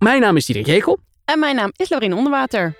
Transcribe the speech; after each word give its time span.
Mijn 0.00 0.20
naam 0.20 0.36
is 0.36 0.46
Diederik 0.46 0.68
Jekel. 0.68 0.98
En 1.24 1.38
mijn 1.38 1.56
naam 1.56 1.72
is 1.76 1.90
Lorien 1.90 2.12
Onderwater. 2.12 2.74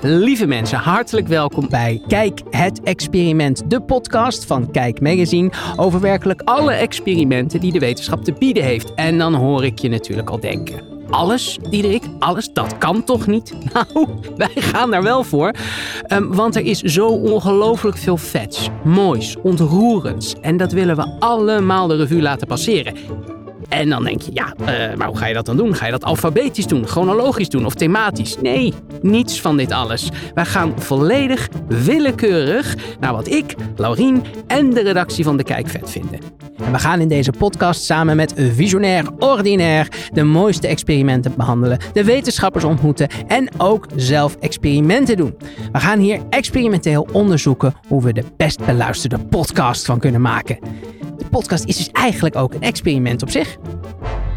Lieve 0.00 0.46
mensen, 0.46 0.78
hartelijk 0.78 1.28
welkom 1.28 1.68
bij 1.68 2.02
Kijk 2.08 2.40
het 2.50 2.82
Experiment, 2.82 3.70
de 3.70 3.82
podcast 3.82 4.44
van 4.44 4.70
Kijk 4.70 5.00
Magazine 5.00 5.50
over 5.76 6.00
werkelijk 6.00 6.42
alle 6.44 6.72
experimenten 6.72 7.60
die 7.60 7.72
de 7.72 7.78
wetenschap 7.78 8.24
te 8.24 8.32
bieden 8.32 8.62
heeft. 8.62 8.94
En 8.94 9.18
dan 9.18 9.34
hoor 9.34 9.64
ik 9.64 9.78
je 9.78 9.88
natuurlijk 9.88 10.30
al 10.30 10.40
denken. 10.40 10.82
Alles, 11.10 11.58
Diederik, 11.70 12.04
alles, 12.18 12.52
dat 12.52 12.78
kan 12.78 13.04
toch 13.04 13.26
niet? 13.26 13.54
Nou, 13.72 14.08
wij 14.36 14.62
gaan 14.62 14.90
daar 14.90 15.02
wel 15.02 15.24
voor. 15.24 15.54
Ehm, 16.02 16.26
want 16.28 16.56
er 16.56 16.64
is 16.64 16.80
zo 16.80 17.08
ongelooflijk 17.08 17.96
veel 17.96 18.16
vets, 18.16 18.68
moois, 18.84 19.36
ontroerends. 19.42 20.34
En 20.40 20.56
dat 20.56 20.72
willen 20.72 20.96
we 20.96 21.16
allemaal 21.18 21.86
de 21.86 21.96
revue 21.96 22.22
laten 22.22 22.46
passeren. 22.46 22.94
En 23.70 23.88
dan 23.88 24.04
denk 24.04 24.22
je, 24.22 24.30
ja, 24.34 24.54
uh, 24.60 24.96
maar 24.96 25.06
hoe 25.06 25.16
ga 25.16 25.26
je 25.26 25.34
dat 25.34 25.46
dan 25.46 25.56
doen? 25.56 25.74
Ga 25.74 25.84
je 25.84 25.90
dat 25.90 26.04
alfabetisch 26.04 26.66
doen, 26.66 26.86
chronologisch 26.86 27.48
doen 27.48 27.66
of 27.66 27.74
thematisch? 27.74 28.36
Nee, 28.42 28.74
niets 29.02 29.40
van 29.40 29.56
dit 29.56 29.72
alles. 29.72 30.08
Wij 30.34 30.44
gaan 30.44 30.72
volledig 30.76 31.48
willekeurig 31.68 32.76
naar 33.00 33.12
wat 33.12 33.28
ik, 33.28 33.54
Laurien 33.76 34.24
en 34.46 34.70
de 34.70 34.82
redactie 34.82 35.24
van 35.24 35.36
De 35.36 35.42
Kijk 35.42 35.68
vet 35.68 35.90
vinden. 35.90 36.18
En 36.64 36.72
we 36.72 36.78
gaan 36.78 37.00
in 37.00 37.08
deze 37.08 37.32
podcast 37.38 37.84
samen 37.84 38.16
met 38.16 38.34
Visionair 38.36 39.04
Ordinair 39.18 39.88
de 40.12 40.22
mooiste 40.22 40.66
experimenten 40.66 41.34
behandelen, 41.36 41.78
de 41.92 42.04
wetenschappers 42.04 42.64
ontmoeten 42.64 43.08
en 43.26 43.48
ook 43.56 43.86
zelf 43.96 44.36
experimenten 44.40 45.16
doen. 45.16 45.36
We 45.72 45.78
gaan 45.78 45.98
hier 45.98 46.20
experimenteel 46.30 47.08
onderzoeken 47.12 47.74
hoe 47.88 48.02
we 48.02 48.12
de 48.12 48.24
best 48.36 48.64
beluisterde 48.66 49.18
podcast 49.18 49.84
van 49.84 49.98
kunnen 49.98 50.20
maken. 50.20 50.58
De 51.18 51.24
podcast 51.30 51.64
is 51.64 51.76
dus 51.76 51.90
eigenlijk 51.92 52.36
ook 52.36 52.54
een 52.54 52.62
experiment 52.62 53.22
op 53.22 53.30
zich. 53.30 53.56
Thank 53.62 53.84
you. 53.84 54.29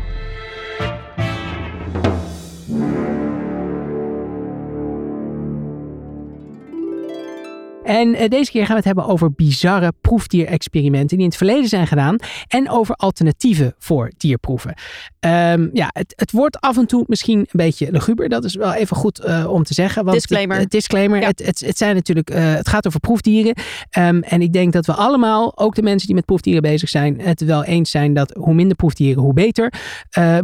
En 7.84 8.08
uh, 8.08 8.28
deze 8.28 8.52
keer 8.52 8.62
gaan 8.62 8.70
we 8.70 8.76
het 8.76 8.86
hebben 8.86 9.06
over 9.06 9.32
bizarre 9.32 9.94
proefdierexperimenten 10.02 11.08
die 11.08 11.26
in 11.26 11.26
het 11.26 11.38
verleden 11.38 11.70
zijn 11.70 11.88
gedaan. 11.88 12.18
En 12.48 12.70
over 12.70 12.96
alternatieven 12.96 13.76
voor 13.78 14.12
dierproeven. 14.18 14.74
Um, 15.20 15.70
ja, 15.74 15.90
het, 15.94 16.14
het, 16.16 16.32
wordt 16.32 16.60
af 16.60 16.78
en 16.78 16.86
toe 16.86 17.04
misschien 17.08 17.38
een 17.38 17.48
beetje 17.52 17.92
luguber. 17.92 18.30
Dat 18.30 18.44
is 18.44 18.56
wel 18.56 18.74
even 18.74 18.96
goed 18.96 19.26
uh, 19.26 19.46
om 19.50 19.64
te 19.64 19.74
zeggen. 19.74 20.04
Want 20.04 20.16
disclaimer. 20.16 20.58
Het, 20.58 20.70
disclaimer. 20.70 21.20
Ja. 21.20 21.28
Het, 21.28 21.60
het, 21.66 21.78
zijn 21.78 21.96
natuurlijk, 21.96 22.30
uh, 22.30 22.54
het 22.54 22.68
gaat 22.68 22.88
over 22.88 23.00
proefdieren. 23.00 23.56
Um, 23.98 24.24
en 24.24 24.42
ik 24.42 24.54
denk 24.54 24.74
dat 24.74 24.86
we 24.86 24.94
allemaal, 24.94 25.58
ook 25.58 25.76
de 25.76 25.82
mensen 25.82 26.08
die 26.08 26.16
met 26.16 26.26
proefdieren 26.26 26.62
bezig 26.62 26.90
zijn, 26.90 27.22
het 27.22 27.42
wel 27.46 27.64
eens 27.64 27.92
zijn 27.92 28.14
dat 28.14 28.34
hoe 28.40 28.54
minder 28.54 28.76
proefdieren, 28.76 29.24
hoe 29.24 29.34
beter. 29.34 29.74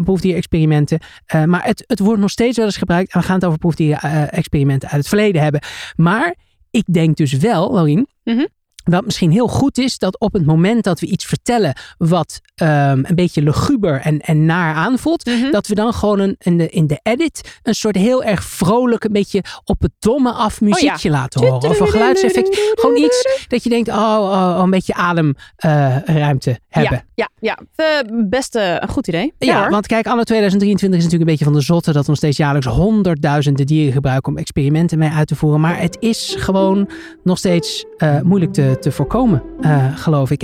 proefdierexperimenten. 0.03 0.99
maar 1.45 1.65
het, 1.65 1.83
het 1.87 1.99
wordt 1.99 2.21
nog 2.21 2.29
steeds 2.29 2.57
wel 2.57 2.65
eens 2.65 2.77
gebruikt. 2.77 3.13
En 3.13 3.19
we 3.19 3.25
gaan 3.25 3.35
het 3.35 3.45
over 3.45 3.59
proefdierexperimenten 3.59 4.89
uit 4.89 4.97
het 4.97 5.07
verleden 5.07 5.41
hebben. 5.41 5.61
Maar 5.95 6.35
ik 6.72 6.84
denk 6.94 7.17
dus 7.17 7.34
wel, 7.34 7.73
Laurien, 7.73 8.08
-hmm. 8.23 8.48
Dat 8.91 9.05
misschien 9.05 9.31
heel 9.31 9.47
goed 9.47 9.77
is 9.77 9.97
dat 9.97 10.19
op 10.19 10.33
het 10.33 10.45
moment 10.45 10.83
dat 10.83 10.99
we 10.99 11.05
iets 11.05 11.25
vertellen 11.25 11.73
wat 11.97 12.41
um, 12.55 12.67
een 12.67 13.15
beetje 13.15 13.41
luguber 13.41 14.01
en, 14.01 14.19
en 14.19 14.45
naar 14.45 14.75
aanvoelt, 14.75 15.25
mm 15.25 15.41
-hmm. 15.41 15.51
dat 15.51 15.67
we 15.67 15.75
dan 15.75 15.93
gewoon 15.93 16.19
een, 16.19 16.35
in, 16.39 16.57
de, 16.57 16.69
in 16.69 16.87
de 16.87 16.99
edit 17.03 17.59
een 17.63 17.75
soort 17.75 17.95
heel 17.95 18.23
erg 18.23 18.43
vrolijk, 18.43 19.03
een 19.03 19.11
beetje 19.11 19.43
op 19.63 19.81
het 19.81 19.91
domme 19.99 20.31
af 20.31 20.61
muziekje 20.61 21.09
oh 21.09 21.15
ja. 21.15 21.19
laten 21.19 21.41
horen. 21.41 21.69
Of 21.69 21.79
een 21.79 21.87
geluidseffect. 21.87 22.59
Gewoon 22.73 22.97
iets 22.97 23.45
dat 23.47 23.63
je 23.63 23.69
denkt, 23.69 23.89
oh, 23.89 23.95
oh, 23.95 24.55
oh 24.55 24.61
een 24.63 24.69
beetje 24.69 24.93
ademruimte 24.93 26.49
uh, 26.49 26.55
hebben. 26.67 27.03
Ja, 27.13 27.29
ja, 27.39 27.57
ja. 27.75 27.97
best 28.29 28.55
uh, 28.55 28.75
een 28.79 28.89
goed 28.89 29.07
idee. 29.07 29.33
Ja, 29.37 29.47
ja 29.47 29.69
want 29.69 29.87
kijk, 29.87 30.07
anno 30.07 30.23
2023 30.23 30.99
is 30.99 31.05
natuurlijk 31.05 31.29
een 31.29 31.37
beetje 31.37 31.51
van 31.51 31.59
de 31.59 31.65
zotte 31.65 31.91
dat 31.91 32.01
we 32.01 32.09
nog 32.09 32.17
steeds 32.17 32.37
jaarlijks 32.37 32.67
honderdduizenden 32.67 33.65
dieren 33.65 33.93
gebruiken 33.93 34.31
om 34.31 34.37
experimenten 34.37 34.97
mee 34.97 35.09
uit 35.09 35.27
te 35.27 35.35
voeren. 35.35 35.61
Maar 35.61 35.79
het 35.79 35.97
is 35.99 36.35
gewoon 36.37 36.89
nog 37.23 37.38
steeds 37.38 37.85
uh, 37.97 38.22
moeilijk 38.22 38.53
te, 38.53 38.78
te 38.79 38.91
voorkomen, 38.91 39.44
uh, 39.62 39.97
geloof 39.97 40.31
ik. 40.31 40.44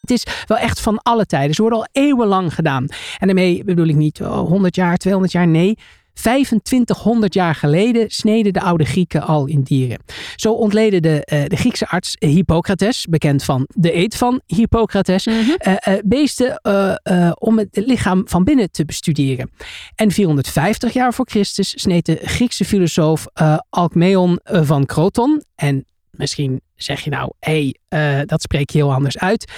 Het 0.00 0.10
is 0.10 0.26
wel 0.46 0.58
echt 0.58 0.80
van 0.80 0.98
alle 0.98 1.26
tijden. 1.26 1.54
Ze 1.54 1.60
worden 1.60 1.78
al 1.78 1.88
eeuwenlang 1.92 2.54
gedaan. 2.54 2.86
En 3.18 3.26
daarmee 3.26 3.64
bedoel 3.64 3.86
ik 3.86 3.96
niet 3.96 4.22
oh, 4.22 4.48
100 4.48 4.76
jaar, 4.76 4.96
200 4.96 5.32
jaar. 5.32 5.46
Nee, 5.46 5.78
2500 6.12 7.34
jaar 7.34 7.54
geleden 7.54 8.10
sneden 8.10 8.52
de 8.52 8.60
oude 8.60 8.84
Grieken 8.84 9.22
al 9.22 9.46
in 9.46 9.62
dieren. 9.62 9.98
Zo 10.36 10.52
ontleden 10.52 11.02
de, 11.02 11.28
uh, 11.32 11.44
de 11.46 11.56
Griekse 11.56 11.88
arts 11.88 12.16
Hippocrates, 12.18 13.06
bekend 13.06 13.44
van 13.44 13.68
de 13.74 13.96
eed 13.96 14.16
van 14.16 14.40
Hippocrates, 14.46 15.26
mm 15.26 15.32
-hmm. 15.32 15.56
uh, 15.66 15.74
uh, 15.88 15.94
beesten 16.04 16.60
om 17.38 17.58
het 17.58 17.68
lichaam 17.70 18.22
van 18.26 18.44
binnen 18.44 18.70
te 18.70 18.84
bestuderen. 18.84 19.50
En 19.94 20.10
450 20.10 20.92
jaar 20.92 21.14
voor 21.14 21.26
Christus 21.28 21.80
sneed 21.80 22.06
de 22.06 22.18
Griekse 22.22 22.64
filosoof 22.64 23.26
Alcmeon 23.70 24.40
van 24.42 24.86
Croton, 24.86 25.42
en 25.54 25.84
misschien 26.16 26.60
zeg 26.74 27.00
je 27.00 27.10
nou, 27.10 27.32
hé, 27.38 27.72
hey, 27.88 28.24
dat 28.24 28.42
spreek 28.42 28.70
je 28.70 28.78
heel 28.78 28.92
anders 28.92 29.18
uit. 29.18 29.52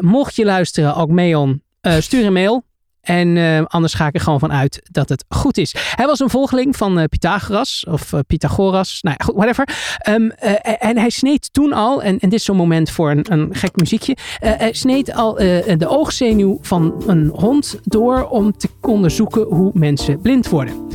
mocht 0.00 0.36
je 0.36 0.44
luisteren, 0.44 0.94
Alcmeon, 0.94 1.62
stuur 1.80 2.26
een 2.26 2.32
mail. 2.32 2.64
En 3.06 3.36
uh, 3.36 3.62
anders 3.64 3.94
ga 3.94 4.06
ik 4.06 4.14
er 4.14 4.20
gewoon 4.20 4.38
van 4.38 4.52
uit 4.52 4.80
dat 4.90 5.08
het 5.08 5.24
goed 5.28 5.58
is. 5.58 5.74
Hij 5.94 6.06
was 6.06 6.20
een 6.20 6.30
volgeling 6.30 6.76
van 6.76 6.98
uh, 6.98 7.04
Pythagoras 7.04 7.84
of 7.88 8.12
uh, 8.12 8.20
Pythagoras, 8.26 8.98
nou 9.02 9.16
ja, 9.18 9.24
goed, 9.24 9.34
whatever. 9.34 9.68
Um, 10.08 10.30
en 10.30 10.98
hij 10.98 11.10
sneed 11.10 11.52
toen 11.52 11.72
al, 11.72 12.02
en, 12.02 12.18
en 12.18 12.28
dit 12.28 12.38
is 12.38 12.44
zo'n 12.44 12.56
moment 12.56 12.90
voor 12.90 13.10
een, 13.10 13.32
een 13.32 13.54
gek 13.54 13.76
muziekje, 13.76 14.16
hij 14.38 14.72
sneed 14.72 15.14
al 15.14 15.34
de 15.34 15.86
oogzenuw 15.88 16.58
van 16.62 17.04
een 17.06 17.30
hond 17.34 17.78
door 17.82 18.28
om 18.28 18.56
te 18.56 18.68
onderzoeken 18.80 19.42
hoe 19.42 19.70
mensen 19.74 20.20
blind 20.20 20.48
worden. 20.48 20.86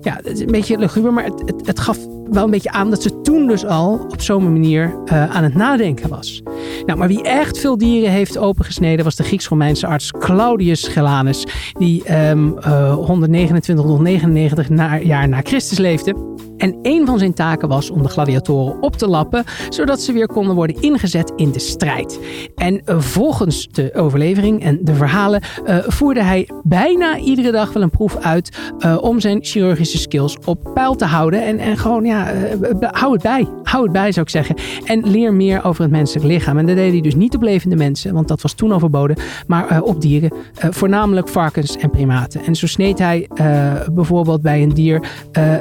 Ja, 0.00 0.20
een 0.22 0.46
beetje 0.46 0.78
luguber, 0.78 1.12
maar 1.12 1.24
het, 1.24 1.66
het, 1.66 1.80
gaf 1.80 1.98
wel 2.30 2.44
een 2.44 2.50
beetje 2.50 2.70
aan 2.70 2.90
dat 2.90 3.02
ze 3.02 3.20
toen 3.20 3.46
dus 3.46 3.64
al 3.66 4.06
op 4.08 4.20
zo'n 4.20 4.52
manier 4.52 4.94
uh, 5.04 5.36
aan 5.36 5.42
het 5.42 5.54
nadenken 5.54 6.08
was. 6.08 6.42
Nou, 6.86 6.98
maar 6.98 7.08
wie 7.08 7.22
echt 7.22 7.58
veel 7.58 7.78
dieren 7.78 8.10
heeft 8.10 8.38
opengesneden 8.38 9.04
was 9.04 9.16
de 9.16 9.22
Grieks-Romeinse 9.22 9.86
arts 9.86 10.10
Claudius 10.10 10.88
Gellanus, 10.88 11.46
die 11.78 12.28
um, 12.28 12.56
uh, 12.58 12.94
129 12.94 13.86
tot 13.86 14.00
99 14.00 14.68
na, 14.68 14.98
jaar 14.98 15.28
na 15.28 15.40
Christus 15.42 15.78
leefde. 15.78 16.14
En 16.60 16.78
een 16.82 17.06
van 17.06 17.18
zijn 17.18 17.34
taken 17.34 17.68
was 17.68 17.90
om 17.90 18.02
de 18.02 18.08
gladiatoren 18.08 18.82
op 18.82 18.96
te 18.96 19.08
lappen, 19.08 19.44
zodat 19.68 20.00
ze 20.00 20.12
weer 20.12 20.26
konden 20.26 20.54
worden 20.54 20.82
ingezet 20.82 21.32
in 21.36 21.52
de 21.52 21.58
strijd. 21.58 22.20
En 22.54 22.82
uh, 22.84 23.00
volgens 23.00 23.68
de 23.68 23.94
overlevering 23.94 24.62
en 24.62 24.78
de 24.82 24.94
verhalen 24.94 25.42
uh, 25.66 25.76
voerde 25.86 26.22
hij 26.22 26.48
bijna 26.62 27.18
iedere 27.18 27.50
dag 27.50 27.72
wel 27.72 27.82
een 27.82 27.90
proef 27.90 28.16
uit 28.16 28.58
uh, 28.78 28.98
om 29.00 29.20
zijn 29.20 29.38
chirurgische 29.42 29.98
skills 29.98 30.36
op 30.44 30.70
peil 30.74 30.94
te 30.94 31.04
houden. 31.04 31.44
En, 31.44 31.58
en 31.58 31.76
gewoon, 31.76 32.04
ja, 32.04 32.32
hou 32.80 33.12
het 33.12 33.22
bij. 33.22 33.48
Hou 33.62 33.82
het 33.82 33.92
bij, 33.92 34.12
zou 34.12 34.26
ik 34.26 34.32
zeggen. 34.32 34.54
En 34.84 35.10
leer 35.10 35.34
meer 35.34 35.64
over 35.64 35.82
het 35.82 35.92
menselijk 35.92 36.26
lichaam. 36.26 36.58
En 36.58 36.66
dat 36.66 36.76
deed 36.76 36.92
hij 36.92 37.00
dus 37.00 37.14
niet 37.14 37.34
op 37.34 37.42
levende 37.42 37.76
mensen, 37.76 38.14
want 38.14 38.28
dat 38.28 38.42
was 38.42 38.52
toen 38.52 38.72
overboden, 38.72 39.16
maar 39.46 39.82
op 39.82 40.00
dieren, 40.00 40.32
voornamelijk 40.52 41.28
varkens 41.28 41.76
en 41.76 41.90
primaten. 41.90 42.44
En 42.44 42.54
zo 42.54 42.66
sneed 42.66 42.98
hij 42.98 43.28
bijvoorbeeld 43.92 44.42
bij 44.42 44.62
een 44.62 44.74
dier 44.74 45.08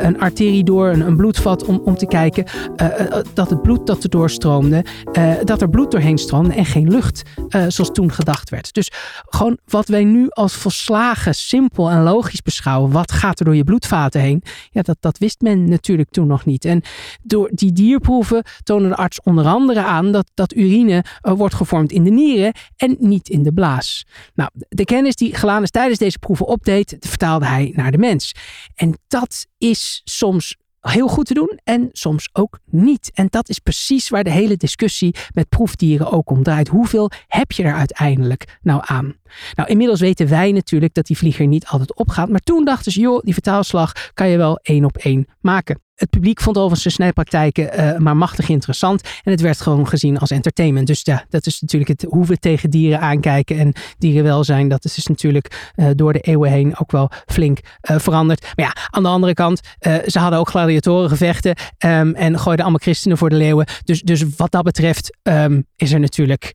een 0.01 0.19
arterie 0.19 0.63
door 0.63 0.88
een, 0.91 1.15
bloedvat 1.15 1.65
om, 1.65 1.81
om 1.83 1.95
te 1.97 2.05
kijken 2.05 2.45
uh, 2.77 2.87
dat 3.33 3.49
het 3.49 3.61
bloed 3.61 3.87
dat 3.87 4.03
er 4.03 4.09
doorstroomde, 4.09 4.85
uh, 5.13 5.33
dat 5.43 5.61
er 5.61 5.69
bloed 5.69 5.91
doorheen 5.91 6.17
stroomde 6.17 6.53
en 6.53 6.65
geen 6.65 6.89
lucht, 6.89 7.23
zoals 7.67 7.91
toen 7.91 8.11
gedacht 8.11 8.49
werd. 8.49 8.73
Dus 8.73 8.91
gewoon 9.25 9.57
wat 9.65 9.87
wij 9.87 10.03
nu 10.03 10.27
als 10.29 10.53
volslagen 10.53 11.35
simpel 11.35 11.89
en 11.89 12.03
logisch 12.03 12.41
beschouwen, 12.41 12.91
wat 12.91 13.11
gaat 13.11 13.39
er 13.39 13.45
door 13.45 13.55
je 13.55 13.63
bloedvaten 13.63 14.21
heen, 14.21 14.43
ja, 14.71 14.81
dat, 14.81 14.97
dat 14.99 15.17
wist 15.17 15.41
men 15.41 15.69
natuurlijk 15.69 16.09
toen 16.09 16.27
nog 16.27 16.45
niet. 16.45 16.65
En 16.65 16.81
door 17.23 17.49
die 17.53 17.71
dierproeven 17.71 18.43
toonde 18.63 18.87
de 18.87 18.95
arts 18.95 19.21
onder 19.21 19.45
andere 19.45 19.83
aan 19.83 20.11
dat, 20.11 20.31
dat 20.33 20.55
urine 20.55 21.03
wordt 21.21 21.55
gevormd 21.55 21.91
in 21.91 22.03
de 22.03 22.09
nieren 22.09 22.53
en 22.75 22.95
niet 22.99 23.29
in 23.29 23.43
de 23.43 23.53
blaas. 23.53 24.05
Nou, 24.33 24.49
de 24.69 24.85
kennis 24.85 25.15
die 25.15 25.35
Gelanus 25.35 25.69
tijdens 25.69 25.99
deze 25.99 26.19
proeven 26.19 26.45
opdeed, 26.45 26.97
vertaalde 26.99 27.45
hij 27.45 27.71
naar 27.75 27.91
de 27.91 27.97
mens. 27.97 28.31
En 28.75 28.97
dat 29.07 29.45
is 29.57 30.01
soms 30.03 30.57
heel 30.81 31.07
goed 31.07 31.25
te 31.25 31.33
doen 31.33 31.59
en 31.63 31.89
soms 31.91 32.29
ook 32.33 32.59
niet. 32.65 33.11
En 33.13 33.27
dat 33.29 33.49
is 33.49 33.59
precies 33.59 34.09
waar 34.09 34.23
de 34.23 34.31
hele 34.31 34.57
discussie 34.57 35.15
met 35.33 35.49
proefdieren 35.49 36.11
ook 36.11 36.29
om 36.29 36.43
draait. 36.43 36.67
Hoeveel 36.67 37.11
heb 37.27 37.51
je 37.51 37.63
er 37.63 37.73
uiteindelijk 37.73 38.57
nou 38.61 38.81
aan? 38.85 39.15
Nou, 39.53 39.69
inmiddels 39.69 39.99
weten 39.99 40.27
wij 40.27 40.51
natuurlijk 40.51 40.93
dat 40.93 41.05
die 41.07 41.17
vlieger 41.17 41.47
niet 41.47 41.65
altijd 41.65 41.95
opgaat. 41.95 42.29
Maar 42.29 42.39
toen 42.39 42.65
dachten 42.65 42.91
ze, 42.91 42.99
joh, 42.99 43.23
die 43.23 43.33
vertaalslag 43.33 44.11
kan 44.13 44.27
je 44.27 44.37
wel 44.37 44.59
één 44.61 44.85
op 44.85 44.97
één 44.97 45.25
maken. 45.41 45.81
Het 45.99 46.09
publiek 46.09 46.41
vond 46.41 46.57
overigens 46.57 46.83
de 46.83 46.89
snijpraktijken 46.89 47.79
uh, 47.79 47.97
maar 47.97 48.17
machtig 48.17 48.49
interessant. 48.49 49.01
En 49.23 49.31
het 49.31 49.41
werd 49.41 49.61
gewoon 49.61 49.87
gezien 49.87 50.17
als 50.17 50.31
entertainment. 50.31 50.87
Dus 50.87 51.01
ja, 51.03 51.25
dat 51.29 51.45
is 51.45 51.61
natuurlijk 51.61 51.89
het 51.89 52.05
hoe 52.09 52.25
we 52.25 52.37
tegen 52.37 52.69
dieren 52.69 52.99
aankijken 52.99 53.57
en 53.57 53.73
dierenwelzijn. 53.97 54.67
Dat 54.67 54.85
is 54.85 54.93
dus 54.93 55.07
natuurlijk 55.07 55.71
uh, 55.75 55.87
door 55.95 56.13
de 56.13 56.19
eeuwen 56.19 56.51
heen 56.51 56.77
ook 56.77 56.91
wel 56.91 57.11
flink 57.25 57.59
uh, 57.59 57.99
veranderd. 57.99 58.41
Maar 58.41 58.65
ja, 58.65 58.75
aan 58.89 59.03
de 59.03 59.09
andere 59.09 59.33
kant, 59.33 59.61
ze 60.05 60.19
hadden 60.19 60.39
ook 60.39 60.49
gladiatorengevechten. 60.49 61.55
Um, 61.85 62.15
en 62.15 62.39
gooiden 62.39 62.65
allemaal 62.65 62.83
christenen 62.83 63.17
voor 63.17 63.29
de 63.29 63.35
leeuwen. 63.35 63.67
Dus, 63.83 64.01
dus 64.01 64.23
wat 64.37 64.51
dat 64.51 64.63
betreft 64.63 65.17
um, 65.23 65.65
is 65.75 65.91
er 65.91 65.99
natuurlijk 65.99 66.53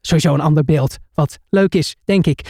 sowieso 0.00 0.34
een 0.34 0.40
ander 0.40 0.64
beeld. 0.64 0.98
Wat 1.14 1.38
leuk 1.50 1.74
is, 1.74 1.96
denk 2.04 2.26
ik. 2.26 2.40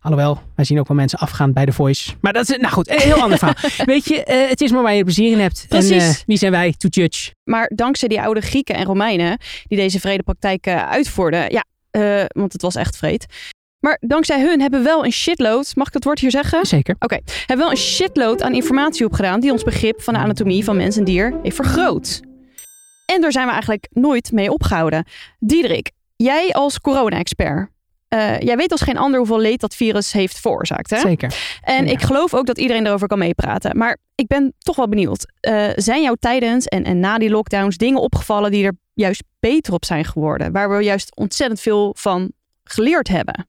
Alhoewel, 0.00 0.42
wij 0.54 0.64
zien 0.64 0.78
ook 0.78 0.88
wel 0.88 0.96
mensen 0.96 1.18
afgaan 1.18 1.52
bij 1.52 1.66
The 1.66 1.72
Voice. 1.72 2.14
Maar 2.20 2.32
dat 2.32 2.48
is, 2.48 2.56
nou 2.56 2.72
goed, 2.72 2.90
een 2.90 2.98
heel 2.98 3.22
ander 3.22 3.38
verhaal. 3.38 3.70
Weet 3.94 4.04
je, 4.04 4.24
uh, 4.28 4.48
het 4.48 4.60
is 4.60 4.70
maar 4.70 4.82
waar 4.82 4.94
je 4.94 5.04
plezier 5.04 5.32
in 5.32 5.38
hebt. 5.38 5.66
Precies. 5.68 5.90
En 5.90 6.08
uh, 6.08 6.14
wie 6.26 6.38
zijn 6.38 6.52
wij 6.52 6.74
to 6.76 6.88
judge? 6.88 7.32
Maar 7.44 7.70
dankzij 7.74 8.08
die 8.08 8.20
oude 8.20 8.40
Grieken 8.40 8.74
en 8.74 8.84
Romeinen 8.84 9.38
die 9.66 9.78
deze 9.78 10.00
vredepraktijken 10.00 10.88
uitvoerden, 10.88 11.50
ja, 11.52 11.64
uh, 11.90 12.24
want 12.28 12.52
het 12.52 12.62
was 12.62 12.74
echt 12.74 12.96
vreed. 12.96 13.26
Maar 13.80 13.98
dankzij 14.00 14.40
hun 14.40 14.60
hebben 14.60 14.80
we 14.80 14.86
wel 14.86 15.04
een 15.04 15.12
shitload, 15.12 15.76
mag 15.76 15.86
ik 15.86 15.94
het 15.94 16.04
woord 16.04 16.18
hier 16.18 16.30
zeggen? 16.30 16.66
Zeker. 16.66 16.94
Oké, 16.94 17.04
okay, 17.04 17.22
hebben 17.38 17.66
wel 17.66 17.70
een 17.70 17.82
shitload 17.82 18.42
aan 18.42 18.54
informatie 18.54 19.06
opgedaan 19.06 19.40
die 19.40 19.52
ons 19.52 19.62
begrip 19.62 20.02
van 20.02 20.14
de 20.14 20.20
anatomie 20.20 20.64
van 20.64 20.76
mens 20.76 20.96
en 20.96 21.04
dier 21.04 21.38
heeft 21.42 21.56
vergroot. 21.56 22.20
En 23.06 23.20
daar 23.20 23.32
zijn 23.32 23.46
we 23.46 23.52
eigenlijk 23.52 23.88
nooit 23.90 24.32
mee 24.32 24.52
opgehouden. 24.52 25.04
Diederik, 25.38 25.90
jij 26.16 26.52
als 26.52 26.80
corona-expert, 26.80 27.70
uh, 28.08 28.38
jij 28.38 28.56
weet 28.56 28.72
als 28.72 28.80
geen 28.80 28.98
ander 28.98 29.18
hoeveel 29.18 29.40
leed 29.40 29.60
dat 29.60 29.74
virus 29.74 30.12
heeft 30.12 30.40
veroorzaakt. 30.40 30.90
Hè? 30.90 30.98
Zeker. 30.98 31.34
En 31.60 31.86
ik 31.86 32.02
geloof 32.02 32.34
ook 32.34 32.46
dat 32.46 32.58
iedereen 32.58 32.86
erover 32.86 33.08
kan 33.08 33.18
meepraten. 33.18 33.76
Maar 33.76 33.98
ik 34.14 34.26
ben 34.26 34.54
toch 34.58 34.76
wel 34.76 34.88
benieuwd. 34.88 35.32
Uh, 35.48 35.66
zijn 35.74 36.02
jou 36.02 36.16
tijdens 36.20 36.66
en, 36.66 36.84
en 36.84 37.00
na 37.00 37.18
die 37.18 37.30
lockdowns 37.30 37.76
dingen 37.76 38.00
opgevallen 38.00 38.50
die 38.50 38.64
er 38.64 38.76
juist 38.94 39.22
beter 39.40 39.72
op 39.72 39.84
zijn 39.84 40.04
geworden? 40.04 40.52
Waar 40.52 40.76
we 40.76 40.82
juist 40.82 41.16
ontzettend 41.16 41.60
veel 41.60 41.94
van 41.98 42.32
geleerd 42.64 43.08
hebben? 43.08 43.48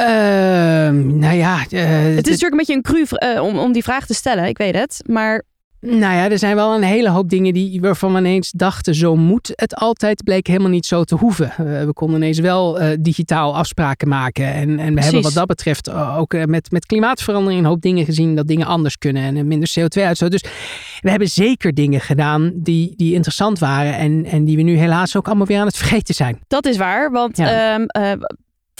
Uh, 0.00 0.06
nou 0.06 1.34
ja. 1.34 1.58
het 1.58 1.72
is 1.72 2.14
natuurlijk 2.14 2.50
een 2.50 2.56
beetje 2.56 2.74
een 2.74 2.82
cru 2.82 3.40
om, 3.40 3.58
om 3.58 3.72
die 3.72 3.82
vraag 3.82 4.06
te 4.06 4.14
stellen, 4.14 4.44
ik 4.44 4.58
weet 4.58 4.74
het. 4.74 5.02
Maar 5.06 5.42
nou 5.80 6.14
ja, 6.14 6.30
er 6.30 6.38
zijn 6.38 6.56
wel 6.56 6.74
een 6.74 6.82
hele 6.82 7.10
hoop 7.10 7.28
dingen 7.28 7.52
die, 7.52 7.80
waarvan 7.80 8.12
we 8.12 8.18
ineens 8.18 8.50
dachten, 8.50 8.94
zo 8.94 9.16
moet 9.16 9.52
het 9.54 9.74
altijd. 9.74 10.24
bleek 10.24 10.46
helemaal 10.46 10.68
niet 10.68 10.86
zo 10.86 11.04
te 11.04 11.14
hoeven. 11.14 11.52
Uh, 11.60 11.84
we 11.84 11.92
konden 11.92 12.16
ineens 12.16 12.38
wel 12.38 12.82
uh, 12.82 12.88
digitaal 13.00 13.56
afspraken 13.56 14.08
maken. 14.08 14.52
En, 14.52 14.68
en 14.68 14.76
we 14.76 14.92
Precies. 14.92 15.02
hebben 15.04 15.22
wat 15.22 15.32
dat 15.32 15.46
betreft 15.46 15.90
ook 15.90 16.34
uh, 16.34 16.44
met, 16.44 16.70
met 16.70 16.86
klimaatverandering 16.86 17.60
een 17.60 17.66
hoop 17.66 17.80
dingen 17.80 18.04
gezien 18.04 18.36
dat 18.36 18.46
dingen 18.46 18.66
anders 18.66 18.98
kunnen 18.98 19.36
en 19.36 19.46
minder 19.46 19.72
CO2-uitstoot. 19.80 20.30
Dus 20.30 20.44
we 21.00 21.10
hebben 21.10 21.28
zeker 21.28 21.74
dingen 21.74 22.00
gedaan 22.00 22.52
die, 22.54 22.92
die 22.96 23.14
interessant 23.14 23.58
waren 23.58 23.96
en, 23.96 24.24
en 24.24 24.44
die 24.44 24.56
we 24.56 24.62
nu 24.62 24.76
helaas 24.76 25.16
ook 25.16 25.26
allemaal 25.26 25.46
weer 25.46 25.60
aan 25.60 25.66
het 25.66 25.76
vergeten 25.76 26.14
zijn. 26.14 26.40
Dat 26.46 26.66
is 26.66 26.76
waar, 26.76 27.10
want 27.10 27.36
ja. 27.36 27.74
um, 27.74 27.86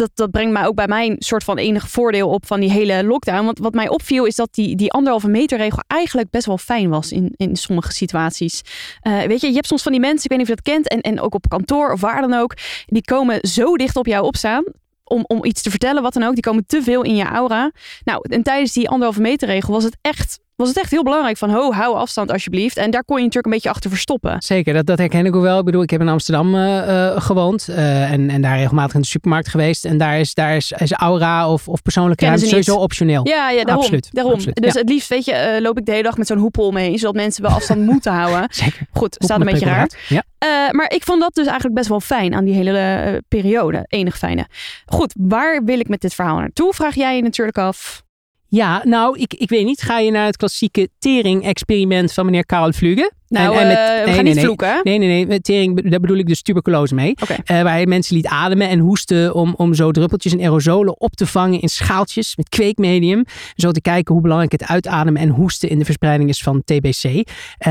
dat, 0.00 0.10
dat 0.14 0.30
brengt 0.30 0.52
mij 0.52 0.66
ook 0.66 0.74
bij 0.74 0.86
mijn 0.86 1.16
soort 1.18 1.44
van 1.44 1.58
enige 1.58 1.88
voordeel 1.88 2.28
op 2.28 2.46
van 2.46 2.60
die 2.60 2.70
hele 2.70 3.04
lockdown. 3.04 3.44
Want 3.44 3.58
wat 3.58 3.74
mij 3.74 3.88
opviel 3.88 4.24
is 4.24 4.34
dat 4.34 4.48
die, 4.54 4.76
die 4.76 4.92
anderhalve 4.92 5.28
meter 5.28 5.58
regel 5.58 5.82
eigenlijk 5.86 6.30
best 6.30 6.46
wel 6.46 6.58
fijn 6.58 6.88
was 6.88 7.12
in, 7.12 7.34
in 7.36 7.56
sommige 7.56 7.92
situaties. 7.92 8.62
Uh, 9.02 9.22
weet 9.22 9.40
je, 9.40 9.46
je 9.46 9.54
hebt 9.54 9.66
soms 9.66 9.82
van 9.82 9.92
die 9.92 10.00
mensen, 10.00 10.24
ik 10.24 10.28
weet 10.30 10.38
niet 10.38 10.48
of 10.50 10.56
je 10.56 10.62
dat 10.62 10.74
kent, 10.74 10.88
en, 10.88 11.00
en 11.00 11.20
ook 11.20 11.34
op 11.34 11.48
kantoor 11.48 11.92
of 11.92 12.00
waar 12.00 12.20
dan 12.20 12.34
ook, 12.34 12.54
die 12.86 13.04
komen 13.04 13.38
zo 13.48 13.76
dicht 13.76 13.96
op 13.96 14.06
jou 14.06 14.24
opstaan. 14.24 14.64
Om, 15.04 15.24
om 15.26 15.44
iets 15.44 15.62
te 15.62 15.70
vertellen, 15.70 16.02
wat 16.02 16.12
dan 16.12 16.22
ook. 16.22 16.34
Die 16.34 16.42
komen 16.42 16.66
te 16.66 16.82
veel 16.82 17.02
in 17.02 17.16
je 17.16 17.24
aura. 17.24 17.72
Nou, 18.04 18.20
en 18.28 18.42
tijdens 18.42 18.72
die 18.72 18.88
anderhalve 18.88 19.20
meter 19.20 19.48
regel 19.48 19.72
was 19.72 19.84
het 19.84 19.96
echt 20.00 20.40
was 20.60 20.68
het 20.68 20.78
echt 20.78 20.90
heel 20.90 21.02
belangrijk 21.02 21.36
van, 21.36 21.50
ho, 21.50 21.72
hou 21.72 21.96
afstand 21.96 22.32
alsjeblieft. 22.32 22.76
En 22.76 22.90
daar 22.90 23.04
kon 23.04 23.16
je 23.16 23.22
natuurlijk 23.22 23.46
een 23.46 23.52
beetje 23.52 23.70
achter 23.70 23.90
verstoppen. 23.90 24.42
Zeker, 24.42 24.74
dat, 24.74 24.86
dat 24.86 24.98
herken 24.98 25.26
ik 25.26 25.36
ook 25.36 25.42
wel. 25.42 25.58
Ik 25.58 25.64
bedoel, 25.64 25.82
ik 25.82 25.90
heb 25.90 26.00
in 26.00 26.08
Amsterdam 26.08 26.54
uh, 26.54 26.62
uh, 26.62 27.20
gewoond 27.20 27.66
uh, 27.70 28.12
en, 28.12 28.30
en 28.30 28.42
daar 28.42 28.56
regelmatig 28.56 28.94
in 28.94 29.00
de 29.00 29.06
supermarkt 29.06 29.48
geweest. 29.48 29.84
En 29.84 29.98
daar 29.98 30.20
is, 30.20 30.34
daar 30.34 30.56
is, 30.56 30.72
is 30.72 30.92
aura 30.92 31.52
of, 31.52 31.68
of 31.68 31.82
persoonlijke 31.82 32.24
ruimte 32.24 32.46
sowieso 32.46 32.76
optioneel. 32.76 33.28
Ja, 33.28 33.50
ja 33.50 33.64
daarom. 33.64 33.82
Absoluut. 33.82 34.08
daarom. 34.12 34.32
Absoluut. 34.32 34.62
Dus 34.62 34.72
ja. 34.72 34.80
het 34.80 34.88
liefst, 34.88 35.08
weet 35.08 35.24
je, 35.24 35.58
loop 35.62 35.78
ik 35.78 35.84
de 35.84 35.90
hele 35.90 36.02
dag 36.02 36.16
met 36.16 36.26
zo'n 36.26 36.38
hoepel 36.38 36.66
omheen, 36.66 36.98
zodat 36.98 37.14
mensen 37.14 37.42
wel 37.42 37.52
afstand 37.52 37.80
moeten 37.92 38.12
houden. 38.12 38.46
Zeker. 38.50 38.86
Goed, 38.92 39.16
staat 39.18 39.40
een 39.40 39.46
beetje 39.46 39.66
raar. 39.66 39.90
Ja. 40.08 40.22
maar 40.70 40.92
ik 40.92 41.04
vond 41.04 41.20
dat 41.20 41.34
dus 41.34 41.46
eigenlijk 41.46 41.74
best 41.74 41.88
wel 41.88 42.00
fijn 42.00 42.34
aan 42.34 42.44
die 42.44 42.54
hele 42.54 43.22
periode. 43.28 43.84
Enig 43.86 44.18
fijne. 44.18 44.46
Goed, 44.86 45.14
waar 45.18 45.64
wil 45.64 45.80
ik 45.80 45.88
met 45.88 46.00
dit 46.00 46.14
verhaal 46.14 46.38
naartoe? 46.38 46.74
Vraag 46.74 46.94
jij 46.94 47.16
je 47.16 47.22
natuurlijk 47.22 47.58
af. 47.58 48.02
Ja, 48.50 48.82
nou, 48.84 49.18
ik, 49.18 49.34
ik 49.34 49.48
weet 49.48 49.64
niet. 49.64 49.82
Ga 49.82 49.98
je 49.98 50.10
naar 50.10 50.26
het 50.26 50.36
klassieke 50.36 50.88
tering-experiment 50.98 52.12
van 52.12 52.24
meneer 52.24 52.46
Karl 52.46 52.72
Vlugge? 52.72 53.12
Nou, 53.30 53.56
en, 53.56 53.60
en 53.60 53.66
met, 53.66 53.76
uh, 53.76 53.82
we 53.82 54.04
nee, 54.04 54.14
gaan 54.14 54.24
nee, 54.24 54.34
niet 54.34 54.42
vloeken. 54.42 54.80
Nee, 54.82 54.98
nee, 54.98 55.08
nee. 55.08 55.26
Met 55.26 55.44
tering, 55.44 55.90
daar 55.90 56.00
bedoel 56.00 56.16
ik 56.16 56.26
dus 56.26 56.42
tuberculose 56.42 56.94
mee. 56.94 57.16
Okay. 57.22 57.36
Uh, 57.36 57.62
waar 57.62 57.72
hij 57.72 57.86
mensen 57.86 58.16
liet 58.16 58.26
ademen 58.26 58.68
en 58.68 58.78
hoesten 58.78 59.34
om, 59.34 59.54
om 59.56 59.74
zo 59.74 59.90
druppeltjes 59.90 60.32
en 60.32 60.40
aerosolen 60.40 61.00
op 61.00 61.14
te 61.14 61.26
vangen 61.26 61.60
in 61.60 61.68
schaaltjes 61.68 62.36
met 62.36 62.48
kweekmedium. 62.48 63.24
Zo 63.56 63.70
te 63.70 63.80
kijken 63.80 64.12
hoe 64.12 64.22
belangrijk 64.22 64.52
het 64.52 64.66
uitademen 64.66 65.22
en 65.22 65.28
hoesten 65.28 65.68
in 65.68 65.78
de 65.78 65.84
verspreiding 65.84 66.28
is 66.28 66.42
van 66.42 66.62
TBC. 66.64 67.04
Uh, 67.04 67.22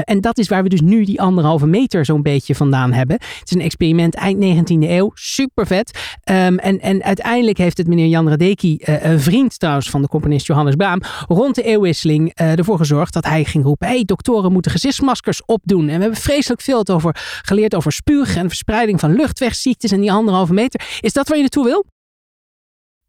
en 0.03 0.21
dat 0.21 0.38
is 0.38 0.47
waar 0.47 0.63
we 0.63 0.69
dus 0.69 0.81
nu 0.81 1.06
die 1.06 1.21
anderhalve 1.21 1.67
meter 1.67 2.05
zo'n 2.05 2.21
beetje 2.21 2.55
vandaan 2.55 2.94
hebben. 2.94 3.15
Het 3.15 3.50
is 3.50 3.55
een 3.55 3.62
experiment 3.62 4.15
eind 4.15 4.69
19e 4.71 4.89
eeuw. 4.89 5.12
Super 5.13 5.67
vet. 5.67 6.00
Um, 6.31 6.57
en, 6.57 6.79
en 6.79 7.03
uiteindelijk 7.03 7.57
heeft 7.57 7.77
het 7.77 7.88
meneer 7.88 8.07
Jan 8.07 8.29
Radecki, 8.29 8.77
uh, 8.79 9.03
een 9.03 9.19
vriend 9.19 9.59
trouwens 9.59 9.89
van 9.89 10.01
de 10.01 10.07
componist 10.07 10.47
Johannes 10.47 10.75
Braam, 10.75 11.01
rond 11.27 11.55
de 11.55 11.63
eeuwwisseling 11.63 12.33
ervoor 12.33 12.77
gezorgd 12.77 13.13
dat 13.13 13.25
hij 13.25 13.44
ging 13.44 13.63
roepen, 13.63 13.88
hey, 13.88 14.03
doktoren 14.05 14.51
moeten 14.51 14.71
gezichtsmaskers 14.71 15.41
opdoen. 15.50 15.90
En 15.90 15.96
we 15.96 16.01
hebben 16.01 16.19
vreselijk 16.19 16.62
veel 16.62 16.80
het 16.80 16.90
over 16.90 17.42
geleerd 17.46 17.75
over 17.75 17.92
spuug 17.92 18.36
en 18.36 18.48
verspreiding 18.48 19.00
van 19.00 19.13
luchtwegziektes 19.13 19.92
en 19.92 20.01
die 20.01 20.12
anderhalve 20.12 20.54
meter. 20.54 20.81
Is 21.01 21.13
dat 21.13 21.28
waar 21.28 21.38
je 21.38 21.44
naartoe 21.44 21.63
wil? 21.63 21.86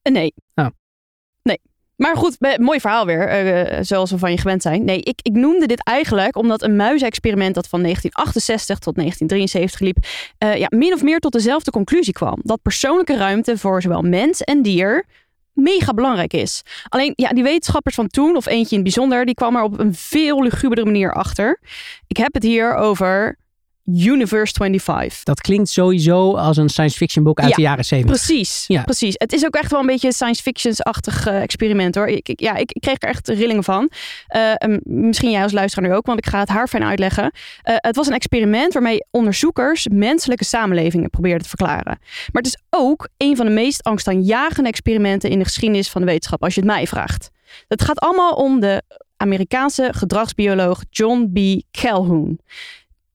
Nee. 0.02 0.34
Oh. 0.54 0.66
Nee. 1.42 1.60
Maar 1.96 2.16
goed, 2.16 2.36
mooi 2.56 2.80
verhaal 2.80 3.06
weer, 3.06 3.44
uh, 3.44 3.78
zoals 3.80 4.10
we 4.10 4.18
van 4.18 4.30
je 4.30 4.38
gewend 4.38 4.62
zijn. 4.62 4.84
Nee, 4.84 5.00
ik, 5.00 5.18
ik 5.22 5.32
noemde 5.32 5.66
dit 5.66 5.84
eigenlijk 5.84 6.36
omdat 6.36 6.62
een 6.62 6.76
muizenexperiment 6.76 7.54
dat 7.54 7.68
van 7.68 7.82
1968 7.82 8.78
tot 8.78 8.94
1973 8.94 9.80
liep, 9.80 9.96
uh, 10.44 10.60
ja, 10.60 10.66
min 10.76 10.92
of 10.92 11.02
meer 11.02 11.18
tot 11.18 11.32
dezelfde 11.32 11.70
conclusie 11.70 12.12
kwam. 12.12 12.38
Dat 12.42 12.62
persoonlijke 12.62 13.16
ruimte 13.16 13.58
voor 13.58 13.82
zowel 13.82 14.02
mens 14.02 14.40
en 14.40 14.62
dier 14.62 15.04
mega 15.60 15.94
belangrijk 15.94 16.32
is. 16.32 16.62
Alleen, 16.88 17.12
ja, 17.16 17.28
die 17.28 17.42
wetenschappers 17.42 17.94
van 17.94 18.08
toen, 18.08 18.36
of 18.36 18.46
eentje 18.46 18.76
in 18.76 18.82
het 18.82 18.94
bijzonder, 18.94 19.24
die 19.24 19.34
kwam 19.34 19.56
er 19.56 19.62
op 19.62 19.78
een 19.78 19.94
veel 19.94 20.42
lugubere 20.42 20.84
manier 20.84 21.12
achter. 21.12 21.60
Ik 22.06 22.16
heb 22.16 22.34
het 22.34 22.42
hier 22.42 22.74
over 22.74 23.38
Universe 23.94 24.54
25. 24.54 25.22
Dat 25.22 25.40
klinkt 25.40 25.68
sowieso 25.68 26.36
als 26.36 26.56
een 26.56 26.68
science 26.68 26.96
fiction 26.96 27.24
boek 27.24 27.40
uit 27.40 27.48
ja, 27.48 27.56
de 27.56 27.62
jaren 27.62 27.84
70. 27.84 28.16
Precies, 28.16 28.64
Ja. 28.66 28.82
precies. 28.82 29.14
Het 29.18 29.32
is 29.32 29.44
ook 29.44 29.54
echt 29.54 29.70
wel 29.70 29.80
een 29.80 29.86
beetje 29.86 30.06
een 30.06 30.12
science 30.12 30.42
fiction-achtig 30.42 31.28
uh, 31.28 31.42
experiment 31.42 31.94
hoor. 31.94 32.06
Ik, 32.06 32.28
ik, 32.28 32.40
ja, 32.40 32.56
ik, 32.56 32.72
ik 32.72 32.80
kreeg 32.80 32.96
er 33.02 33.08
echt 33.08 33.28
rillingen 33.28 33.64
van. 33.64 33.90
Uh, 34.36 34.76
misschien 34.84 35.30
jij 35.30 35.42
als 35.42 35.52
luisteraar 35.52 35.88
nu 35.88 35.94
ook, 35.94 36.06
want 36.06 36.18
ik 36.18 36.26
ga 36.26 36.38
het 36.38 36.48
haar 36.48 36.68
fijn 36.68 36.84
uitleggen. 36.84 37.24
Uh, 37.24 37.74
het 37.76 37.96
was 37.96 38.06
een 38.06 38.14
experiment 38.14 38.72
waarmee 38.72 39.04
onderzoekers 39.10 39.88
menselijke 39.92 40.44
samenlevingen 40.44 41.10
probeerden 41.10 41.42
te 41.42 41.48
verklaren. 41.48 41.98
Maar 42.32 42.42
het 42.42 42.46
is 42.46 42.58
ook 42.70 43.08
een 43.16 43.36
van 43.36 43.46
de 43.46 43.52
meest 43.52 43.82
angstaanjagende 43.82 44.68
experimenten 44.68 45.30
in 45.30 45.38
de 45.38 45.44
geschiedenis 45.44 45.88
van 45.88 46.00
de 46.00 46.06
wetenschap, 46.06 46.42
als 46.42 46.54
je 46.54 46.60
het 46.60 46.70
mij 46.70 46.86
vraagt. 46.86 47.30
Het 47.68 47.82
gaat 47.82 47.98
allemaal 47.98 48.32
om 48.32 48.60
de 48.60 48.82
Amerikaanse 49.16 49.88
gedragsbioloog 49.96 50.84
John 50.90 51.30
B. 51.32 51.62
Calhoun. 51.70 52.38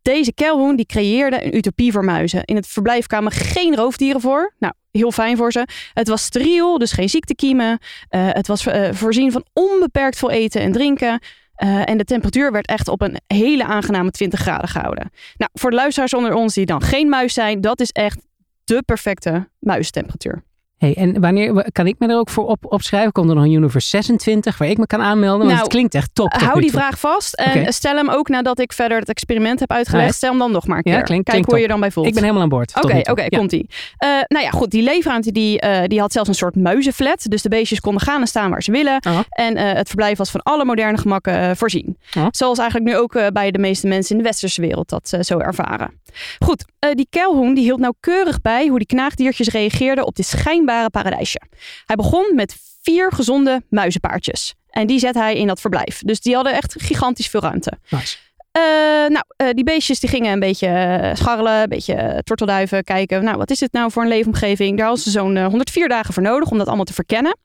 Deze 0.06 0.34
Calhoun 0.34 0.76
die 0.76 0.86
creëerde 0.86 1.46
een 1.46 1.56
utopie 1.56 1.92
voor 1.92 2.06
muizen. 2.06 2.44
In 2.44 2.56
het 2.56 2.68
verblijf 2.68 3.08
kwamen 3.08 3.32
geen 3.32 3.76
roofdieren 3.76 4.22
voor. 4.22 4.54
Nou, 4.60 4.74
heel 4.92 5.12
fijn 5.12 5.38
voor 5.38 5.52
ze. 5.52 5.68
Het 5.94 6.08
was 6.08 6.24
steriel, 6.24 6.78
dus 6.78 6.92
geen 6.92 7.10
ziektekiemen. 7.10 7.70
Uh, 7.70 8.28
het 8.32 8.48
was 8.48 8.66
uh, 8.66 8.92
voorzien 8.92 9.32
van 9.32 9.46
onbeperkt 9.54 10.18
veel 10.18 10.32
eten 10.32 10.62
en 10.62 10.72
drinken. 10.72 11.20
Uh, 11.64 11.90
en 11.90 11.98
de 11.98 12.04
temperatuur 12.04 12.52
werd 12.52 12.68
echt 12.68 12.88
op 12.88 13.02
een 13.02 13.20
hele 13.28 13.64
aangename 13.64 14.12
20 14.12 14.40
graden 14.40 14.70
gehouden. 14.70 15.12
Nou, 15.38 15.52
voor 15.54 15.70
de 15.70 15.76
luisteraars 15.76 16.14
onder 16.14 16.34
ons 16.34 16.54
die 16.54 16.66
dan 16.66 16.82
geen 16.82 17.10
muis 17.10 17.34
zijn, 17.34 17.62
dat 17.62 17.80
is 17.80 17.92
echt 17.92 18.22
de 18.64 18.84
perfecte 18.86 19.50
muistemperatuur. 19.60 20.44
Hey, 20.78 20.96
en 20.96 21.22
wanneer 21.22 21.66
kan 21.72 21.88
ik 21.88 21.96
me 22.00 22.08
er 22.08 22.18
ook 22.18 22.30
voor 22.30 22.46
op, 22.48 22.66
opschrijven? 22.72 23.12
Komt 23.12 23.30
er 23.30 23.36
nog 23.36 23.44
een 23.44 23.52
Universe 23.52 23.88
26 23.88 24.58
waar 24.58 24.68
ik 24.68 24.78
me 24.78 24.88
kan 24.88 25.02
aanmelden? 25.02 25.38
Want 25.38 25.50
Nou, 25.50 25.60
het 25.62 25.70
klinkt 25.72 25.96
echt 25.96 26.10
top. 26.14 26.30
tot 26.32 26.42
Hou 26.42 26.62
die 26.62 26.72
vraag 26.72 27.00
vast 27.00 27.34
en 27.34 27.74
stel 27.74 27.96
hem 27.96 28.10
ook 28.10 28.30
nadat 28.30 28.60
ik 28.60 28.74
verder 28.74 29.00
het 29.00 29.10
experiment 29.10 29.60
heb 29.60 29.72
uitgelegd. 29.72 30.08
Ah? 30.10 30.14
Stel 30.16 30.30
hem 30.30 30.40
dan 30.40 30.52
nog 30.52 30.68
maar 30.68 30.78
een 30.84 30.92
Ja, 30.92 30.96
keer. 30.98 31.06
klinkt- 31.06 31.30
Kijk 31.30 31.46
hoe 31.46 31.56
je 31.56 31.62
top. 31.62 31.70
dan 31.72 31.80
bij 31.80 31.92
voelt. 31.92 32.08
Ik 32.08 32.14
ben 32.14 32.22
helemaal 32.22 32.44
aan 32.44 32.50
boord. 32.50 32.74
Oké, 32.84 33.02
oké. 33.12 33.22
Ja. 33.22 33.38
komt-ie. 33.38 33.68
Eh, 33.98 34.10
nou 34.28 34.44
ja, 34.44 34.50
goed. 34.50 34.72
Die 34.72 34.84
leefruimte 34.84 35.32
die, 35.32 35.60
eh, 35.60 35.84
die 35.88 36.00
had 36.00 36.12
zelfs 36.12 36.30
een 36.30 36.36
soort 36.36 36.56
muizenflat. 36.56 37.26
Dus 37.30 37.42
de 37.42 37.50
beestjes 37.50 37.80
konden 37.80 38.02
gaan 38.02 38.22
en 38.22 38.28
staan 38.28 38.50
waar 38.50 38.64
ze 38.64 38.72
willen. 38.72 39.02
Aha. 39.06 39.24
En 39.30 39.56
eh, 39.56 39.74
het 39.74 39.88
verblijf 39.88 40.18
was 40.18 40.32
van 40.32 40.42
alle 40.44 40.66
moderne 40.66 40.98
gemakken 40.98 41.34
eh, 41.40 41.52
voorzien. 41.56 41.98
Ja. 42.12 42.28
Zoals 42.32 42.58
eigenlijk 42.60 42.90
nu 42.90 42.98
ook 42.98 43.16
eh, 43.16 43.28
bij 43.28 43.52
de 43.52 43.60
meeste 43.60 43.88
mensen 43.88 44.12
in 44.18 44.22
de 44.22 44.28
westerse 44.28 44.62
wereld 44.62 44.90
dat 44.90 45.10
eh, 45.14 45.20
zo 45.22 45.38
ervaren. 45.40 46.02
Goed, 46.40 46.66
eh, 46.80 46.92
die 46.94 47.08
Calhoun 47.10 47.54
die 47.54 47.64
hield 47.64 47.80
nauwkeurig 47.80 48.42
bij 48.42 48.68
hoe 48.68 48.78
die 48.78 48.88
knaagdiertjes 48.88 49.48
reageerden 49.48 50.06
op 50.06 50.16
dit 50.16 50.26
schijnbare 50.66 50.90
paradijsje. 50.90 51.42
Hij 51.86 51.96
begon 51.96 52.36
met 52.36 52.56
vier 52.82 53.12
gezonde 53.12 53.62
muizenpaardjes. 53.70 54.54
En 54.70 54.88
die 54.88 55.00
zette 55.00 55.20
hij 55.20 55.36
in 55.36 55.48
dat 55.48 55.62
verblijf. 55.62 56.02
Dus 56.06 56.22
die 56.22 56.36
hadden 56.36 56.54
echt 56.54 56.76
gigantisch 56.78 57.28
veel 57.28 57.42
ruimte. 57.42 57.72
Nice. 57.90 58.18
Eh, 58.52 58.62
nou, 59.08 59.24
eh, 59.38 59.50
die 59.50 59.64
beestjes 59.64 60.00
die 60.00 60.10
gingen 60.10 60.32
een 60.32 60.40
beetje 60.40 60.68
eh, 60.68 61.16
scharrelen, 61.16 61.62
een 61.62 61.70
beetje 61.70 62.22
tortelduiven, 62.24 62.84
kijken. 62.84 63.24
Nou, 63.24 63.38
wat 63.38 63.50
is 63.50 63.60
dit 63.60 63.72
nou 63.72 63.92
voor 63.92 64.02
een 64.02 64.08
leefomgeving? 64.08 64.78
Daar 64.78 64.86
hadden 64.86 65.04
ze 65.04 65.10
zo'n 65.10 65.38
eh, 65.38 65.46
104 65.46 65.88
dagen 65.88 66.14
voor 66.14 66.24
nodig 66.24 66.52
om 66.52 66.58
dat 66.58 66.68
allemaal 66.68 66.86
te 66.86 66.94
verkennen. 66.94 67.38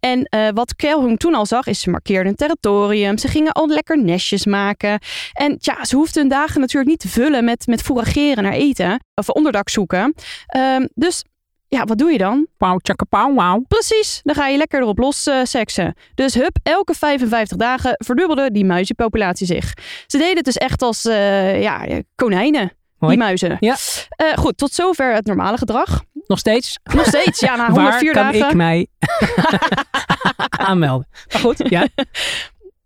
En 0.00 0.28
wat 0.54 0.76
Calhoun 0.76 1.16
toen 1.16 1.34
al 1.34 1.46
zag, 1.46 1.66
is 1.66 1.80
ze 1.80 1.90
markeerden 1.90 2.26
een 2.26 2.36
territorium. 2.36 3.18
Ze 3.18 3.28
gingen 3.28 3.52
al 3.52 3.68
lekker 3.68 4.02
nestjes 4.02 4.46
maken. 4.46 4.98
En 5.32 5.56
ja, 5.58 5.84
ze 5.84 5.96
hoefden 5.96 6.20
hun 6.20 6.30
dagen 6.30 6.60
natuurlijk 6.60 6.90
niet 6.90 7.00
te 7.00 7.08
vullen 7.08 7.44
met, 7.44 7.66
met 7.66 7.82
fourageren 7.82 8.42
naar 8.42 8.52
eten. 8.52 9.04
Of 9.14 9.28
onderdak 9.28 9.68
zoeken. 9.68 10.14
Ehm, 10.46 10.86
dus 10.94 11.24
ja, 11.68 11.84
wat 11.84 11.98
doe 11.98 12.12
je 12.12 12.18
dan? 12.18 12.46
Pauw, 12.56 12.78
tjaka, 12.78 13.04
pauw, 13.04 13.34
wauw. 13.34 13.64
Precies, 13.68 14.20
dan 14.22 14.34
ga 14.34 14.46
je 14.48 14.56
lekker 14.56 14.80
erop 14.80 14.98
los 14.98 15.26
eh, 15.26 15.40
seksen. 15.42 15.94
Dus 16.14 16.34
hup, 16.34 16.56
elke 16.62 16.94
55 16.94 17.56
dagen 17.56 17.94
verdubbelde 18.04 18.50
die 18.50 18.64
muizenpopulatie 18.64 19.46
zich. 19.46 19.72
Ze 20.06 20.18
deden 20.18 20.36
het 20.36 20.44
dus 20.44 20.56
echt 20.56 20.82
als 20.82 21.04
eh, 21.04 21.62
ja, 21.62 21.86
konijnen, 22.14 22.72
Mooi. 22.98 23.14
die 23.14 23.24
muizen. 23.24 23.56
Ja. 23.60 23.76
Eh, 24.08 24.32
goed, 24.36 24.56
tot 24.56 24.72
zover 24.72 25.14
het 25.14 25.26
normale 25.26 25.56
gedrag. 25.58 26.02
Nog 26.26 26.38
steeds? 26.38 26.78
Nog 26.94 27.06
steeds, 27.06 27.40
ja, 27.40 27.56
na 27.56 27.70
Waar 27.72 27.84
104 27.84 28.12
kan 28.12 28.22
dagen. 28.32 28.48
ik 28.48 28.54
mij 28.54 28.86
aanmelden? 30.68 31.08
Maar 31.32 31.40
goed, 31.40 31.62
ja. 31.68 31.86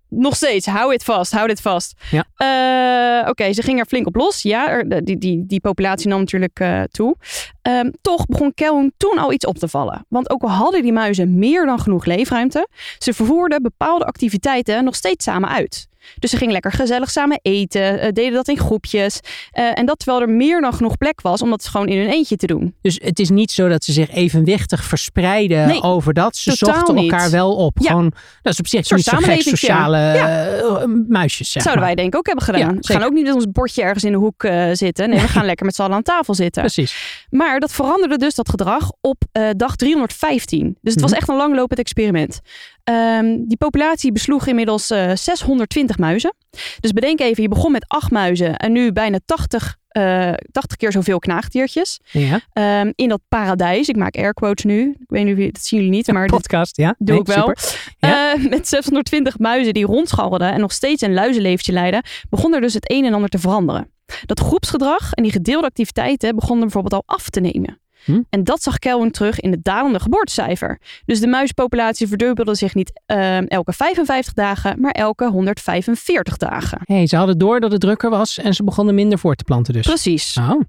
Nog 0.08 0.36
steeds, 0.36 0.66
hou 0.66 0.92
het 0.92 1.04
vast, 1.04 1.32
hou 1.32 1.46
dit 1.48 1.60
vast. 1.60 1.94
Ja. 2.10 2.24
Eh, 2.36 3.28
Oké, 3.28 3.52
ze 3.52 3.62
ging 3.62 3.78
er 3.80 3.86
flink 3.86 4.06
op 4.06 4.14
los. 4.14 4.42
Ja, 4.42 4.68
er- 4.68 5.04
die, 5.04 5.18
die, 5.18 5.44
die 5.46 5.60
populatie 5.60 6.08
nam 6.08 6.18
natuurlijk 6.18 6.60
eh, 6.60 6.82
toe. 6.82 7.16
Ehm, 7.62 7.90
toch 8.00 8.26
begon 8.26 8.54
Calhoun 8.54 8.92
toen 8.96 9.18
al 9.18 9.32
iets 9.32 9.46
op 9.46 9.58
te 9.58 9.68
vallen. 9.68 10.06
Want 10.08 10.30
ook 10.30 10.42
al 10.42 10.50
hadden 10.50 10.82
die 10.82 10.92
muizen 10.92 11.38
meer 11.38 11.66
dan 11.66 11.80
genoeg 11.80 12.04
leefruimte, 12.04 12.68
ze 12.98 13.12
vervoerden 13.12 13.62
bepaalde 13.62 14.04
activiteiten 14.04 14.84
nog 14.84 14.94
steeds 14.94 15.24
samen 15.24 15.48
uit. 15.48 15.88
Dus 16.18 16.30
ze 16.30 16.36
gingen 16.36 16.52
lekker 16.52 16.72
gezellig 16.72 17.10
samen 17.10 17.38
eten, 17.42 18.00
eh, 18.00 18.12
deden 18.12 18.32
dat 18.32 18.48
in 18.48 18.58
groepjes. 18.58 19.20
Eh, 19.50 19.78
en 19.78 19.86
dat 19.86 19.98
terwijl 19.98 20.20
er 20.22 20.28
meer 20.30 20.60
dan 20.60 20.72
genoeg 20.74 20.96
plek 20.96 21.20
was 21.20 21.42
om 21.42 21.50
dat 21.50 21.66
gewoon 21.66 21.86
in 21.88 21.98
hun 21.98 22.08
eentje 22.10 22.36
te 22.36 22.46
doen. 22.46 22.74
Dus 22.82 22.98
het 23.02 23.18
is 23.18 23.30
niet 23.30 23.50
zo 23.50 23.68
dat 23.68 23.84
ze 23.84 23.92
zich 23.92 24.10
evenwichtig 24.10 24.84
verspreiden 24.84 25.66
Nee, 25.66 25.82
over 25.82 26.14
dat. 26.14 26.36
Ze 26.36 26.52
zochten 26.52 26.94
niet. 26.94 27.12
elkaar 27.12 27.30
wel 27.30 27.54
op. 27.56 27.78
Ja. 27.78 27.88
Gewoon, 27.88 28.12
dat 28.42 28.52
is 28.52 28.58
op 28.58 28.66
zich 28.66 28.90
niet 28.90 29.04
zo 29.04 29.16
gek 29.16 29.42
sociale 29.42 29.96
ja. 29.98 30.46
eh, 30.46 30.84
muisjes. 31.08 31.50
Zeg 31.50 31.62
Zouden 31.62 31.84
maar. 31.84 31.94
wij 31.94 32.02
denk 32.02 32.12
ik 32.12 32.18
ook 32.18 32.26
hebben 32.26 32.44
gedaan. 32.44 32.60
Ja, 32.60 32.68
zeker. 32.68 32.94
gaan 32.94 33.02
ook 33.02 33.12
niet 33.12 33.24
met 33.24 33.34
ons 33.34 33.46
bordje 33.52 33.82
ergens 33.82 34.04
in 34.04 34.12
de 34.12 34.18
hoek 34.18 34.46
zitten. 34.72 35.08
Nee, 35.08 35.20
we 35.20 35.28
gaan 35.28 35.44
lekker 35.44 35.66
met 35.66 35.74
z'n 35.74 35.82
allen 35.82 35.94
aan 35.96 36.02
tafel 36.02 36.34
zitten. 36.34 36.62
Precies. 36.62 37.17
Maar 37.30 37.60
dat 37.60 37.72
veranderde 37.72 38.16
dus 38.16 38.34
dat 38.34 38.48
gedrag 38.48 38.92
op 39.00 39.22
eh, 39.32 39.48
dag 39.56 39.76
315. 39.76 40.78
Dus 40.80 40.92
het 40.92 41.02
was 41.02 41.10
Mhm. 41.10 41.20
echt 41.20 41.28
een 41.28 41.36
langlopend 41.36 41.78
experiment. 41.80 42.40
Ehm, 42.84 43.36
die 43.46 43.56
populatie 43.56 44.12
besloeg 44.12 44.46
inmiddels 44.46 44.90
eh, 44.90 45.10
620 45.14 45.98
muizen. 45.98 46.34
Dus 46.80 46.92
bedenk 46.92 47.20
even, 47.20 47.42
je 47.42 47.48
begon 47.48 47.72
met 47.72 47.84
acht 47.88 48.10
muizen 48.10 48.56
en 48.56 48.72
nu 48.72 48.92
bijna 48.92 49.18
80, 49.24 49.76
eh 49.88 50.32
80 50.50 50.76
keer 50.76 50.92
zoveel 50.92 51.18
knaagdiertjes. 51.18 52.00
Ja. 52.10 52.40
Ehm, 52.52 52.92
in 52.94 53.08
dat 53.08 53.20
paradijs, 53.28 53.88
ik 53.88 53.96
maak 53.96 54.16
air 54.16 54.34
quotes 54.34 54.64
nu. 54.64 54.90
Ik 54.98 55.06
weet 55.08 55.24
niet 55.24 55.54
dat 55.54 55.64
zien 55.64 55.78
jullie 55.80 55.94
niet, 55.96 56.12
maar 56.12 56.26
Podcast, 56.26 56.76
ja. 56.76 56.94
doe 56.98 57.10
Nee, 57.14 57.20
ik 57.20 57.26
wel. 57.26 57.54
Ja. 57.98 58.32
Eh, 58.34 58.44
met 58.50 58.68
620 58.68 59.38
muizen 59.38 59.74
die 59.74 59.86
rondscharrelden 59.86 60.52
en 60.52 60.60
nog 60.60 60.72
steeds 60.72 61.02
een 61.02 61.14
luizenleventje 61.14 61.72
leiden, 61.72 62.02
begon 62.30 62.54
er 62.54 62.60
dus 62.60 62.74
het 62.74 62.90
een 62.90 63.04
en 63.04 63.14
ander 63.14 63.28
te 63.30 63.38
veranderen. 63.38 63.90
Dat 64.26 64.40
groepsgedrag 64.40 65.12
en 65.12 65.22
die 65.22 65.32
gedeelde 65.32 65.66
activiteiten 65.66 66.34
begonnen 66.34 66.60
bijvoorbeeld 66.60 66.94
al 66.94 67.14
af 67.16 67.30
te 67.30 67.40
nemen. 67.40 67.80
Hm. 68.04 68.22
En 68.30 68.44
dat 68.44 68.62
zag 68.62 68.78
Kelvin 68.78 69.10
terug 69.10 69.40
in 69.40 69.50
het 69.50 69.64
dalende 69.64 70.00
geboortecijfer. 70.00 70.80
Dus 71.04 71.20
de 71.20 71.26
muispopulatie 71.26 72.08
verdubbelde 72.08 72.54
zich 72.54 72.74
niet 72.74 73.00
eh, 73.06 73.50
elke 73.50 73.72
55 73.72 74.32
dagen, 74.32 74.80
maar 74.80 74.90
elke 74.90 75.28
145 75.28 76.36
dagen. 76.36 76.80
Hey, 76.84 77.06
ze 77.06 77.16
hadden 77.16 77.38
door 77.38 77.60
dat 77.60 77.72
het 77.72 77.80
drukker 77.80 78.10
was 78.10 78.38
en 78.38 78.54
ze 78.54 78.64
begonnen 78.64 78.94
minder 78.94 79.18
voor 79.18 79.34
te 79.34 79.44
planten 79.44 79.72
dus. 79.72 79.86
Precies. 79.86 80.36
Oh, 80.36 80.60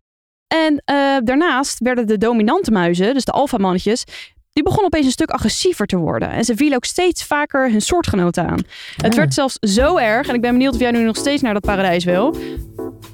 En 0.48 0.81
eh, 0.86 0.96
daarnaast 1.24 1.79
werden 1.79 2.08
de 2.08 2.17
dominante 2.17 2.72
muizen, 2.72 3.13
dus 3.13 3.25
de 3.25 3.31
alfamannetjes, 3.31 4.03
die 4.53 4.63
begonnen 4.63 4.86
opeens 4.86 5.06
een 5.06 5.12
stuk 5.12 5.29
agressiever 5.29 5.86
te 5.86 5.98
worden. 5.98 6.29
En 6.29 6.44
ze 6.44 6.56
vielen 6.56 6.75
ook 6.75 6.86
steeds 6.86 7.24
vaker 7.24 7.72
hun 7.72 7.82
soortgenoten 7.82 8.48
aan. 8.48 8.60
Het 8.96 9.12
Ah. 9.12 9.18
werd 9.18 9.34
zelfs 9.34 9.58
zo 9.62 9.98
erg, 9.98 10.27
en 10.27 10.36
ik 10.36 10.41
ben 10.41 10.51
benieuwd 10.51 10.74
of 10.74 10.79
jij 10.79 10.91
nu 10.91 11.03
nog 11.03 11.15
steeds 11.18 11.41
naar 11.41 11.53
dat 11.53 11.62
paradijs 11.65 12.03
wil. 12.03 12.36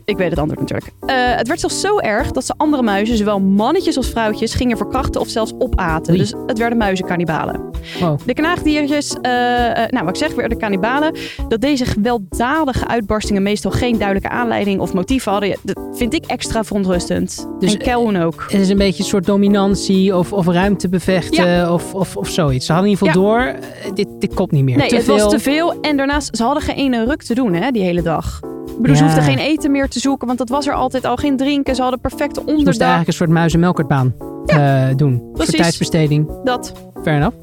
Ik 0.06 0.18
weet 0.18 0.30
het 0.30 0.40
antwoord 0.40 0.60
natuurlijk. 0.60 0.92
Eh, 1.00 1.16
het 1.36 1.48
werd 1.48 1.60
zelfs 1.60 1.80
zo 1.82 1.98
erg 2.00 2.32
dat 2.32 2.46
ze 2.46 2.54
andere 2.58 2.84
muizen, 2.84 3.18
zowel 3.18 3.40
mannetjes 3.40 3.98
als 3.98 4.10
vrouwtjes, 4.10 4.54
gingen 4.54 4.78
verkrachten 4.78 5.22
of 5.22 5.28
zelfs 5.30 5.54
opaten. 5.58 6.14
Oei. 6.14 6.22
Dus 6.22 6.34
het 6.46 6.58
werden 6.58 6.78
muizenkannibalen. 6.78 7.62
wow. 8.00 8.20
De 8.26 8.34
knaagdiertjes, 8.34 9.16
eh, 9.22 9.70
eh, 9.84 9.90
nou 9.90 10.06
wat 10.06 10.18
ik 10.18 10.24
zeg, 10.28 10.36
werden 10.36 10.58
kannibalen. 10.58 11.16
Dat 11.48 11.62
deze 11.62 11.86
gewelddadige 11.86 12.88
uitbarstingen 12.88 13.44
meestal 13.44 13.72
geen 13.72 13.98
duidelijke 13.98 14.30
aanleiding 14.30 14.80
of 14.80 14.94
motief 14.94 15.24
hadden. 15.24 15.58
Dat 15.64 15.80
vind 15.94 16.14
ik 16.14 16.26
extra 16.26 16.64
verontrustend. 16.64 17.48
Dus, 17.60 17.74
en 17.74 17.80
Calhoun 17.80 18.18
ook. 18.18 18.46
Het 18.50 18.62
is 18.62 18.70
een 18.70 18.78
beetje 18.78 19.04
een 19.04 19.10
soort 19.10 19.26
dominantie 19.26 20.16
of, 20.16 20.34
of 20.34 20.48
bevechten 21.30 21.74
of, 21.74 21.94
of, 21.94 22.18
of 22.18 22.30
zoiets. 22.30 22.66
Ze 22.66 22.72
hadden 22.74 22.92
in 22.92 22.98
ieder 23.00 23.14
geval 23.14 23.24
door, 23.30 23.40
eh, 23.42 23.94
dit, 23.94 24.08
dit 24.20 24.34
komt 24.34 24.52
niet 24.52 24.64
meer. 24.64 24.78
Nee, 24.78 24.90
te 24.90 24.96
het 24.96 25.04
veel. 25.04 25.18
was 25.18 25.30
te 25.30 25.40
veel. 25.40 25.80
En 25.82 25.98
daarnaast, 25.98 26.38
ze 26.38 26.44
hadden 26.44 26.64
geen 26.64 26.76
ene 26.76 27.06
ruk 27.06 27.24
te 27.24 27.34
doen 27.34 27.54
hè, 27.54 27.72
die 27.72 27.84
hele 27.84 28.02
dag. 28.02 28.40
Ik 28.76 28.82
bedoel, 28.82 28.96
ze 28.96 29.04
Ja. 29.04 29.10
hoefden 29.10 29.24
geen 29.34 29.38
eten 29.46 29.72
meer 29.72 29.88
te 29.88 30.00
zoeken, 30.00 30.28
want 30.28 30.40
dat 30.40 30.50
was 30.50 30.68
er 30.68 30.74
altijd 30.74 31.06
al. 31.06 31.16
Geen 31.16 31.38
drinken, 31.38 31.76
ze 31.76 31.82
hadden 31.82 32.00
perfecte 32.00 32.26
Ze 32.34 32.40
moesten 32.40 32.56
onderdak. 32.58 32.80
eigenlijk 32.82 33.08
een 33.08 33.14
soort 33.14 33.30
muis- 33.30 33.54
en 33.54 33.60
melkertbaan 33.60 34.14
eh, 34.46 34.84
doen. 34.96 35.32
Precies. 35.34 35.56
tijdsbesteding. 35.56 36.30
Dat. 36.44 36.74
Fair 37.04 37.18
enough. 37.18 37.36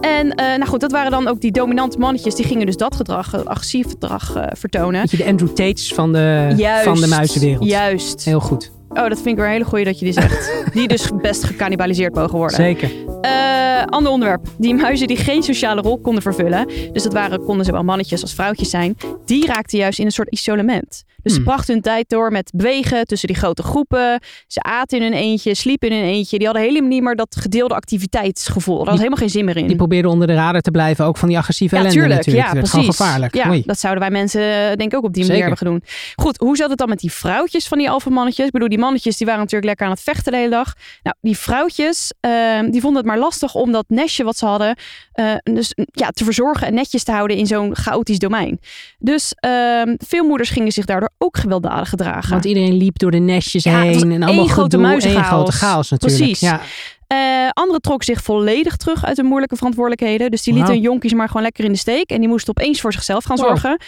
En 0.00 0.34
eh, 0.34 0.46
nou 0.46 0.66
goed, 0.66 0.80
dat 0.80 0.92
waren 0.92 1.10
dan 1.10 1.28
ook 1.28 1.40
die 1.40 1.50
dominante 1.52 1.98
mannetjes. 1.98 2.34
Die 2.34 2.44
gingen 2.46 2.66
dus 2.66 2.76
dat 2.76 2.96
gedrag, 2.96 3.30
dat 3.30 3.46
agressief 3.46 3.88
gedrag 3.88 4.36
eh, 4.36 4.44
vertonen. 4.52 5.06
De 5.10 5.26
Andrew 5.26 5.48
Tates 5.48 5.94
van 5.94 6.12
de, 6.12 6.52
Juist. 6.56 6.84
van 6.84 7.00
de 7.00 7.06
muizenwereld. 7.06 7.64
Juist. 7.64 8.24
Heel 8.24 8.40
goed. 8.40 8.70
Oh, 8.94 9.08
dat 9.08 9.14
vind 9.14 9.26
ik 9.26 9.36
weer 9.36 9.44
een 9.44 9.50
hele 9.50 9.64
goeie 9.64 9.84
dat 9.84 9.98
je 9.98 10.04
die 10.04 10.14
zegt. 10.14 10.52
die 10.74 10.88
dus 10.88 11.10
best 11.22 11.44
gecannibaliseerd 11.44 12.14
mogen 12.14 12.36
worden. 12.38 12.56
Zeker. 12.56 12.90
Eh, 13.20 13.84
ander 13.84 14.12
onderwerp. 14.12 14.46
Die 14.58 14.74
muizen 14.74 15.06
die 15.06 15.16
geen 15.16 15.42
sociale 15.42 15.80
rol 15.80 15.98
konden 15.98 16.22
vervullen. 16.22 16.66
Dus 16.92 17.02
dat 17.02 17.12
waren, 17.12 17.44
konden 17.44 17.64
zowel 17.66 17.84
mannetjes 17.84 18.22
als 18.22 18.34
vrouwtjes 18.34 18.70
zijn. 18.70 18.96
Die 19.24 19.46
raakten 19.46 19.78
juist 19.78 19.98
in 19.98 20.04
een 20.04 20.12
soort 20.12 20.28
isolement. 20.30 21.04
Dus 21.22 21.32
ze 21.32 21.38
Hmm. 21.38 21.46
brachten 21.48 21.72
hun 21.74 21.82
tijd 21.82 22.08
door 22.08 22.32
met 22.32 22.50
bewegen 22.54 23.06
tussen 23.06 23.28
die 23.28 23.36
grote 23.36 23.62
groepen. 23.62 24.20
Ze 24.46 24.60
aten 24.62 24.98
in 24.98 25.04
hun 25.04 25.12
eentje, 25.12 25.54
sliepen 25.54 25.88
in 25.88 25.96
hun 25.96 26.04
eentje. 26.04 26.36
Die 26.38 26.46
hadden 26.46 26.64
helemaal 26.64 26.88
niet 26.88 27.02
meer 27.02 27.16
dat 27.16 27.36
gedeelde 27.40 27.74
activiteitsgevoel. 27.74 28.76
Daar 28.76 28.84
was 28.84 28.96
helemaal 28.96 29.18
geen 29.18 29.30
zin 29.30 29.44
meer 29.44 29.56
in. 29.56 29.66
Die 29.66 29.76
probeerden 29.76 30.10
onder 30.10 30.26
de 30.26 30.34
radar 30.34 30.60
te 30.60 30.70
blijven, 30.70 31.04
ook 31.04 31.16
van 31.16 31.28
die 31.28 31.38
agressieve 31.38 31.74
ja, 31.74 31.80
ellende 31.80 32.00
tuurlijk. 32.00 32.18
natuurlijk. 32.26 32.46
Ja, 32.46 32.52
precies. 32.52 32.70
gewoon 32.70 32.86
gevaarlijk. 32.94 33.34
Ja, 33.34 33.48
Oei. 33.48 33.62
dat 33.66 33.78
zouden 33.78 34.02
wij 34.02 34.12
mensen 34.12 34.40
eh, 34.42 34.76
denk 34.76 34.92
ik 34.92 34.94
ook 34.94 35.04
op 35.04 35.12
die 35.14 35.22
manier 35.26 35.40
hebben 35.40 35.58
gedaan. 35.58 35.80
Goed, 36.16 36.38
hoe 36.38 36.56
zat 36.56 36.68
het 36.68 36.78
dan 36.78 36.88
met 36.88 36.98
die 36.98 37.12
vrouwtjes 37.12 37.68
van 37.68 37.78
die 37.78 37.90
alfamannetjes? 37.90 38.46
Ik 38.46 38.52
bedoel, 38.52 38.68
die 38.68 38.78
mannetjes 38.80 39.16
die 39.16 39.26
waren 39.26 39.40
natuurlijk 39.40 39.68
lekker 39.68 39.86
aan 39.86 39.92
het 39.92 40.02
vechten 40.02 40.32
de 40.32 40.38
hele 40.38 40.50
dag. 40.50 40.74
Nou, 41.02 41.16
die 41.20 41.36
vrouwtjes, 41.38 42.12
ehm, 42.20 42.70
die 42.70 42.80
vonden 42.80 42.98
het 43.02 43.10
maar 43.10 43.18
lastig 43.20 43.54
om 43.54 43.72
dat 43.72 43.84
nestje 43.88 44.24
wat 44.24 44.36
ze 44.38 44.46
hadden, 44.46 44.76
eh, 45.12 45.34
dus 45.42 45.72
ja, 45.92 46.08
te 46.10 46.24
verzorgen 46.24 46.66
en 46.66 46.74
netjes 46.74 47.04
te 47.04 47.12
houden 47.12 47.36
in 47.36 47.46
zo'n 47.46 47.76
chaotisch 47.76 48.18
domein. 48.18 48.60
Dus 48.98 49.32
ehm, 49.36 49.94
veel 49.98 50.24
moeders 50.24 50.50
gingen 50.50 50.72
zich 50.72 50.84
daardoor 50.84 51.10
ook 51.18 51.36
gewelddadig 51.36 51.88
gedragen. 51.88 52.30
Want 52.30 52.44
iedereen 52.44 52.76
liep 52.76 52.98
door 52.98 53.10
de 53.10 53.18
nestjes 53.18 53.62
Ja, 53.64 53.80
heen 53.80 54.12
en 54.12 54.22
allemaal 54.22 54.46
grote 54.46 54.78
muizenchaos. 54.78 55.26
grote 55.26 55.52
chaos 55.52 55.90
natuurlijk. 55.90 56.20
Precies. 56.22 56.40
Ja, 56.40 56.60
Eh, 57.06 57.48
anderen 57.52 57.80
trokken 57.80 58.06
zich 58.14 58.22
volledig 58.24 58.76
terug 58.76 59.04
uit 59.04 59.16
hun 59.16 59.26
moeilijke 59.26 59.56
verantwoordelijkheden. 59.56 60.30
Dus 60.30 60.42
die 60.42 60.52
lieten 60.54 60.70
Wauw. 60.72 60.82
hun 60.82 60.90
jonkies 60.90 61.12
maar 61.12 61.26
gewoon 61.26 61.42
lekker 61.42 61.64
in 61.64 61.72
de 61.72 61.78
steek. 61.78 62.10
En 62.10 62.18
die 62.20 62.28
moesten 62.28 62.56
opeens 62.56 62.80
voor 62.80 62.92
zichzelf 62.92 63.24
gaan 63.24 63.36
Wow. 63.36 63.46
zorgen. 63.46 63.78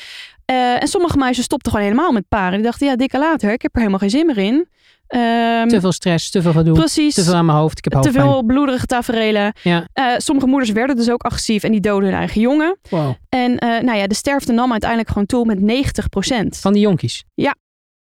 Eh, 0.44 0.82
en 0.82 0.88
sommige 0.88 1.16
muizen 1.16 1.42
stopten 1.44 1.70
gewoon 1.72 1.86
helemaal 1.86 2.12
met 2.12 2.28
paren. 2.28 2.52
Die 2.52 2.62
dachten, 2.62 2.86
ja, 2.86 2.96
dikke 2.96 3.18
later. 3.18 3.52
Ik 3.52 3.62
heb 3.62 3.70
er 3.72 3.78
helemaal 3.78 3.98
geen 4.00 4.10
zin 4.10 4.26
meer 4.26 4.38
in. 4.38 4.68
Ehm, 5.12 5.68
te 5.68 5.80
veel 5.80 5.92
stress, 5.92 6.30
te 6.30 6.42
veel 6.42 6.52
gedoe, 6.52 6.74
precies. 6.74 7.14
te 7.14 7.22
veel 7.22 7.34
aan 7.34 7.44
mijn 7.44 7.58
hoofd. 7.58 7.78
Ik 7.78 7.92
heb 7.92 8.02
Te 8.02 8.12
veel 8.12 8.42
bloederige 8.42 8.86
taferelen. 8.86 9.52
Ja. 9.62 9.88
Eh, 9.92 10.04
sommige 10.16 10.46
moeders 10.46 10.70
werden 10.70 10.96
dus 10.96 11.10
ook 11.10 11.22
agressief 11.22 11.62
en 11.62 11.70
die 11.70 11.80
doden 11.80 12.08
hun 12.08 12.18
eigen 12.18 12.40
jongen. 12.40 12.78
Wow. 12.90 13.14
En 13.28 13.58
eh, 13.58 13.82
nou 13.82 13.98
ja, 13.98 14.06
de 14.06 14.14
sterfte 14.14 14.52
nam 14.52 14.70
uiteindelijk 14.70 15.10
gewoon 15.10 15.26
toe 15.26 15.44
met 15.44 15.58
90% 15.60 16.60
Van 16.60 16.72
die 16.72 16.82
jonkies? 16.82 17.24
Ja. 17.34 17.54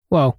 Wow. 0.08 0.32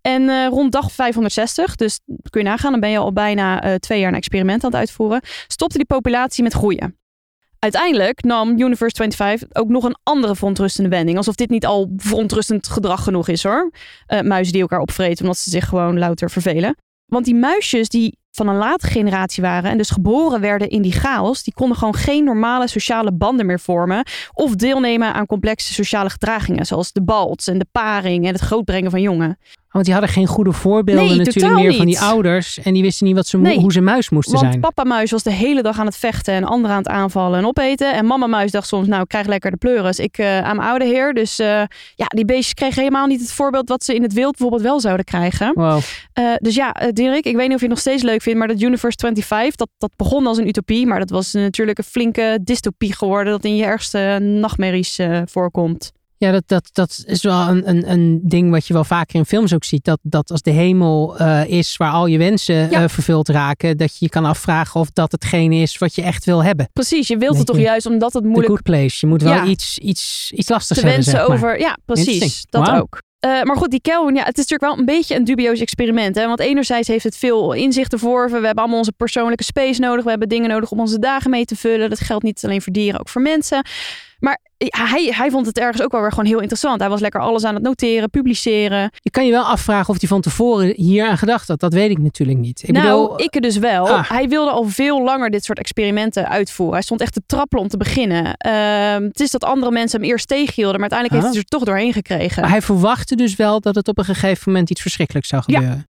En 0.00 0.28
eh, 0.28 0.46
rond 0.46 0.72
dag 0.72 0.92
560, 0.92 1.76
dus 1.76 2.00
kun 2.30 2.42
je 2.42 2.48
nagaan, 2.48 2.70
dan 2.70 2.80
ben 2.80 2.90
je 2.90 2.98
al 2.98 3.12
bijna 3.12 3.78
twee 3.78 4.00
jaar 4.00 4.08
een 4.08 4.14
experiment 4.14 4.64
aan 4.64 4.70
het 4.70 4.78
uitvoeren, 4.78 5.20
stopte 5.46 5.76
die 5.76 5.86
populatie 5.86 6.42
met 6.42 6.52
groeien. 6.52 6.99
Uiteindelijk 7.60 8.22
nam 8.22 8.60
Universe 8.60 8.96
25 8.96 9.48
ook 9.52 9.68
nog 9.68 9.84
een 9.84 9.96
andere 10.02 10.36
verontrustende 10.36 10.88
wending. 10.88 11.16
Alsof 11.16 11.34
dit 11.34 11.50
niet 11.50 11.66
al 11.66 11.92
verontrustend 11.96 12.68
gedrag 12.68 13.04
genoeg 13.04 13.28
is 13.28 13.42
hoor. 13.42 13.70
Eh, 14.06 14.20
muizen 14.20 14.52
die 14.52 14.62
elkaar 14.62 14.80
opvreten 14.80 15.22
omdat 15.22 15.38
ze 15.38 15.50
zich 15.50 15.68
gewoon 15.68 15.98
louter 15.98 16.30
vervelen. 16.30 16.76
Want 17.06 17.24
die 17.24 17.34
muisjes 17.34 17.88
die 17.88 18.18
van 18.30 18.48
een 18.48 18.56
late 18.56 18.86
generatie 18.86 19.42
waren 19.42 19.70
en 19.70 19.78
dus 19.78 19.90
geboren 19.90 20.40
werden 20.40 20.68
in 20.68 20.82
die 20.82 20.92
chaos, 20.92 21.42
die 21.42 21.54
konden 21.54 21.76
gewoon 21.76 21.94
geen 21.94 22.24
normale 22.24 22.68
sociale 22.68 23.12
banden 23.12 23.46
meer 23.46 23.60
vormen 23.60 24.04
of 24.32 24.54
deelnemen 24.54 25.14
aan 25.14 25.26
complexe 25.26 25.72
sociale 25.72 26.10
gedragingen, 26.10 26.66
zoals 26.66 26.92
de 26.92 27.02
balts 27.02 27.46
en 27.46 27.58
de 27.58 27.66
paring 27.72 28.26
en 28.26 28.32
het 28.32 28.42
grootbrengen 28.42 28.90
van 28.90 29.00
jongen. 29.00 29.38
Want 29.70 29.84
die 29.84 29.94
hadden 29.94 30.12
geen 30.12 30.26
goede 30.26 30.52
voorbeelden 30.52 31.04
Nee, 31.04 31.16
natuurlijk 31.16 31.54
meer 31.54 31.74
van 31.74 31.86
die 31.86 32.00
ouders. 32.00 32.58
En 32.58 32.72
die 32.72 32.82
wisten 32.82 33.06
niet 33.06 33.16
wat 33.16 33.26
ze 33.26 33.38
Nee, 33.38 33.58
hoe 33.58 33.72
ze 33.72 33.80
muis 33.80 34.10
moesten 34.10 34.34
Want 34.34 34.46
zijn. 34.46 34.60
papa 34.60 34.84
muis 34.84 35.10
was 35.10 35.22
de 35.22 35.32
hele 35.32 35.62
dag 35.62 35.78
aan 35.78 35.86
het 35.86 35.96
vechten 35.96 36.34
en 36.34 36.44
anderen 36.44 36.76
aan 36.76 36.82
het 36.82 36.92
aanvallen 36.92 37.38
en 37.38 37.46
opeten. 37.46 37.94
En 37.94 38.06
mama 38.06 38.26
muis 38.26 38.50
dacht 38.50 38.68
soms, 38.68 38.86
nou, 38.86 39.02
ik 39.02 39.08
krijg 39.08 39.26
lekker 39.26 39.50
de 39.50 39.56
pleuris. 39.56 39.98
Ik 39.98 40.18
eh, 40.18 40.42
aan 40.42 40.56
mijn 40.56 40.68
oude 40.68 40.84
heer. 40.84 41.14
Dus 41.14 41.38
eh, 41.38 41.46
ja, 41.94 42.06
die 42.06 42.24
beestjes 42.24 42.54
kregen 42.54 42.78
helemaal 42.78 43.06
niet 43.06 43.20
het 43.20 43.32
voorbeeld 43.32 43.68
wat 43.68 43.84
ze 43.84 43.94
in 43.94 44.02
het 44.02 44.12
wild 44.12 44.30
bijvoorbeeld 44.30 44.62
wel 44.62 44.80
zouden 44.80 45.04
krijgen. 45.04 45.52
Wow. 45.54 45.80
Eh, 46.12 46.24
dus 46.38 46.54
ja, 46.54 46.74
Dirk, 46.92 47.24
ik 47.24 47.36
weet 47.36 47.46
niet 47.46 47.54
of 47.54 47.60
je 47.60 47.66
het 47.66 47.68
nog 47.68 47.78
steeds 47.78 48.02
leuk 48.02 48.19
vindt, 48.22 48.38
maar 48.38 48.48
dat 48.48 48.60
Universe 48.60 48.98
25, 48.98 49.54
dat, 49.54 49.68
dat 49.78 49.90
begon 49.96 50.26
als 50.26 50.38
een 50.38 50.48
utopie. 50.48 50.86
Maar 50.86 50.98
dat 50.98 51.10
was 51.10 51.32
natuurlijk 51.32 51.78
een 51.78 51.84
flinke 51.84 52.38
dystopie 52.42 52.94
geworden 52.94 53.32
dat 53.32 53.44
in 53.44 53.56
je 53.56 53.64
ergste 53.64 54.18
nachtmerries 54.20 54.98
eh, 54.98 55.22
voorkomt. 55.24 55.92
Ja, 56.20 56.32
dat, 56.32 56.42
dat, 56.46 56.68
dat 56.72 57.02
is 57.06 57.22
wel 57.22 57.48
een, 57.48 57.68
een, 57.68 57.90
een 57.90 58.20
ding 58.22 58.50
wat 58.50 58.66
je 58.66 58.72
wel 58.72 58.84
vaker 58.84 59.14
in 59.14 59.24
films 59.24 59.54
ook 59.54 59.64
ziet. 59.64 59.84
Dat, 59.84 59.98
dat 60.02 60.30
als 60.30 60.42
de 60.42 60.50
hemel 60.50 61.20
uh, 61.20 61.44
is 61.46 61.76
waar 61.76 61.92
al 61.92 62.06
je 62.06 62.18
wensen 62.18 62.70
ja. 62.70 62.82
uh, 62.82 62.88
vervuld 62.88 63.28
raken, 63.28 63.76
dat 63.76 63.92
je 63.92 64.04
je 64.04 64.08
kan 64.08 64.24
afvragen 64.24 64.80
of 64.80 64.90
dat 64.90 65.12
hetgene 65.12 65.56
is 65.56 65.78
wat 65.78 65.94
je 65.94 66.02
echt 66.02 66.24
wil 66.24 66.44
hebben. 66.44 66.68
Precies, 66.72 67.08
je 67.08 67.16
wilt 67.16 67.36
het 67.36 67.46
toch 67.46 67.58
juist 67.58 67.86
omdat 67.86 68.12
het 68.12 68.24
moeilijk... 68.24 68.46
The 68.46 68.52
good 68.52 68.62
place. 68.62 68.96
Je 69.00 69.06
moet 69.06 69.22
wel 69.22 69.32
ja. 69.32 69.44
iets, 69.44 69.78
iets, 69.78 70.32
iets 70.34 70.48
lastigs 70.48 70.80
de 70.80 70.86
hebben, 70.86 71.04
wensen 71.04 71.12
zeg 71.12 71.28
maar. 71.28 71.36
over, 71.36 71.60
ja 71.60 71.78
precies, 71.84 72.46
dat 72.50 72.66
wow. 72.66 72.76
ook. 72.76 73.02
Uh, 73.26 73.42
maar 73.42 73.56
goed, 73.56 73.70
die 73.70 73.80
Kelvin, 73.80 74.14
ja, 74.14 74.24
het 74.24 74.38
is 74.38 74.46
natuurlijk 74.46 74.70
wel 74.70 74.78
een 74.78 74.96
beetje 74.96 75.14
een 75.14 75.24
dubieus 75.24 75.60
experiment. 75.60 76.16
Hè? 76.16 76.26
Want 76.26 76.40
enerzijds 76.40 76.88
heeft 76.88 77.04
het 77.04 77.16
veel 77.16 77.52
inzichten 77.52 77.98
voor. 77.98 78.26
We 78.26 78.32
hebben 78.32 78.54
allemaal 78.54 78.78
onze 78.78 78.92
persoonlijke 78.92 79.44
space 79.44 79.80
nodig. 79.80 80.04
We 80.04 80.10
hebben 80.10 80.28
dingen 80.28 80.48
nodig 80.48 80.70
om 80.70 80.80
onze 80.80 80.98
dagen 80.98 81.30
mee 81.30 81.44
te 81.44 81.56
vullen. 81.56 81.90
Dat 81.90 82.00
geldt 82.00 82.24
niet 82.24 82.44
alleen 82.44 82.62
voor 82.62 82.72
dieren, 82.72 83.00
ook 83.00 83.08
voor 83.08 83.22
mensen. 83.22 83.64
Maar 84.20 84.40
hij, 84.56 85.12
hij 85.16 85.30
vond 85.30 85.46
het 85.46 85.58
ergens 85.58 85.82
ook 85.82 85.92
wel 85.92 86.00
weer 86.00 86.10
gewoon 86.10 86.24
heel 86.24 86.40
interessant. 86.40 86.80
Hij 86.80 86.88
was 86.88 87.00
lekker 87.00 87.20
alles 87.20 87.44
aan 87.44 87.54
het 87.54 87.62
noteren, 87.62 88.10
publiceren. 88.10 88.90
Je 88.92 89.10
kan 89.10 89.26
je 89.26 89.30
wel 89.30 89.44
afvragen 89.44 89.94
of 89.94 90.00
hij 90.00 90.08
van 90.08 90.20
tevoren 90.20 90.72
hier 90.76 91.08
aan 91.08 91.18
gedacht 91.18 91.48
had. 91.48 91.60
Dat 91.60 91.72
weet 91.72 91.90
ik 91.90 91.98
natuurlijk 91.98 92.38
niet. 92.38 92.62
Ik 92.62 92.70
nou, 92.70 93.02
bedoel, 93.02 93.20
ik 93.20 93.42
dus 93.42 93.56
wel. 93.56 93.88
Ah. 93.88 94.10
Hij 94.10 94.28
wilde 94.28 94.50
al 94.50 94.64
veel 94.64 95.02
langer 95.02 95.30
dit 95.30 95.44
soort 95.44 95.58
experimenten 95.58 96.28
uitvoeren. 96.28 96.74
Hij 96.74 96.84
stond 96.84 97.00
echt 97.00 97.12
te 97.12 97.22
trappelen 97.26 97.62
om 97.64 97.70
te 97.70 97.76
beginnen. 97.76 98.24
Uh, 98.46 99.08
het 99.08 99.20
is 99.20 99.30
dat 99.30 99.44
andere 99.44 99.72
mensen 99.72 100.00
hem 100.00 100.10
eerst 100.10 100.28
tegenhielden, 100.28 100.80
maar 100.80 100.90
uiteindelijk 100.90 101.22
heeft 101.22 101.34
hij 101.34 101.42
het 101.42 101.52
er 101.52 101.58
toch 101.58 101.68
doorheen 101.68 101.92
gekregen. 101.92 102.40
Maar 102.40 102.50
hij 102.50 102.62
verwachtte 102.62 103.16
dus 103.16 103.36
wel 103.36 103.60
dat 103.60 103.74
het 103.74 103.88
op 103.88 103.98
een 103.98 104.04
gegeven 104.04 104.52
moment 104.52 104.70
iets 104.70 104.80
verschrikkelijks 104.80 105.28
zou 105.28 105.42
gebeuren. 105.42 105.76
Ja. 105.76 105.86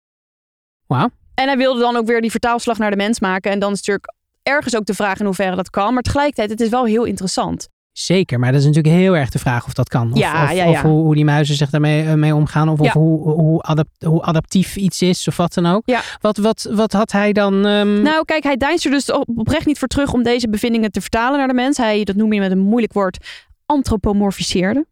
Wauw. 0.86 1.10
En 1.34 1.46
hij 1.46 1.56
wilde 1.56 1.80
dan 1.80 1.96
ook 1.96 2.06
weer 2.06 2.20
die 2.20 2.30
vertaalslag 2.30 2.78
naar 2.78 2.90
de 2.90 2.96
mens 2.96 3.20
maken. 3.20 3.50
En 3.50 3.58
dan 3.58 3.72
is 3.72 3.76
natuurlijk 3.76 4.14
ergens 4.42 4.76
ook 4.76 4.86
de 4.86 4.94
vraag 4.94 5.18
in 5.18 5.24
hoeverre 5.24 5.56
dat 5.56 5.70
kan. 5.70 5.94
Maar 5.94 6.02
tegelijkertijd, 6.02 6.50
het 6.50 6.60
is 6.60 6.68
wel 6.68 6.84
heel 6.84 7.04
interessant. 7.04 7.68
Zeker, 8.04 8.38
maar 8.38 8.52
dat 8.52 8.60
is 8.60 8.66
natuurlijk 8.66 8.94
heel 8.94 9.16
erg 9.16 9.30
de 9.30 9.38
vraag 9.38 9.66
of 9.66 9.72
dat 9.72 9.88
kan. 9.88 10.12
Of, 10.12 10.18
Ja, 10.18 10.44
of, 10.44 10.52
ja, 10.52 10.66
of 10.68 10.72
ja. 10.72 10.82
hoe, 10.82 11.02
hoe 11.02 11.14
die 11.14 11.24
muizen 11.24 11.54
zich 11.56 11.70
daarmee 11.70 12.04
eh, 12.06 12.14
mee 12.14 12.34
omgaan. 12.34 12.68
Of, 12.68 12.80
of 12.80 12.92
hoe, 12.92 13.30
hoe, 13.32 13.62
adapt, 13.62 14.04
hoe 14.04 14.22
adaptief 14.22 14.76
iets 14.76 15.02
is 15.02 15.28
of 15.28 15.36
wat 15.36 15.54
dan 15.54 15.66
ook. 15.66 15.82
Wat, 16.20 16.36
wat, 16.36 16.68
wat 16.72 16.92
had 16.92 17.12
hij 17.12 17.32
dan... 17.32 17.66
ehm, 17.66 18.02
Nou, 18.02 18.24
kijk, 18.24 18.42
hij 18.42 18.56
deinst 18.56 18.84
er 18.84 18.90
dus 18.90 19.12
op- 19.12 19.28
oprecht 19.34 19.66
niet 19.66 19.78
voor 19.78 19.88
terug 19.88 20.12
om 20.12 20.22
deze 20.22 20.48
bevindingen 20.48 20.90
te 20.90 21.00
vertalen 21.00 21.38
naar 21.38 21.48
de 21.48 21.54
mens. 21.54 21.76
Hij, 21.76 22.04
dat 22.04 22.16
noem 22.16 22.32
je 22.32 22.40
met 22.40 22.50
een 22.50 22.58
moeilijk 22.58 22.92
woord, 22.92 23.26
antropomorfiseerde. 23.66 24.86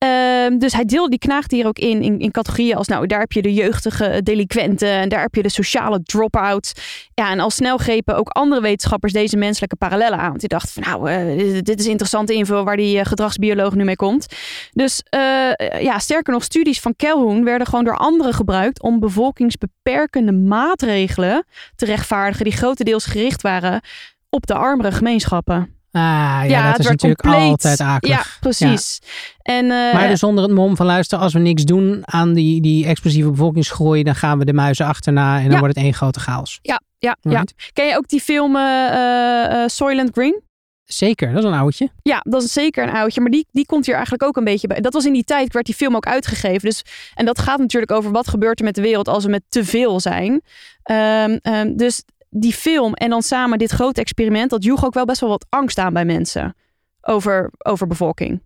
Ehm, 0.00 0.58
dus 0.58 0.72
hij 0.72 0.84
deelde 0.84 1.10
die 1.10 1.18
knaagdieren 1.18 1.68
ook 1.68 1.78
in, 1.78 2.20
in, 2.20 2.30
categorieën 2.30 2.76
als, 2.76 2.86
nou, 2.86 3.06
daar 3.06 3.20
heb 3.20 3.32
je 3.32 3.42
de 3.42 3.54
jeugdige 3.54 4.20
delinquenten 4.22 4.88
en 4.88 5.08
daar 5.08 5.20
heb 5.20 5.34
je 5.34 5.42
de 5.42 5.48
sociale 5.48 6.02
drop-outs. 6.02 6.72
Ja, 7.14 7.30
en 7.30 7.40
al 7.40 7.50
snel 7.50 7.76
grepen 7.76 8.16
ook 8.16 8.28
andere 8.28 8.60
wetenschappers 8.60 9.12
deze 9.12 9.36
menselijke 9.36 9.76
parallellen 9.76 10.18
aan. 10.18 10.28
Want 10.28 10.40
die 10.40 10.48
dachten 10.48 10.72
van, 10.72 10.82
nou, 10.82 11.10
eh, 11.10 11.38
dit, 11.38 11.64
dit 11.64 11.80
is 11.80 11.86
interessante 11.86 12.34
info 12.34 12.64
waar 12.64 12.76
die 12.76 12.98
eh, 12.98 13.06
gedragsbioloog 13.06 13.74
nu 13.74 13.84
mee 13.84 13.96
komt. 13.96 14.26
Dus 14.72 15.02
eh, 15.02 15.80
ja, 15.80 15.98
sterker 15.98 16.32
nog, 16.32 16.44
studies 16.44 16.80
van 16.80 16.96
Calhoun 16.96 17.44
werden 17.44 17.66
gewoon 17.66 17.84
door 17.84 17.96
anderen 17.96 18.34
gebruikt 18.34 18.82
om 18.82 19.00
bevolkingsbeperkende 19.00 20.32
maatregelen 20.32 21.44
te 21.76 21.84
rechtvaardigen 21.84 22.44
die 22.44 22.56
grotendeels 22.56 23.06
gericht 23.06 23.42
waren 23.42 23.80
op 24.28 24.46
de 24.46 24.54
armere 24.54 24.92
gemeenschappen. 24.92 25.79
Ah, 25.90 26.00
ja, 26.00 26.42
ja, 26.42 26.70
dat 26.70 26.78
is 26.80 26.86
natuurlijk 26.86 27.20
compleet- 27.20 27.48
altijd 27.50 27.80
akelig. 27.80 28.16
Ja, 28.16 28.24
precies. 28.40 28.98
En, 29.42 29.64
eh, 29.70 29.92
Maar 29.94 30.08
dus 30.08 30.18
zonder 30.18 30.44
het 30.44 30.52
mom 30.52 30.76
van 30.76 30.86
luister, 30.86 31.18
als 31.18 31.32
we 31.32 31.38
niks 31.38 31.64
doen 31.64 32.00
aan 32.04 32.32
die, 32.34 32.60
die 32.60 32.86
explosieve 32.86 33.30
bevolkingsgroei, 33.30 34.02
dan 34.02 34.14
gaan 34.14 34.38
we 34.38 34.44
de 34.44 34.52
muizen 34.52 34.86
achterna 34.86 35.36
en 35.36 35.42
dan 35.42 35.52
Ja. 35.52 35.58
wordt 35.58 35.74
het 35.74 35.84
één 35.84 35.94
grote 35.94 36.20
chaos. 36.20 36.58
ja, 36.62 36.80
ja, 36.98 37.16
ja. 37.20 37.44
Ken 37.72 37.86
je 37.86 37.96
ook 37.96 38.08
die 38.08 38.20
film 38.20 38.56
eh, 38.56 39.62
Soylent 39.66 40.10
Green? 40.12 40.40
Zeker, 40.84 41.32
dat 41.32 41.42
is 41.44 41.50
een 41.50 41.56
oudje. 41.58 41.88
Ja, 42.02 42.20
dat 42.28 42.42
is 42.42 42.52
zeker 42.52 42.82
een 42.88 42.94
oudje. 42.94 43.20
Maar 43.20 43.30
die, 43.30 43.46
die 43.50 43.66
komt 43.66 43.84
hier 43.86 43.94
eigenlijk 43.94 44.24
ook 44.24 44.36
een 44.36 44.44
beetje 44.44 44.66
bij. 44.66 44.80
Dat 44.80 44.92
was 44.92 45.04
in 45.06 45.12
die 45.12 45.24
tijd, 45.24 45.52
werd 45.52 45.66
die 45.66 45.74
film 45.74 45.96
ook 45.96 46.06
uitgegeven. 46.06 46.68
Dus, 46.68 46.82
en 47.14 47.24
dat 47.26 47.38
gaat 47.38 47.58
natuurlijk 47.58 47.92
over 47.92 48.10
wat 48.10 48.28
gebeurt 48.28 48.58
er 48.58 48.64
met 48.64 48.74
de 48.74 48.82
wereld 48.82 49.08
als 49.08 49.24
we 49.24 49.30
met 49.30 49.42
te 49.48 49.64
veel 49.64 50.00
zijn. 50.00 50.42
Ehm, 50.82 51.38
ehm, 51.42 51.76
dus 51.76 52.02
die 52.30 52.52
film 52.52 52.94
en 52.94 53.10
dan 53.10 53.22
samen 53.22 53.58
dit 53.58 53.70
grote 53.70 54.00
experiment, 54.00 54.50
dat 54.50 54.64
joeg 54.64 54.84
ook 54.84 54.94
wel 54.94 55.04
best 55.04 55.20
wel 55.20 55.30
wat 55.30 55.46
angst 55.48 55.78
aan 55.78 55.92
bij 55.92 56.04
mensen 56.04 56.56
over, 57.00 57.50
over 57.58 57.86
bevolking. 57.86 58.42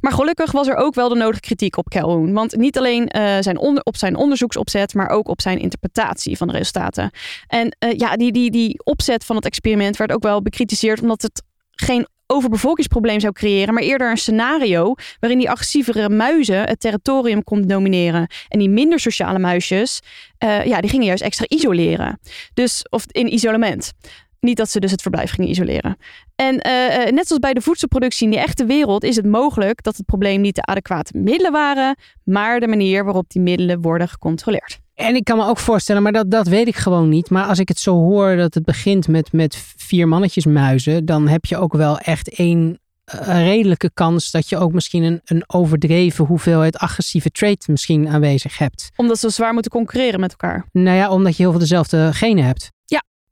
Maar 0.00 0.12
gelukkig 0.12 0.52
was 0.52 0.68
er 0.68 0.76
ook 0.76 0.94
wel 0.94 1.08
de 1.08 1.14
nodige 1.14 1.40
kritiek 1.40 1.76
op 1.76 1.88
Calhoun. 1.88 2.32
Want 2.32 2.56
niet 2.56 2.78
alleen 2.78 3.08
eh, 3.08 3.36
zijn 3.40 3.58
onder, 3.58 3.82
op 3.82 3.96
zijn 3.96 4.16
onderzoeksopzet, 4.16 4.94
maar 4.94 5.08
ook 5.08 5.28
op 5.28 5.40
zijn 5.40 5.58
interpretatie 5.58 6.36
van 6.36 6.46
de 6.46 6.52
resultaten. 6.52 7.10
En 7.46 7.76
eh, 7.78 7.92
ja, 7.98 8.16
die, 8.16 8.32
die, 8.32 8.50
die 8.50 8.84
opzet 8.84 9.24
van 9.24 9.36
het 9.36 9.44
experiment 9.44 9.96
werd 9.96 10.12
ook 10.12 10.22
wel 10.22 10.42
bekritiseerd 10.42 11.00
omdat 11.00 11.22
het 11.22 11.42
geen 11.70 12.06
overbevolkingsprobleem 12.26 13.20
zou 13.20 13.32
creëren, 13.32 13.74
maar 13.74 13.82
eerder 13.82 14.10
een 14.10 14.16
scenario 14.16 14.94
waarin 15.20 15.38
die 15.38 15.50
agressievere 15.50 16.08
muizen 16.08 16.62
het 16.62 16.80
territorium 16.80 17.44
konden 17.44 17.68
domineren. 17.68 18.26
En 18.48 18.58
die 18.58 18.68
minder 18.68 19.00
sociale 19.00 19.38
muisjes, 19.38 20.00
eh, 20.38 20.64
ja, 20.64 20.80
die 20.80 20.90
gingen 20.90 21.06
juist 21.06 21.22
extra 21.22 21.46
isoleren. 21.48 22.20
Dus, 22.54 22.86
of 22.90 23.04
in 23.06 23.32
isolement. 23.32 23.92
Niet 24.40 24.56
dat 24.56 24.70
ze 24.70 24.80
dus 24.80 24.90
het 24.90 25.02
verblijf 25.02 25.30
gingen 25.30 25.50
isoleren. 25.50 25.96
En 26.36 26.60
eh, 26.60 27.06
eh, 27.06 27.12
net 27.12 27.26
zoals 27.26 27.42
bij 27.42 27.54
de 27.54 27.60
voedselproductie 27.60 28.24
in 28.24 28.32
de 28.32 28.38
echte 28.38 28.64
wereld 28.64 29.04
is 29.04 29.16
het 29.16 29.26
mogelijk 29.26 29.82
dat 29.82 29.96
het 29.96 30.06
probleem 30.06 30.40
niet 30.40 30.54
de 30.54 30.62
adequate 30.62 31.18
middelen 31.18 31.52
waren, 31.52 31.96
maar 32.24 32.60
de 32.60 32.68
manier 32.68 33.04
waarop 33.04 33.28
die 33.28 33.42
middelen 33.42 33.80
worden 33.80 34.08
gecontroleerd. 34.08 34.82
En 34.94 35.14
ik 35.14 35.24
kan 35.24 35.36
me 35.36 35.46
ook 35.46 35.58
voorstellen, 35.58 36.02
maar 36.02 36.12
dat, 36.12 36.30
dat 36.30 36.46
weet 36.46 36.66
ik 36.66 36.76
gewoon 36.76 37.08
niet. 37.08 37.30
Maar 37.30 37.46
als 37.46 37.58
ik 37.58 37.68
het 37.68 37.78
zo 37.78 37.94
hoor 37.94 38.36
dat 38.36 38.54
het 38.54 38.64
begint 38.64 39.08
met, 39.08 39.32
met 39.32 39.56
vier 39.76 40.08
mannetjes 40.08 40.44
muizen, 40.44 41.04
dan 41.04 41.28
heb 41.28 41.44
je 41.44 41.56
ook 41.56 41.72
wel 41.72 41.98
echt 41.98 42.28
één 42.28 42.78
eh, 43.04 43.44
redelijke 43.46 43.90
kans 43.94 44.30
dat 44.30 44.48
je 44.48 44.58
ook 44.58 44.72
misschien 44.72 45.02
een, 45.02 45.20
een 45.24 45.44
overdreven 45.46 46.24
hoeveelheid 46.24 46.78
agressieve 46.78 47.30
trait 47.30 47.68
misschien 47.68 48.08
aanwezig 48.08 48.58
hebt. 48.58 48.90
Omdat 48.96 49.18
ze 49.18 49.30
zwaar 49.30 49.52
moeten 49.52 49.70
concurreren 49.70 50.20
met 50.20 50.30
elkaar. 50.30 50.66
Nou 50.72 50.96
ja, 50.96 51.10
omdat 51.10 51.36
je 51.36 51.42
heel 51.42 51.50
veel 51.50 51.60
dezelfde 51.60 52.12
genen 52.12 52.44
hebt. 52.44 52.72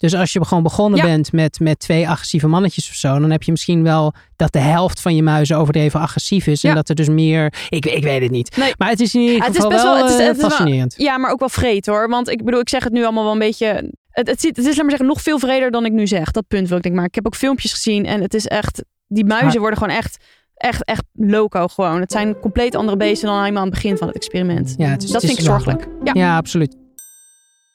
Dus 0.03 0.15
als 0.15 0.33
je 0.33 0.45
gewoon 0.45 0.63
begonnen 0.63 0.99
Ja. 1.01 1.05
bent 1.07 1.33
met, 1.33 1.61
met 1.61 1.79
twee 1.79 2.09
agressieve 2.09 2.47
mannetjes 2.49 2.89
of 2.89 2.95
zo, 2.95 3.19
dan 3.19 3.31
heb 3.31 3.43
je 3.43 3.51
misschien 3.51 3.83
wel 3.83 4.15
dat 4.37 4.53
de 4.53 4.59
helft 4.59 5.01
van 5.01 5.15
je 5.17 5.23
muizen 5.23 5.57
overdreven 5.57 6.01
agressief 6.01 6.47
is. 6.47 6.63
En 6.65 6.69
Ja. 6.71 6.75
dat 6.75 6.89
er 6.89 6.95
dus 6.95 7.09
meer. 7.09 7.55
Ik, 7.69 7.87
ik 7.87 8.03
weet 8.03 8.23
het 8.23 8.31
niet. 8.31 8.57
Nee. 8.57 8.73
Maar 8.79 8.89
het 8.89 9.01
is 9.01 9.15
in 9.15 9.21
ieder 9.21 9.37
Ja, 9.37 9.45
het 9.47 9.57
is 9.57 9.67
best 9.67 9.83
wel, 9.83 9.95
wel- 9.95 10.03
het 10.05 10.13
is- 10.15 10.21
eh, 10.21 10.27
het 10.27 10.35
is 10.37 10.41
wel- 10.41 10.51
fascinerend. 10.51 10.95
Ja, 10.97 11.19
maar 11.19 11.31
ook 11.31 11.39
wel 11.41 11.49
vreed 11.49 11.87
hoor. 11.87 12.09
Want 12.09 12.29
ik 12.29 12.45
bedoel, 12.45 12.61
ik 12.61 12.69
zeg 12.69 12.85
het 12.85 12.93
nu 12.93 13.03
allemaal 13.03 13.23
wel 13.23 13.33
een 13.33 13.39
beetje. 13.39 13.67
Het, 14.11 14.29
het, 14.29 14.43
het 14.43 14.59
is, 14.59 14.65
laat 14.65 14.77
maar 14.77 14.89
zeggen, 14.89 15.07
nog 15.07 15.21
veel 15.23 15.39
vreder 15.39 15.71
dan 15.71 15.85
ik 15.85 15.93
nu 15.93 16.07
zeg. 16.07 16.31
Dat 16.31 16.45
punt 16.49 16.69
wil 16.69 16.77
ik 16.77 16.83
denk 16.83 16.95
maar. 16.95 17.05
Ik 17.05 17.15
heb 17.15 17.27
ook 17.27 17.37
filmpjes 17.37 17.73
gezien 17.73 18.07
en 18.07 18.21
het 18.23 18.35
is 18.35 18.47
echt. 18.47 18.85
Die 19.09 19.25
muizen 19.25 19.49
Maar- 19.49 19.59
worden 19.59 19.79
gewoon 19.79 19.97
echt. 19.97 20.17
Echt, 20.55 20.85
echt 20.85 21.03
loco 21.13 21.67
gewoon. 21.67 22.01
Het 22.01 22.13
zijn 22.13 22.39
compleet 22.41 22.75
andere 22.75 22.97
beesten 22.97 23.29
dan 23.29 23.39
helemaal 23.41 23.63
aan 23.63 23.69
het 23.69 23.75
begin 23.75 23.97
van 23.97 24.07
het 24.07 24.17
experiment. 24.17 24.75
Ja, 24.77 24.89
het 24.89 25.03
is, 25.03 25.11
dat 25.11 25.23
het 25.23 25.31
vind 25.31 25.39
is 25.39 25.45
ik 25.45 25.51
zorgelijk. 25.51 25.89
Ja. 26.05 26.13
Ja, 26.15 26.37
absoluut. 26.37 26.77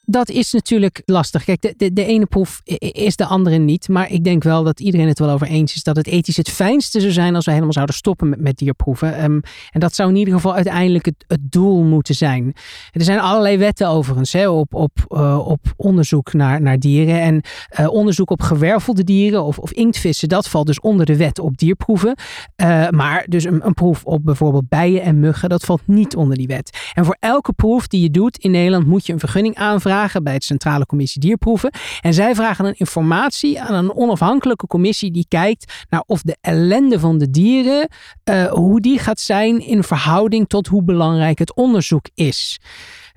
Dat 0.10 0.30
is 0.30 0.52
natuurlijk 0.52 1.02
lastig. 1.06 1.43
Kijk, 1.43 1.62
de, 1.62 1.74
de, 1.78 1.93
de 1.93 2.06
ene 2.06 2.26
proef 2.26 2.62
is 2.80 3.15
de 3.15 3.26
andere 3.26 3.58
niet. 3.58 3.89
Maar 3.89 4.12
ik 4.12 4.24
denk 4.24 4.43
wel 4.43 4.63
dat 4.63 4.80
iedereen 4.80 5.08
het 5.08 5.20
wel 5.20 5.30
over 5.30 5.48
eens 5.48 5.76
is 5.76 5.84
dat 5.84 5.96
het 5.96 6.08
ethisch 6.08 6.38
het 6.38 6.50
fijnste 6.50 7.00
zou 7.00 7.12
zijn 7.12 7.36
als 7.36 7.46
we 7.46 7.52
helemaal 7.52 7.74
zouden 7.74 7.96
stoppen 7.96 8.30
met, 8.30 8.39
met 8.39 8.58
dierproeven. 8.58 9.15
Ehm, 9.15 9.39
en 9.72 9.80
dat 9.80 9.96
zou 9.96 10.10
in 10.10 10.15
ieder 10.15 10.34
geval 10.34 10.56
uiteindelijk 10.56 11.06
het, 11.06 11.26
het 11.28 11.39
doel 11.52 11.84
moeten 11.84 12.15
zijn. 12.15 12.54
Er 12.91 13.04
zijn 13.04 13.20
allerlei 13.20 13.58
wetten 13.58 13.88
overigens 13.88 14.34
hè, 14.34 14.50
op, 14.50 14.74
op, 14.74 14.91
eh, 15.08 15.48
op 15.48 15.60
onderzoek 15.76 16.34
naar, 16.34 16.62
naar 16.62 16.80
dieren. 16.80 17.22
En 17.22 17.41
eh, 17.70 17.88
onderzoek 17.88 18.30
op 18.30 18.41
gewervelde 18.41 19.04
dieren 19.04 19.43
of, 19.43 19.60
of 19.60 19.72
inktvissen, 19.72 20.30
dat 20.30 20.50
valt 20.50 20.67
dus 20.67 20.80
onder 20.80 21.06
de 21.06 21.17
wet 21.17 21.39
op 21.39 21.58
dierproeven. 21.58 22.15
Eh, 22.56 22.89
maar 22.89 23.26
dus 23.28 23.43
een, 23.43 23.65
een 23.65 23.74
proef 23.74 24.04
op 24.04 24.24
bijvoorbeeld 24.24 24.70
bijen 24.70 25.02
en 25.02 25.20
muggen, 25.20 25.50
dat 25.50 25.65
valt 25.65 25.82
niet 25.86 26.15
onder 26.15 26.38
die 26.38 26.48
wet. 26.48 26.91
En 26.93 27.06
voor 27.06 27.17
elke 27.20 27.54
proef 27.54 27.88
die 27.88 28.02
je 28.02 28.12
doet 28.12 28.38
in 28.38 28.52
Nederland 28.52 28.86
moet 28.86 29.06
je 29.06 29.13
een 29.13 29.20
vergunning 29.20 29.56
aanvragen 29.56 29.96
bij 30.24 30.34
het 30.34 30.44
Centrale 30.44 30.86
Commissie 30.86 31.22
Dierproeven. 31.22 31.72
En 32.02 32.14
zij 32.14 32.36
vragen 32.36 32.64
dan 32.64 32.74
informatie 32.74 33.62
aan 33.62 33.74
een 33.74 33.96
onafhankelijke 33.96 34.68
commissie 34.68 35.12
die 35.12 35.26
kijkt 35.28 35.86
naar 35.90 36.04
of 36.06 36.22
de 36.22 36.38
ellende 36.42 37.00
van 37.00 37.18
de 37.18 37.30
dieren, 37.30 37.88
eh, 38.24 38.46
hoe 38.46 38.82
die 38.82 39.00
gaat 39.00 39.20
zijn 39.20 39.60
in 39.60 39.84
verhouding 39.84 40.48
tot 40.48 40.68
hoe 40.68 40.84
belangrijk 40.84 41.40
het 41.40 41.56
onderzoek 41.56 42.06
is. 42.14 42.60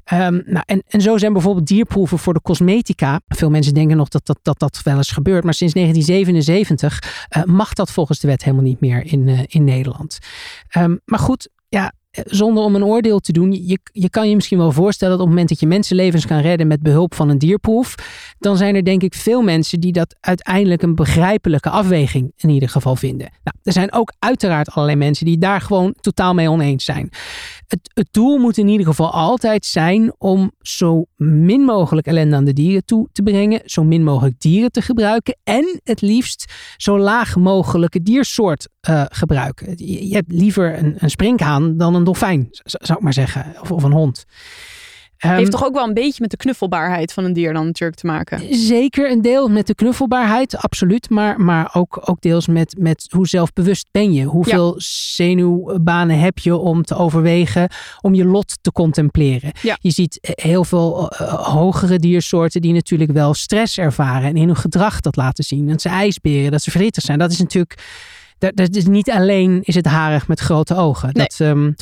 Ehm, 0.05 0.41
nou, 0.45 0.63
en, 0.67 0.83
en 0.89 1.01
zo 1.01 1.19
zijn 1.19 1.33
bijvoorbeeld 1.33 1.67
dierproeven 1.67 2.19
voor 2.19 2.35
de 2.35 2.43
cosmetica. 2.43 3.21
Veel 3.29 3.51
mensen 3.51 3.75
denken 3.75 3.97
nog 3.97 4.09
dat 4.09 4.27
dat, 4.27 4.39
dat, 4.43 4.59
dat 4.59 4.81
wel 4.83 4.97
eens 4.97 5.11
gebeurt. 5.11 5.45
Maar 5.45 5.55
sinds 5.55 5.75
1977 5.75 7.27
eh, 7.29 7.43
mag 7.45 7.73
dat 7.73 7.91
volgens 7.91 8.21
de 8.21 8.29
wet 8.29 8.45
helemaal 8.45 8.65
niet 8.65 8.81
meer 8.81 9.05
in, 9.05 9.29
eh, 9.29 9.39
in 9.47 9.65
Nederland. 9.65 10.19
Ehm, 10.69 10.97
maar 11.05 11.19
goed, 11.19 11.49
ja, 11.69 11.93
zonder 12.11 12.65
om 12.65 12.75
een 12.75 12.85
oordeel 12.85 13.19
te 13.19 13.33
doen, 13.33 13.53
je, 13.53 13.79
je 13.93 14.11
kan 14.11 14.29
je 14.29 14.35
misschien 14.35 14.59
wel 14.59 14.73
voorstellen 14.73 15.13
dat 15.13 15.23
op 15.23 15.29
het 15.29 15.37
moment 15.37 15.49
dat 15.49 15.61
je 15.61 15.75
mensenlevens 15.75 16.27
kan 16.27 16.41
redden 16.41 16.67
met 16.67 16.83
behulp 16.83 17.15
van 17.15 17.29
een 17.29 17.39
dierproef, 17.39 17.95
dan 18.39 18.57
zijn 18.57 18.75
er 18.75 18.85
denk 18.85 19.03
ik 19.03 19.15
veel 19.15 19.43
mensen 19.43 19.81
die 19.81 19.93
dat 19.93 20.17
uiteindelijk 20.21 20.83
een 20.83 20.95
begrijpelijke 20.95 21.71
afweging 21.71 22.33
in 22.37 22.49
ieder 22.49 22.69
geval 22.69 22.97
vinden. 22.97 23.31
Nou, 23.45 23.57
er 23.63 23.73
zijn 23.73 23.93
ook 23.93 24.13
uiteraard 24.19 24.71
allerlei 24.71 24.99
mensen 24.99 25.27
die 25.27 25.39
daar 25.39 25.61
gewoon 25.61 25.95
totaal 26.01 26.35
mee 26.35 26.51
oneens 26.51 26.85
zijn. 26.85 27.09
Het, 27.67 27.91
het 27.95 28.09
doel 28.11 28.39
moet 28.39 28.59
in 28.59 28.69
ieder 28.69 28.87
geval 28.87 29.11
altijd 29.13 29.67
zijn 29.67 30.15
om 30.19 30.53
zo 30.61 31.05
min 31.17 31.61
mogelijk 31.61 32.07
ellende 32.07 32.37
aan 32.37 32.45
de 32.45 32.53
dieren 32.53 32.85
toe 32.85 33.09
te 33.13 33.23
brengen, 33.23 33.63
zo 33.65 33.85
min 33.85 34.05
mogelijk 34.05 34.41
dieren 34.41 34.71
te 34.71 34.83
gebruiken 34.83 35.39
en 35.45 35.81
het 35.85 36.01
liefst 36.01 36.53
zo 36.77 36.99
laag 36.99 37.37
mogelijke 37.37 38.03
diersoort 38.03 38.69
uh, 38.89 39.03
gebruiken. 39.09 39.73
Je, 39.77 40.15
hebt 40.15 40.33
liever 40.33 40.79
een, 40.79 40.95
een 40.99 41.11
springhaan 41.11 41.77
dan 41.77 41.95
een 41.95 42.05
dolfijn, 42.05 42.49
zou 42.63 42.99
ik 42.99 43.05
maar 43.05 43.13
zeggen. 43.13 43.55
Of, 43.61 43.73
of 43.73 43.83
een 43.83 43.93
hond. 43.93 44.27
Um, 45.25 45.31
Heeft 45.31 45.51
toch 45.51 45.65
ook 45.65 45.75
wel 45.75 45.87
een 45.87 45.95
beetje 45.95 46.21
met 46.21 46.31
de 46.31 46.37
knuffelbaarheid 46.37 47.13
van 47.13 47.25
een 47.25 47.33
dier 47.33 47.53
dan 47.53 47.67
natuurlijk 47.67 48.01
te 48.01 48.07
maken? 48.07 48.55
Zeker 48.55 49.11
een 49.11 49.23
deel 49.23 49.49
met 49.49 49.67
de 49.67 49.75
knuffelbaarheid, 49.75 50.57
absoluut. 50.57 51.11
Maar, 51.11 51.41
maar 51.41 51.71
ook, 51.73 52.01
ook 52.05 52.21
deels 52.21 52.47
met, 52.47 52.75
met 52.79 53.07
hoe 53.11 53.29
zelfbewust 53.29 53.89
ben 53.91 54.13
je. 54.13 54.25
Hoeveel 54.25 54.75
zenuwbanen 55.15 56.19
heb 56.19 56.39
je 56.39 56.57
om 56.57 56.83
te 56.83 56.95
overwegen, 56.95 57.69
om 58.01 58.15
je 58.15 58.25
lot 58.25 58.59
te 58.61 58.73
contempleren. 58.73 59.53
Ja. 59.63 59.77
Je 59.81 59.91
ziet 59.91 60.19
heel 60.21 60.65
veel 60.65 61.13
uh, 61.13 61.33
hogere 61.33 61.99
diersoorten 61.99 62.61
die 62.61 62.73
natuurlijk 62.73 63.13
wel 63.13 63.35
stress 63.35 63.79
ervaren. 63.79 64.29
En 64.29 64.37
in 64.37 64.47
hun 64.47 64.57
gedrag 64.57 65.01
dat 65.01 65.17
laten 65.17 65.45
zien. 65.45 65.69
Dat 65.69 65.83
ze 65.83 65.89
ijsberen, 65.89 66.51
dat 66.51 66.63
ze 66.63 66.71
verdrietig 66.71 67.03
zijn. 67.03 67.19
Dat 67.19 67.31
is 67.31 67.39
natuurlijk 67.39 67.75
dat, 68.41 68.57
dat 68.57 68.77
is 68.77 68.87
niet 68.87 69.11
alleen 69.11 69.61
is 69.63 69.75
het 69.75 69.87
harig 69.87 70.29
met 70.29 70.41
grote 70.41 70.77
ogen. 70.77 71.11
Nee, 71.13 71.27
dat, 71.27 71.49
um, 71.49 71.75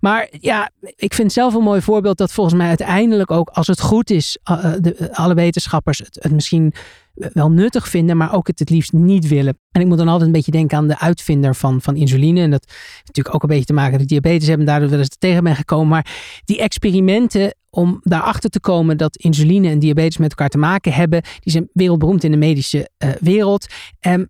Maar 0.00 0.28
ja, 0.40 0.70
ik 0.96 1.14
vind 1.14 1.32
zelf 1.32 1.54
een 1.54 1.62
mooi 1.62 1.80
voorbeeld 1.80 2.18
dat 2.18 2.32
volgens 2.32 2.56
mij 2.56 2.68
uiteindelijk 2.68 3.30
ook, 3.30 3.48
als 3.48 3.66
het 3.66 3.80
goed 3.80 4.10
is, 4.10 4.38
uh, 4.50 4.72
de, 4.80 5.08
alle 5.12 5.34
wetenschappers 5.34 5.98
het, 5.98 6.18
het 6.20 6.32
misschien 6.32 6.72
wel 7.14 7.50
nuttig 7.50 7.88
vinden, 7.88 8.16
maar 8.16 8.34
ook 8.34 8.46
het 8.46 8.58
het 8.58 8.70
liefst 8.70 8.92
niet 8.92 9.28
willen. 9.28 9.58
En 9.70 9.80
ik 9.80 9.86
moet 9.86 9.98
dan 9.98 10.08
altijd 10.08 10.26
een 10.26 10.32
beetje 10.32 10.50
denken 10.50 10.78
aan 10.78 10.88
de 10.88 10.98
uitvinder 10.98 11.54
van, 11.54 11.80
van 11.80 11.96
insuline. 11.96 12.40
En 12.40 12.50
dat 12.50 12.64
heeft 12.68 13.06
natuurlijk 13.06 13.34
ook 13.34 13.42
een 13.42 13.48
beetje 13.48 13.64
te 13.64 13.72
maken 13.72 13.98
met 13.98 14.08
diabetes 14.08 14.48
hebben, 14.48 14.66
daardoor 14.66 14.88
wel 14.88 14.98
eens 14.98 15.16
tegen 15.18 15.44
ben 15.44 15.56
gekomen. 15.56 15.88
Maar 15.88 16.06
die 16.44 16.58
experimenten 16.58 17.54
om 17.70 18.00
daarachter 18.02 18.50
te 18.50 18.60
komen 18.60 18.96
dat 18.96 19.16
insuline 19.16 19.68
en 19.68 19.78
diabetes 19.78 20.16
met 20.16 20.30
elkaar 20.30 20.48
te 20.48 20.58
maken 20.58 20.92
hebben, 20.92 21.22
die 21.40 21.52
zijn 21.52 21.68
wereldberoemd 21.72 22.24
in 22.24 22.30
de 22.30 22.36
medische 22.36 22.90
uh, 22.98 23.10
wereld. 23.20 23.66
Um, 24.00 24.28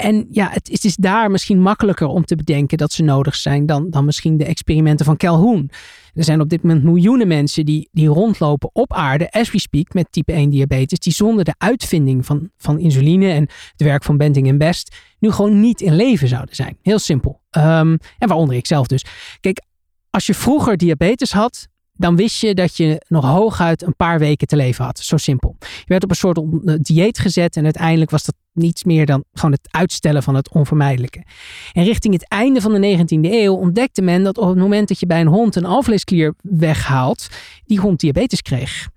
en 0.00 0.26
ja, 0.30 0.48
het, 0.52 0.84
is 0.84 0.96
daar 0.96 1.30
misschien 1.30 1.60
makkelijker 1.60 2.06
om 2.06 2.24
te 2.24 2.36
bedenken 2.36 2.78
dat 2.78 2.92
ze 2.92 3.02
nodig 3.02 3.34
zijn 3.34 3.66
dan, 3.66 3.90
dan 3.90 4.04
misschien 4.04 4.36
de 4.36 4.44
experimenten 4.44 5.06
van 5.06 5.16
Calhoun. 5.16 5.70
Er 6.14 6.24
zijn 6.24 6.40
op 6.40 6.48
dit 6.48 6.62
moment 6.62 6.84
miljoenen 6.84 7.28
mensen 7.28 7.64
die, 7.64 7.88
die 7.92 8.08
rondlopen 8.08 8.70
op 8.72 8.92
aarde, 8.92 9.30
as 9.30 9.50
we 9.50 9.60
speak, 9.60 9.94
met 9.94 10.06
type 10.10 10.32
1 10.32 10.50
diabetes, 10.50 10.98
die 10.98 11.12
zonder 11.12 11.44
de 11.44 11.54
uitvinding 11.58 12.26
van, 12.26 12.50
van 12.56 12.78
insuline 12.78 13.32
en 13.32 13.42
het 13.70 13.82
werk 13.82 14.04
van 14.04 14.16
Benting 14.16 14.48
en 14.48 14.58
Best 14.58 14.96
nu 15.18 15.30
gewoon 15.30 15.60
niet 15.60 15.80
in 15.80 15.94
leven 15.94 16.28
zouden 16.28 16.54
zijn. 16.54 16.78
Heel 16.82 16.98
simpel. 16.98 17.40
Um, 17.50 17.98
en 18.18 18.28
waaronder 18.28 18.56
ik 18.56 18.66
zelf 18.66 18.86
dus. 18.86 19.04
Kijk, 19.40 19.62
als 20.10 20.26
je 20.26 20.34
vroeger 20.34 20.76
diabetes 20.76 21.32
had, 21.32 21.68
dan 22.00 22.16
wist 22.16 22.40
je 22.40 22.54
dat 22.54 22.76
je 22.76 23.04
nog 23.08 23.24
hooguit 23.24 23.82
een 23.82 23.96
paar 23.96 24.18
weken 24.18 24.46
te 24.46 24.56
leven 24.56 24.84
had. 24.84 24.98
Zo 24.98 25.16
simpel. 25.16 25.56
Je 25.60 25.84
werd 25.86 26.02
op 26.02 26.10
een 26.10 26.16
soort 26.16 26.40
dieet 26.86 27.18
gezet 27.18 27.56
en 27.56 27.64
uiteindelijk 27.64 28.10
was 28.10 28.24
dat 28.24 28.34
niets 28.52 28.84
meer 28.84 29.06
dan 29.06 29.24
gewoon 29.32 29.52
het 29.52 29.68
uitstellen 29.70 30.22
van 30.22 30.34
het 30.34 30.52
onvermijdelijke. 30.52 31.24
En 31.72 31.84
richting 31.84 32.14
het 32.14 32.28
einde 32.28 32.60
van 32.60 32.72
de 32.72 32.98
19e 32.98 33.30
eeuw 33.30 33.54
ontdekte 33.54 34.02
men 34.02 34.22
dat 34.22 34.38
op 34.38 34.48
het 34.48 34.58
moment 34.58 34.88
dat 34.88 35.00
je 35.00 35.06
bij 35.06 35.20
een 35.20 35.26
hond 35.26 35.56
een 35.56 35.64
alvleesklier 35.64 36.34
weghaalt, 36.42 37.28
die 37.64 37.80
hond 37.80 38.00
diabetes 38.00 38.42
kreeg. 38.42 38.88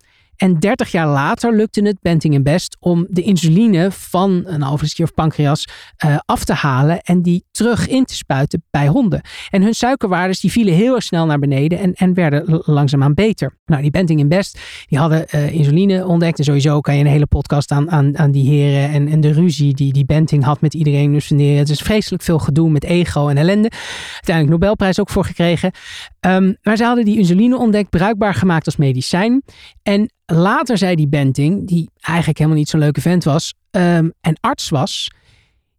En 0.44 0.60
30 0.60 0.92
jaar 0.92 1.08
later 1.08 1.56
lukte 1.56 1.82
het 1.82 1.98
Benting 2.02 2.36
en 2.36 2.44
Best 2.44 2.78
om 2.80 3.08
de 3.10 3.22
insuline 3.22 3.92
van 3.92 4.44
een 4.46 4.64
alvleesklier 4.64 5.08
of 5.08 5.14
pancreas 5.14 5.68
uh, 6.06 6.18
af 6.26 6.44
te 6.44 6.54
halen 6.54 7.02
en 7.02 7.22
die 7.22 7.46
terug 7.52 7.88
in 7.88 8.06
te 8.06 8.16
spuiten 8.16 8.64
bij 8.70 8.88
honden. 8.88 9.22
En 9.50 9.62
hun 9.62 9.74
suikerwaardes 9.74 10.40
die 10.40 10.52
vielen 10.52 10.74
heel 10.74 10.96
erg 10.96 11.04
snel 11.04 11.26
naar 11.26 11.40
beneden 11.40 11.80
en, 11.80 11.94
en 11.94 12.14
werden 12.14 12.62
langzaamaan 12.66 13.14
beter. 13.14 13.58
Nou, 13.66 13.82
die 13.82 13.92
Benting 13.92 14.20
en 14.20 14.28
Best 14.28 14.60
die 14.86 15.00
hadden 15.00 15.26
uh, 15.36 15.54
insuline 15.54 16.06
ontdekt 16.06 16.38
en 16.38 16.44
sowieso 16.44 16.80
kan 16.80 16.96
je 16.96 17.04
een 17.04 17.10
hele 17.10 17.28
podcast 17.28 17.72
aan, 17.72 17.92
aan, 17.92 18.18
aan 18.18 18.32
die 18.32 18.50
heren 18.50 18.90
en, 18.90 19.08
en 19.08 19.22
de 19.22 19.32
ruzie 19.32 19.74
die 19.74 19.94
die 19.94 20.06
Benting 20.06 20.44
had 20.44 20.62
met 20.62 20.74
iedereen 20.74 21.14
dus 21.14 21.30
Het 21.30 21.70
is 21.70 21.82
vreselijk 21.82 22.24
veel 22.24 22.40
gedoe 22.40 22.70
met 22.70 22.84
ego 22.84 23.28
en 23.28 23.38
ellende. 23.38 23.72
Uiteindelijk 24.14 24.60
Nobelprijs 24.60 25.00
ook 25.00 25.10
voor 25.10 25.26
gekregen. 25.26 25.72
Um, 26.20 26.58
maar 26.62 26.78
ze 26.78 26.84
hadden 26.84 27.06
die 27.06 27.18
insuline 27.18 27.58
ontdekt, 27.58 27.90
bruikbaar 27.90 28.34
gemaakt 28.34 28.66
als 28.66 28.76
medicijn. 28.76 29.44
En 29.84 30.12
later 30.36 30.78
zei 30.78 30.96
die 30.96 31.08
Benting, 31.08 31.68
die 31.68 31.90
eigenlijk 32.02 32.38
helemaal 32.38 32.60
niet 32.60 32.70
zo'n 32.70 32.80
leuke 32.80 33.02
vent 33.02 33.24
was 33.24 33.54
um, 33.72 34.14
en 34.22 34.38
arts 34.40 34.70
was, 34.70 35.12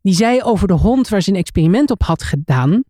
die 0.03 0.14
zei 0.14 0.43
over 0.43 0.69
de 0.69 0.75
hond 0.75 1.09
waar 1.09 1.23
ze 1.23 1.31
een 1.31 1.37
experiment 1.37 1.90
op 1.90 2.03
had 2.03 2.23
gedaan. 2.23 2.83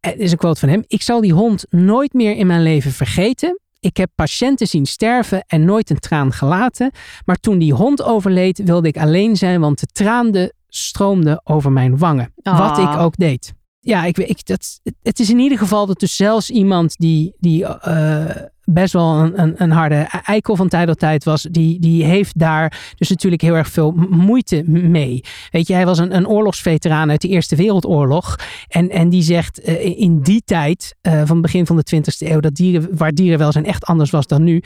Het 0.00 0.18
is 0.18 0.32
een 0.32 0.38
quote 0.38 0.60
van 0.60 0.68
hem. 0.68 0.84
Ik 0.86 1.02
zal 1.02 1.20
die 1.20 1.32
hond 1.32 1.66
nooit 1.70 2.12
meer 2.12 2.36
in 2.36 2.46
mijn 2.46 2.62
leven 2.62 2.92
vergeten. 2.92 3.60
Ik 3.80 3.96
heb 3.96 4.10
patiënten 4.14 4.66
zien 4.66 4.86
sterven 4.86 5.44
en 5.46 5.64
nooit 5.64 5.90
een 5.90 5.98
traan 5.98 6.32
gelaten. 6.32 6.90
Maar 7.24 7.36
toen 7.36 7.58
die 7.58 7.72
hond 7.72 8.02
overleed, 8.02 8.62
wilde 8.64 8.88
ik 8.88 8.96
alleen 8.96 9.36
zijn, 9.36 9.60
want 9.60 9.80
de 9.80 9.86
traanden 9.86 10.52
stroomden 10.68 11.40
over 11.44 11.72
mijn 11.72 11.98
wangen. 11.98 12.32
Wat 12.42 12.78
ik 12.78 12.96
ook 12.96 13.16
deed 13.16 13.54
ja, 13.84 14.04
ik, 14.04 14.18
ik, 14.18 14.46
dat, 14.46 14.80
het 15.02 15.20
is 15.20 15.30
in 15.30 15.38
ieder 15.38 15.58
geval 15.58 15.86
dat 15.86 16.00
dus 16.00 16.16
zelfs 16.16 16.50
iemand 16.50 16.96
die, 16.96 17.34
die 17.38 17.62
uh, 17.62 18.30
best 18.64 18.92
wel 18.92 19.18
een, 19.18 19.40
een, 19.40 19.54
een, 19.56 19.70
harde 19.70 20.08
eikel 20.24 20.56
van 20.56 20.68
tijd 20.68 20.86
tot 20.86 20.98
tijd 20.98 21.24
was, 21.24 21.42
die, 21.42 21.80
die 21.80 22.04
heeft 22.04 22.38
daar 22.38 22.92
dus 22.96 23.08
natuurlijk 23.08 23.42
heel 23.42 23.54
erg 23.54 23.68
veel 23.68 23.92
moeite 24.10 24.62
mee. 24.66 25.24
Weet 25.50 25.66
je, 25.66 25.74
hij 25.74 25.86
was 25.86 25.98
een, 25.98 26.16
een 26.16 26.28
oorlogsveteraan 26.28 27.10
uit 27.10 27.20
de 27.20 27.28
Eerste 27.28 27.56
Wereldoorlog. 27.56 28.36
En, 28.68 28.90
en 28.90 29.08
die 29.08 29.22
zegt 29.22 29.68
uh, 29.68 29.98
in 29.98 30.20
die 30.20 30.42
tijd, 30.44 30.94
uh, 31.02 31.12
van 31.12 31.36
het 31.36 31.40
begin 31.40 31.66
van 31.66 31.76
de 31.76 31.96
20e 31.96 32.28
eeuw, 32.28 32.40
dat 32.40 32.54
dieren, 32.54 32.96
waar 32.96 33.12
dierenwelzijn 33.12 33.66
echt 33.66 33.84
anders 33.84 34.10
was 34.10 34.26
dan 34.26 34.42
nu, 34.42 34.62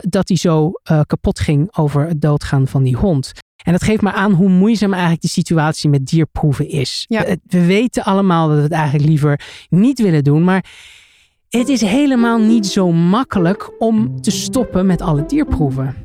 dat 0.00 0.28
hij 0.28 0.36
zo 0.36 0.72
kapot 1.06 1.40
ging 1.40 1.76
over 1.76 2.08
het 2.08 2.20
doodgaan 2.20 2.66
van 2.66 2.82
die 2.82 2.96
hond. 2.96 3.32
En 3.64 3.72
dat 3.72 3.82
geeft 3.82 4.02
maar 4.02 4.12
aan 4.12 4.32
hoe 4.32 4.48
moeizaam 4.48 4.92
eigenlijk 4.92 5.22
de 5.22 5.28
situatie 5.28 5.90
met 5.90 6.06
dierproeven 6.06 6.68
is. 6.68 7.04
We, 7.08 7.38
we 7.46 7.66
weten 7.66 8.04
allemaal 8.04 8.48
dat 8.48 8.56
we 8.56 8.62
het 8.62 8.72
eigenlijk 8.72 9.08
liever 9.08 9.40
niet 9.68 10.00
willen 10.00 10.24
doen, 10.24 10.44
maar 10.44 10.64
het 11.48 11.68
is 11.68 11.80
helemaal 11.80 12.38
niet 12.38 12.66
zo 12.66 12.92
makkelijk 12.92 13.70
om 13.78 14.20
te 14.20 14.30
stoppen 14.30 14.86
met 14.86 15.00
alle 15.00 15.26
dierproeven. 15.26 16.04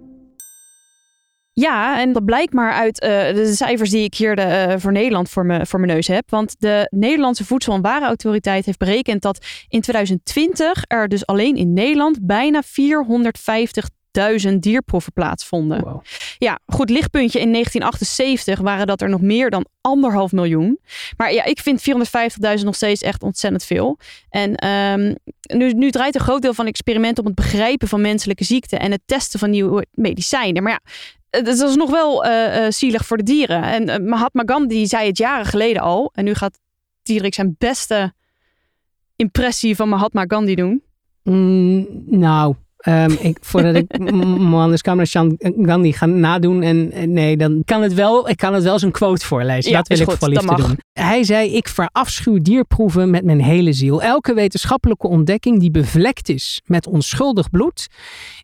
Ja, 1.53 1.99
en 1.99 2.13
dat 2.13 2.25
blijkt 2.25 2.53
maar 2.53 2.71
uit 2.71 3.03
uh, 3.03 3.09
de 3.09 3.53
cijfers 3.55 3.89
die 3.89 4.03
ik 4.03 4.13
hier 4.13 4.35
de, 4.35 4.67
uh, 4.69 4.73
voor 4.77 4.91
Nederland 4.91 5.29
voor, 5.29 5.45
me, 5.45 5.65
voor 5.65 5.79
mijn 5.79 5.91
neus 5.91 6.07
heb. 6.07 6.29
Want 6.29 6.55
de 6.59 6.87
Nederlandse 6.89 7.45
Voedsel- 7.45 7.73
en 7.73 7.81
Warenautoriteit 7.81 8.65
heeft 8.65 8.77
berekend 8.77 9.21
dat 9.21 9.45
in 9.67 9.81
2020 9.81 10.83
er 10.87 11.07
dus 11.07 11.25
alleen 11.25 11.55
in 11.55 11.73
Nederland 11.73 12.17
bijna 12.21 12.61
450 12.61 13.89
duizend 14.11 14.63
dierproeven 14.63 15.13
plaatsvonden. 15.13 16.01
Ja, 16.37 16.59
goed 16.65 16.89
lichtpuntje. 16.89 17.39
In 17.39 17.51
1978 17.51 18.59
waren 18.59 18.87
dat 18.87 19.01
er 19.01 19.09
nog 19.09 19.21
meer 19.21 19.49
dan 19.49 19.65
anderhalf 19.81 20.31
miljoen. 20.31 20.79
Maar 21.17 21.33
ja, 21.33 21.43
ik 21.43 21.59
vind 21.59 21.81
450.000 22.57 22.63
nog 22.63 22.75
steeds 22.75 23.01
echt 23.01 23.23
ontzettend 23.23 23.63
veel. 23.63 23.97
En 24.29 24.67
um, 24.67 25.15
nu, 25.41 25.71
nu 25.71 25.91
draait 25.91 26.15
een 26.15 26.21
groot 26.21 26.41
deel 26.41 26.53
van 26.53 26.67
experimenten 26.67 27.23
om 27.23 27.29
het 27.29 27.39
begrijpen 27.39 27.87
van 27.87 28.01
menselijke 28.01 28.43
ziekten 28.43 28.79
en 28.79 28.91
het 28.91 29.01
testen 29.05 29.39
van 29.39 29.49
nieuwe 29.49 29.85
medicijnen. 29.91 30.63
Maar 30.63 30.71
ja, 30.71 31.41
dat 31.41 31.59
is 31.59 31.75
nog 31.75 31.89
wel 31.89 32.25
uh, 32.25 32.31
uh, 32.31 32.65
zielig 32.69 33.05
voor 33.05 33.17
de 33.17 33.23
dieren. 33.23 33.63
En 33.63 33.89
uh, 33.89 34.07
Mahatma 34.09 34.43
Gandhi 34.45 34.87
zei 34.87 35.07
het 35.07 35.17
jaren 35.17 35.45
geleden 35.45 35.81
al. 35.81 36.11
En 36.13 36.23
nu 36.23 36.33
gaat 36.33 36.59
Diederik 37.03 37.33
zijn 37.33 37.55
beste 37.57 38.13
impressie 39.15 39.75
van 39.75 39.89
Mahatma 39.89 40.23
Gandhi 40.27 40.55
doen. 40.55 40.83
Mm, 41.23 41.87
nou, 42.05 42.55
Um, 42.87 43.11
ik, 43.19 43.37
voordat 43.41 43.75
ik 43.75 43.87
Kamrachan 44.81 45.35
Gandhi 45.39 45.93
ga 45.93 46.05
nadoen. 46.05 46.61
En 46.61 47.11
nee, 47.13 47.37
dan 47.37 47.61
kan 47.65 47.81
het 47.81 47.93
wel, 47.93 48.29
ik 48.29 48.37
kan 48.37 48.53
het 48.53 48.63
wel 48.63 48.79
zijn 48.79 48.91
quote 48.91 49.25
voorlezen. 49.25 49.71
Ja, 49.71 49.77
dat 49.77 49.87
wil 49.87 50.09
ik 50.09 50.17
voor 50.19 50.29
liefde 50.29 50.55
doen. 50.55 50.79
Hij 50.93 51.23
zei, 51.23 51.55
ik 51.55 51.67
verafschuw 51.67 52.37
dierproeven 52.37 53.09
met 53.09 53.23
mijn 53.23 53.41
hele 53.41 53.73
ziel. 53.73 54.01
Elke 54.01 54.33
wetenschappelijke 54.33 55.07
ontdekking 55.07 55.59
die 55.59 55.71
bevlekt 55.71 56.29
is 56.29 56.61
met 56.65 56.87
onschuldig 56.87 57.49
bloed, 57.49 57.87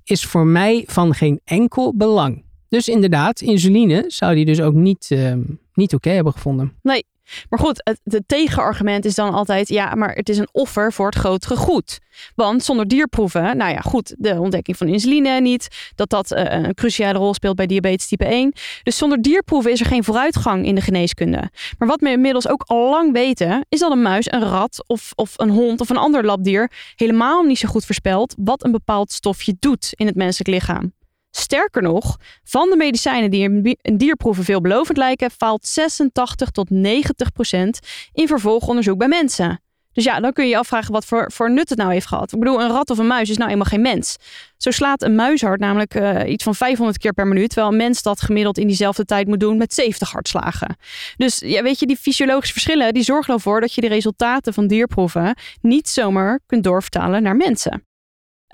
is 0.03 0.25
voor 0.25 0.45
mij 0.45 0.83
van 0.87 1.13
geen 1.13 1.41
enkel 1.43 1.95
belang. 1.95 2.43
Dus 2.69 2.87
inderdaad, 2.87 3.41
insuline 3.41 4.03
zou 4.07 4.35
die 4.35 4.45
dus 4.45 4.61
ook 4.61 4.73
niet, 4.73 5.09
uh, 5.09 5.33
niet 5.73 5.93
oké 5.93 6.09
hebben 6.09 6.33
gevonden. 6.33 6.73
Nee, 6.81 7.05
maar 7.49 7.59
goed, 7.59 7.91
het, 8.03 8.23
tegenargument 8.27 9.05
is 9.05 9.15
dan 9.15 9.33
altijd: 9.33 9.67
ja, 9.67 9.95
maar 9.95 10.13
het 10.15 10.29
is 10.29 10.37
een 10.37 10.49
offer 10.51 10.93
voor 10.93 11.05
het 11.05 11.15
grotere 11.15 11.55
goed. 11.55 11.99
Want 12.35 12.63
zonder 12.63 12.87
dierproeven, 12.87 13.57
nou 13.57 13.71
ja, 13.71 13.79
goed, 13.79 14.15
de 14.17 14.39
ontdekking 14.39 14.77
van 14.77 14.87
insuline 14.87 15.39
niet, 15.41 15.67
dat 15.95 16.09
dat 16.09 16.31
uh, 16.31 16.43
een 16.47 16.73
cruciale 16.73 17.17
rol 17.17 17.33
speelt 17.33 17.55
bij 17.55 17.65
diabetes 17.65 18.07
type 18.07 18.25
1. 18.25 18.53
Dus 18.83 18.97
zonder 18.97 19.21
dierproeven 19.21 19.71
is 19.71 19.79
er 19.79 19.85
geen 19.85 20.03
vooruitgang 20.03 20.65
in 20.65 20.75
de 20.75 20.81
geneeskunde. 20.81 21.49
Maar 21.77 21.87
wat 21.87 22.01
we 22.01 22.09
inmiddels 22.09 22.47
ook 22.47 22.63
al 22.65 22.89
lang 22.89 23.13
weten, 23.13 23.65
is 23.69 23.79
dat 23.79 23.91
een 23.91 24.01
muis, 24.01 24.31
een 24.31 24.43
rat 24.49 24.83
of, 24.87 25.11
of 25.15 25.33
een 25.35 25.49
hond 25.49 25.81
of 25.81 25.89
een 25.89 25.97
ander 25.97 26.25
labdier 26.25 26.71
helemaal 26.95 27.43
niet 27.43 27.59
zo 27.59 27.67
goed 27.67 27.85
voorspelt 27.85 28.35
wat 28.37 28.63
een 28.63 28.71
bepaald 28.71 29.11
stofje 29.11 29.55
doet 29.59 29.93
in 29.95 30.05
het 30.05 30.15
menselijk 30.15 30.49
lichaam. 30.49 30.93
Sterker 31.37 31.81
nog, 31.81 32.17
van 32.43 32.69
de 32.69 32.75
medicijnen 32.75 33.29
die 33.31 33.77
in 33.81 33.97
dierproeven 33.97 34.43
veelbelovend 34.43 34.97
lijken, 34.97 35.31
faalt 35.31 35.67
86 35.67 36.49
tot 36.49 36.69
90 36.69 37.31
procent 37.31 37.79
in 38.13 38.27
vervolgonderzoek 38.27 38.97
bij 38.97 39.07
mensen. 39.07 39.59
Dus 39.95 40.03
ja, 40.03 40.19
dan 40.19 40.33
kun 40.33 40.43
je 40.43 40.49
je 40.49 40.57
afvragen 40.57 40.91
wat 40.91 41.05
voor, 41.05 41.31
voor 41.31 41.51
nut 41.51 41.69
het 41.69 41.77
nou 41.77 41.91
heeft 41.91 42.07
gehad. 42.07 42.33
Ik 42.33 42.39
bedoel, 42.39 42.61
een 42.61 42.69
rat 42.69 42.89
of 42.89 42.97
een 42.97 43.07
muis 43.07 43.29
is 43.29 43.37
nou 43.37 43.51
eenmaal 43.51 43.65
geen 43.65 43.81
mens. 43.81 44.17
Zo 44.57 44.71
slaat 44.71 45.01
een 45.01 45.15
muishart 45.15 45.59
namelijk 45.59 45.95
uh, 45.95 46.29
iets 46.31 46.43
van 46.43 46.55
500 46.55 46.97
keer 46.97 47.13
per 47.13 47.27
minuut, 47.27 47.49
terwijl 47.49 47.71
een 47.71 47.77
mens 47.77 48.01
dat 48.01 48.21
gemiddeld 48.21 48.57
in 48.57 48.67
diezelfde 48.67 49.05
tijd 49.05 49.27
moet 49.27 49.39
doen 49.39 49.57
met 49.57 49.73
70 49.73 50.11
hartslagen. 50.11 50.75
Dus 51.17 51.39
ja, 51.39 51.63
weet 51.63 51.79
je, 51.79 51.85
die 51.85 51.97
fysiologische 51.97 52.53
verschillen 52.53 52.93
die 52.93 53.03
zorgen 53.03 53.33
ervoor 53.33 53.61
dat 53.61 53.73
je 53.73 53.81
de 53.81 53.87
resultaten 53.87 54.53
van 54.53 54.67
dierproeven 54.67 55.35
niet 55.61 55.89
zomaar 55.89 56.39
kunt 56.45 56.63
doorvertalen 56.63 57.23
naar 57.23 57.35
mensen. 57.35 57.85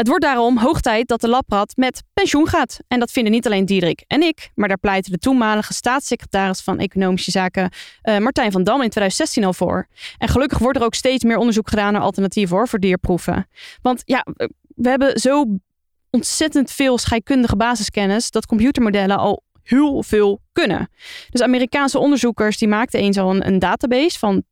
Het 0.01 0.09
wordt 0.09 0.25
daarom 0.25 0.57
hoog 0.57 0.81
tijd 0.81 1.07
dat 1.07 1.21
de 1.21 1.27
labrat 1.27 1.73
met 1.75 2.03
pensioen 2.13 2.47
gaat. 2.47 2.79
En 2.87 2.99
dat 2.99 3.11
vinden 3.11 3.31
niet 3.31 3.45
alleen 3.45 3.65
Diederik 3.65 4.03
en 4.07 4.21
ik, 4.21 4.51
maar 4.55 4.67
daar 4.67 4.77
pleitte 4.77 5.11
de 5.11 5.17
toenmalige 5.17 5.73
staatssecretaris 5.73 6.61
van 6.61 6.79
Economische 6.79 7.31
Zaken 7.31 7.71
uh, 8.03 8.17
Martijn 8.17 8.51
van 8.51 8.63
Dam 8.63 8.81
in 8.81 8.89
2016 8.89 9.43
al 9.43 9.53
voor. 9.53 9.87
En 10.17 10.27
gelukkig 10.27 10.57
wordt 10.57 10.77
er 10.77 10.83
ook 10.83 10.93
steeds 10.93 11.23
meer 11.23 11.37
onderzoek 11.37 11.69
gedaan 11.69 11.93
naar 11.93 12.01
alternatieven 12.01 12.57
voor, 12.57 12.67
voor 12.67 12.79
dierproeven. 12.79 13.47
Want 13.81 14.01
ja, 14.05 14.25
we 14.75 14.89
hebben 14.89 15.19
zo 15.19 15.45
ontzettend 16.09 16.71
veel 16.71 16.97
scheikundige 16.97 17.55
basiskennis 17.55 18.31
dat 18.31 18.45
computermodellen 18.45 19.17
al 19.17 19.43
heel 19.63 20.03
veel 20.03 20.41
kunnen. 20.51 20.89
Dus 21.29 21.41
Amerikaanse 21.41 21.99
onderzoekers 21.99 22.57
die 22.57 22.67
maakten 22.67 22.99
eens 22.99 23.17
al 23.17 23.45
een, 23.45 23.59
database 23.59 24.19
van 24.19 24.43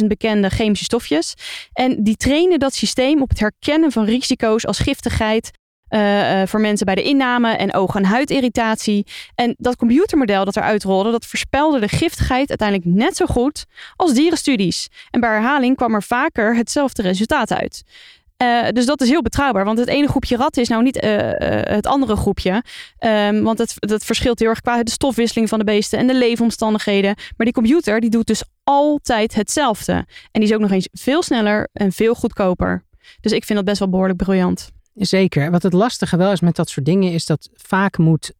10.000 0.00 0.06
bekende 0.06 0.50
chemische 0.50 0.84
stofjes. 0.84 1.34
En 1.72 2.02
die 2.02 2.16
trainen 2.16 2.58
dat 2.58 2.74
systeem 2.74 3.22
op 3.22 3.28
het 3.28 3.40
herkennen 3.40 3.92
van 3.92 4.04
risico's 4.04 4.66
als 4.66 4.78
giftigheid, 4.78 5.50
uh, 5.90 6.42
voor 6.46 6.60
mensen 6.60 6.86
bij 6.86 6.94
de 6.94 7.02
inname 7.02 7.52
en 7.52 7.74
oog- 7.74 7.94
en 7.94 8.04
huidirritatie. 8.04 9.06
En 9.34 9.54
dat 9.58 9.76
computermodel 9.76 10.44
dat 10.44 10.56
eruit 10.56 10.84
rolde, 10.84 11.10
dat 11.10 11.26
voorspelde 11.26 11.80
de 11.80 11.88
giftigheid 11.88 12.48
uiteindelijk 12.48 12.88
net 12.96 13.16
zo 13.16 13.26
goed 13.26 13.64
als 13.96 14.14
dierenstudies. 14.14 14.88
En 15.10 15.20
bij 15.20 15.30
herhaling 15.30 15.76
kwam 15.76 15.94
er 15.94 16.02
vaker 16.02 16.56
hetzelfde 16.56 17.02
resultaat 17.02 17.52
uit. 17.52 17.82
Uh, 18.42 18.68
dus 18.72 18.86
dat 18.86 19.00
is 19.00 19.08
heel 19.08 19.22
betrouwbaar. 19.22 19.64
Want 19.64 19.78
het 19.78 19.88
ene 19.88 20.08
groepje 20.08 20.36
ratten 20.36 20.62
is 20.62 20.68
nou 20.68 20.82
niet 20.82 21.04
uh, 21.04 21.12
uh, 21.12 21.32
het 21.62 21.86
andere 21.86 22.16
groepje. 22.16 22.62
Um, 22.98 23.42
want 23.42 23.58
het, 23.58 23.74
dat 23.78 24.04
verschilt 24.04 24.38
heel 24.38 24.48
erg 24.48 24.60
qua 24.60 24.82
de 24.82 24.90
stofwisseling 24.90 25.48
van 25.48 25.58
de 25.58 25.64
beesten 25.64 25.98
en 25.98 26.06
de 26.06 26.14
leefomstandigheden. 26.14 27.14
Maar 27.36 27.46
die 27.46 27.52
computer 27.52 28.00
die 28.00 28.10
doet 28.10 28.26
dus 28.26 28.42
altijd 28.64 29.34
hetzelfde. 29.34 29.92
En 29.92 30.06
die 30.40 30.42
is 30.42 30.52
ook 30.52 30.60
nog 30.60 30.70
eens 30.70 30.88
veel 30.92 31.22
sneller 31.22 31.68
en 31.72 31.92
veel 31.92 32.14
goedkoper. 32.14 32.84
Dus 33.20 33.32
ik 33.32 33.44
vind 33.44 33.58
dat 33.58 33.66
best 33.66 33.78
wel 33.78 33.88
behoorlijk 33.88 34.18
briljant. 34.18 34.70
Zeker. 34.94 35.50
Wat 35.50 35.62
het 35.62 35.72
lastige 35.72 36.16
wel 36.16 36.32
is 36.32 36.40
met 36.40 36.56
dat 36.56 36.68
soort 36.68 36.86
dingen, 36.86 37.12
is 37.12 37.26
dat 37.26 37.48
vaak 37.54 37.98
moet 37.98 38.32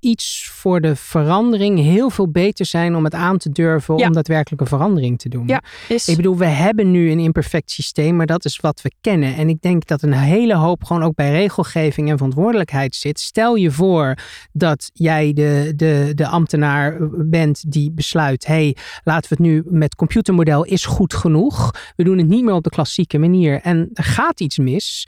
iets 0.00 0.50
voor 0.52 0.80
de 0.80 0.96
verandering 0.96 1.78
heel 1.78 2.10
veel 2.10 2.30
beter 2.30 2.66
zijn 2.66 2.96
om 2.96 3.04
het 3.04 3.14
aan 3.14 3.38
te 3.38 3.50
durven 3.50 3.94
om 3.94 4.12
daadwerkelijk 4.12 4.60
een 4.60 4.68
verandering 4.68 5.18
te 5.18 5.28
doen. 5.28 5.46
Ja, 5.46 5.62
Ik 5.88 6.16
bedoel, 6.16 6.36
we 6.36 6.46
hebben 6.46 6.90
nu 6.90 7.10
een 7.10 7.18
imperfect 7.18 7.70
systeem, 7.70 8.16
maar 8.16 8.26
dat 8.26 8.44
is 8.44 8.56
wat 8.56 8.82
we 8.82 8.92
kennen. 9.00 9.36
En 9.36 9.48
ik 9.48 9.60
denk 9.60 9.86
dat 9.86 10.02
een 10.02 10.12
hele 10.12 10.54
hoop 10.54 10.84
gewoon 10.84 11.02
ook 11.02 11.14
bij 11.14 11.30
regelgeving 11.30 12.10
en 12.10 12.16
verantwoordelijkheid 12.16 12.94
zit. 12.94 13.20
Stel 13.20 13.54
je 13.54 13.70
voor 13.70 14.14
dat 14.52 14.90
jij 14.92 15.32
de, 15.32 15.72
de, 15.76 16.12
de 16.14 16.26
ambtenaar 16.26 16.96
bent 17.10 17.72
die 17.72 17.92
besluit, 17.92 18.46
hey, 18.46 18.76
laten 19.04 19.28
we 19.28 19.42
het 19.42 19.52
nu 19.52 19.62
met 19.78 19.94
computermodel 19.94 20.64
is 20.64 20.84
goed 20.84 21.14
genoeg. 21.14 21.70
We 21.96 22.04
doen 22.04 22.18
het 22.18 22.28
niet 22.28 22.44
meer 22.44 22.54
op 22.54 22.64
de 22.64 22.70
klassieke 22.70 23.18
manier 23.18 23.60
en 23.60 23.90
er 23.94 24.04
gaat 24.04 24.40
iets 24.40 24.58
mis 24.58 25.06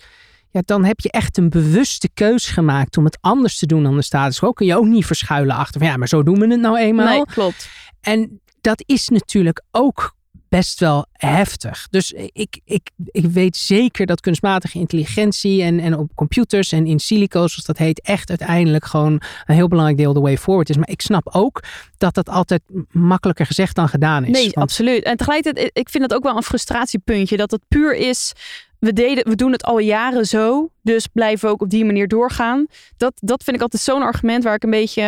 ja, 0.50 0.62
dan 0.64 0.84
heb 0.84 1.00
je 1.00 1.10
echt 1.10 1.36
een 1.36 1.48
bewuste 1.48 2.08
keus 2.14 2.46
gemaakt 2.46 2.96
om 2.96 3.04
het 3.04 3.18
anders 3.20 3.58
te 3.58 3.66
doen 3.66 3.82
dan 3.82 3.96
de 3.96 4.02
status 4.02 4.38
quo. 4.38 4.52
Kun 4.52 4.66
je 4.66 4.76
ook 4.76 4.86
niet 4.86 5.06
verschuilen 5.06 5.56
achter 5.56 5.80
van 5.80 5.88
ja, 5.88 5.96
maar 5.96 6.08
zo 6.08 6.22
doen 6.22 6.38
we 6.38 6.46
het 6.46 6.60
nou 6.60 6.78
eenmaal. 6.78 7.06
Nee, 7.06 7.24
klopt. 7.24 7.68
En 8.00 8.40
dat 8.60 8.82
is 8.86 9.08
natuurlijk 9.08 9.62
ook 9.70 10.16
best 10.48 10.80
wel 10.80 11.06
heftig. 11.12 11.86
Dus 11.90 12.12
ik, 12.12 12.60
ik, 12.64 12.90
ik 13.10 13.24
weet 13.24 13.56
zeker 13.56 14.06
dat 14.06 14.20
kunstmatige 14.20 14.78
intelligentie 14.78 15.62
en, 15.62 15.80
en 15.80 15.96
op 15.96 16.10
computers 16.14 16.72
en 16.72 16.86
in 16.86 16.98
silico, 16.98 17.38
zoals 17.46 17.64
dat 17.64 17.78
heet, 17.78 18.00
echt 18.00 18.28
uiteindelijk 18.28 18.84
gewoon 18.84 19.12
een 19.46 19.54
heel 19.54 19.68
belangrijk 19.68 19.98
deel 19.98 20.12
de 20.12 20.20
way 20.20 20.38
forward 20.38 20.70
is. 20.70 20.76
Maar 20.76 20.88
ik 20.88 21.00
snap 21.00 21.28
ook 21.32 21.62
dat 21.96 22.14
dat 22.14 22.28
altijd 22.28 22.62
makkelijker 22.90 23.46
gezegd 23.46 23.74
dan 23.74 23.88
gedaan 23.88 24.24
is. 24.24 24.30
Nee, 24.30 24.56
absoluut. 24.56 25.02
En 25.02 25.16
tegelijkertijd, 25.16 25.70
ik 25.72 25.88
vind 25.88 26.02
het 26.02 26.14
ook 26.14 26.22
wel 26.22 26.36
een 26.36 26.42
frustratiepuntje 26.42 27.36
dat 27.36 27.50
het 27.50 27.62
puur 27.68 27.94
is 27.94 28.32
we, 28.78 28.92
deden, 28.92 29.28
we 29.28 29.34
doen 29.34 29.52
het 29.52 29.64
al 29.64 29.78
jaren 29.78 30.26
zo, 30.26 30.68
dus 30.82 31.06
blijven 31.06 31.46
we 31.46 31.54
ook 31.54 31.62
op 31.62 31.70
die 31.70 31.84
manier 31.84 32.08
doorgaan. 32.08 32.66
Dat, 32.96 33.12
dat 33.14 33.44
vind 33.44 33.56
ik 33.56 33.62
altijd 33.62 33.82
zo'n 33.82 34.02
argument 34.02 34.44
waar 34.44 34.54
ik 34.54 34.62
een 34.62 34.70
beetje. 34.70 35.02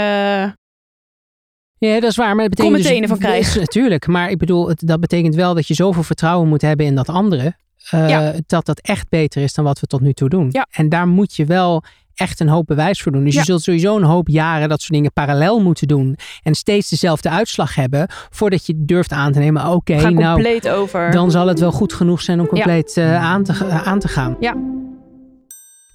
Ja, 1.78 2.00
dat 2.00 2.10
is 2.10 2.16
waar. 2.16 2.34
Maar 2.34 2.48
dat 2.48 2.56
betekent 2.56 3.00
dus, 3.00 3.08
van 3.08 3.18
krijgen. 3.18 3.60
Natuurlijk. 3.60 4.06
Maar 4.16 4.30
ik 4.30 4.38
bedoel, 4.38 4.68
het, 4.68 4.82
dat 4.86 5.00
betekent 5.00 5.34
wel 5.34 5.54
dat 5.54 5.66
je 5.66 5.74
zoveel 5.74 6.02
vertrouwen 6.02 6.48
moet 6.48 6.62
hebben 6.62 6.86
in 6.86 6.94
dat 6.94 7.08
andere. 7.08 7.54
Uh, 7.94 8.28
Dat 8.46 8.66
dat 8.66 8.80
echt 8.80 9.08
beter 9.08 9.42
is 9.42 9.54
dan 9.54 9.64
wat 9.64 9.80
we 9.80 9.86
tot 9.86 10.00
nu 10.00 10.12
toe 10.12 10.28
doen. 10.28 10.48
Ja. 10.50 10.66
En 10.70 10.88
daar 10.88 11.08
moet 11.08 11.34
je 11.34 11.44
wel 11.44 11.82
echt 12.20 12.40
een 12.40 12.48
hoop 12.48 12.66
bewijs 12.66 13.02
voor 13.02 13.12
doen. 13.12 13.24
Dus 13.24 13.34
je 13.34 13.44
zult 13.44 13.62
sowieso 13.62 13.96
een 13.96 14.02
hoop 14.02 14.28
jaren 14.28 14.68
dat 14.68 14.80
soort 14.80 14.92
dingen 14.92 15.12
parallel 15.12 15.60
moeten 15.60 15.88
doen. 15.88 16.16
En 16.42 16.54
steeds 16.54 16.88
dezelfde 16.88 17.30
uitslag 17.30 17.74
hebben. 17.74 18.08
Voordat 18.30 18.66
je 18.66 18.74
durft 18.76 19.12
aan 19.12 19.32
te 19.32 19.38
nemen. 19.38 19.66
Oké, 19.66 19.92
okay, 19.92 20.12
nou. 20.12 20.60
over. 20.70 21.10
Dan 21.10 21.30
zal 21.30 21.46
het 21.46 21.60
wel 21.60 21.72
goed 21.72 21.92
genoeg 21.92 22.22
zijn 22.22 22.40
om 22.40 22.46
compleet 22.46 22.94
ja. 22.94 23.12
uh, 23.12 23.24
aan, 23.24 23.42
te, 23.42 23.64
aan 23.84 23.98
te 23.98 24.08
gaan. 24.08 24.36
Ja. 24.40 24.54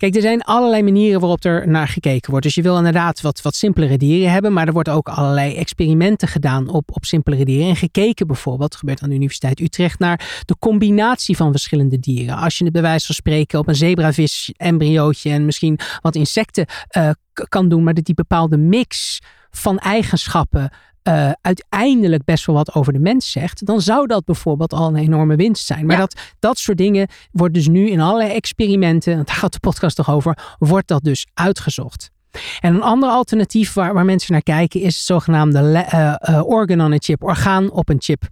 Kijk, 0.06 0.18
er 0.18 0.24
zijn 0.24 0.41
allerlei 0.41 0.84
manieren 0.84 1.20
waarop 1.20 1.44
er 1.44 1.68
naar 1.68 1.88
gekeken 1.88 2.30
wordt. 2.30 2.46
Dus 2.46 2.56
je 2.56 2.62
wil 2.62 2.78
inderdaad 2.78 3.22
wat, 3.22 3.41
wat 3.41 3.56
simpelere 3.56 3.98
dieren 3.98 4.32
hebben, 4.32 4.54
maar 4.54 4.68
er 4.68 4.74
wordt 4.74 4.89
ook 4.89 5.10
allerlei 5.10 5.56
experimenten 5.56 6.28
gedaan 6.28 6.68
op, 6.68 6.96
op 6.96 7.06
simpelere 7.06 7.46
dieren. 7.46 7.70
En 7.70 7.76
gekeken 7.76 8.28
bijvoorbeeld, 8.28 8.76
gebeurt 8.76 9.02
aan 9.02 9.10
de 9.10 9.15
Universiteit 9.15 9.60
Utrecht, 9.60 10.00
naar 10.00 10.41
de 10.46 10.56
combinatie 10.60 11.36
van 11.36 11.52
verschillende 11.52 12.00
dieren. 12.00 12.36
Als 12.36 12.58
je 12.58 12.63
het 12.63 12.74
bij 12.74 12.82
wijze 12.82 13.06
van 13.06 13.15
spreken 13.15 13.60
op 13.60 13.68
een 13.68 13.76
zebravis 13.76 14.54
embryootje 14.58 15.30
en 15.30 15.46
misschien 15.46 15.80
wat 16.02 16.15
insecten 16.15 16.65
uh, 16.98 17.10
kan 17.50 17.70
doen, 17.70 17.84
maar 17.84 17.94
dat 17.94 18.06
die 18.06 18.15
bepaalde 18.15 18.58
mix 18.58 19.22
van 19.52 19.78
eigenschappen 19.78 20.70
uh, 21.08 21.32
uiteindelijk 21.41 22.24
best 22.24 22.46
wel 22.46 22.56
wat 22.56 22.76
over 22.76 22.94
de 22.94 23.00
mens 23.00 23.32
zegt, 23.32 23.65
dan 23.65 23.82
zou 23.82 24.08
dat 24.08 24.26
bijvoorbeeld 24.26 24.74
al 24.74 24.88
een 24.88 24.96
enorme 24.96 25.36
winst 25.36 25.65
zijn. 25.65 25.86
Maar 25.86 25.98
dat, 25.98 26.22
dat 26.39 26.58
soort 26.58 26.78
dingen 26.78 27.08
wordt 27.32 27.54
dus 27.54 27.68
nu 27.68 27.89
in 27.89 28.00
allerlei 28.00 28.32
experimenten, 28.32 29.15
daar 29.15 29.36
gaat 29.36 29.54
de 29.54 29.60
podcast 29.60 29.96
toch 29.96 30.12
over, 30.12 30.56
wordt 30.58 30.88
dat 30.88 31.04
dus 31.04 31.28
uitgezocht. 31.34 32.12
En 32.60 32.76
een 32.76 32.82
ander 32.82 33.10
alternatief 33.10 33.74
waar, 33.74 33.94
waar 33.94 34.06
mensen 34.06 34.32
naar 34.32 34.41
kijken 34.41 34.82
is 34.82 34.96
het 34.96 35.06
zogenaamde 35.06 35.60
uh, 35.94 36.15
uh, 36.30 36.48
organ 36.48 36.82
on 36.82 36.94
a 36.94 36.98
chip, 37.00 37.24
orgaan 37.24 37.72
op 37.72 37.89
een 37.89 38.02
chip. 38.02 38.24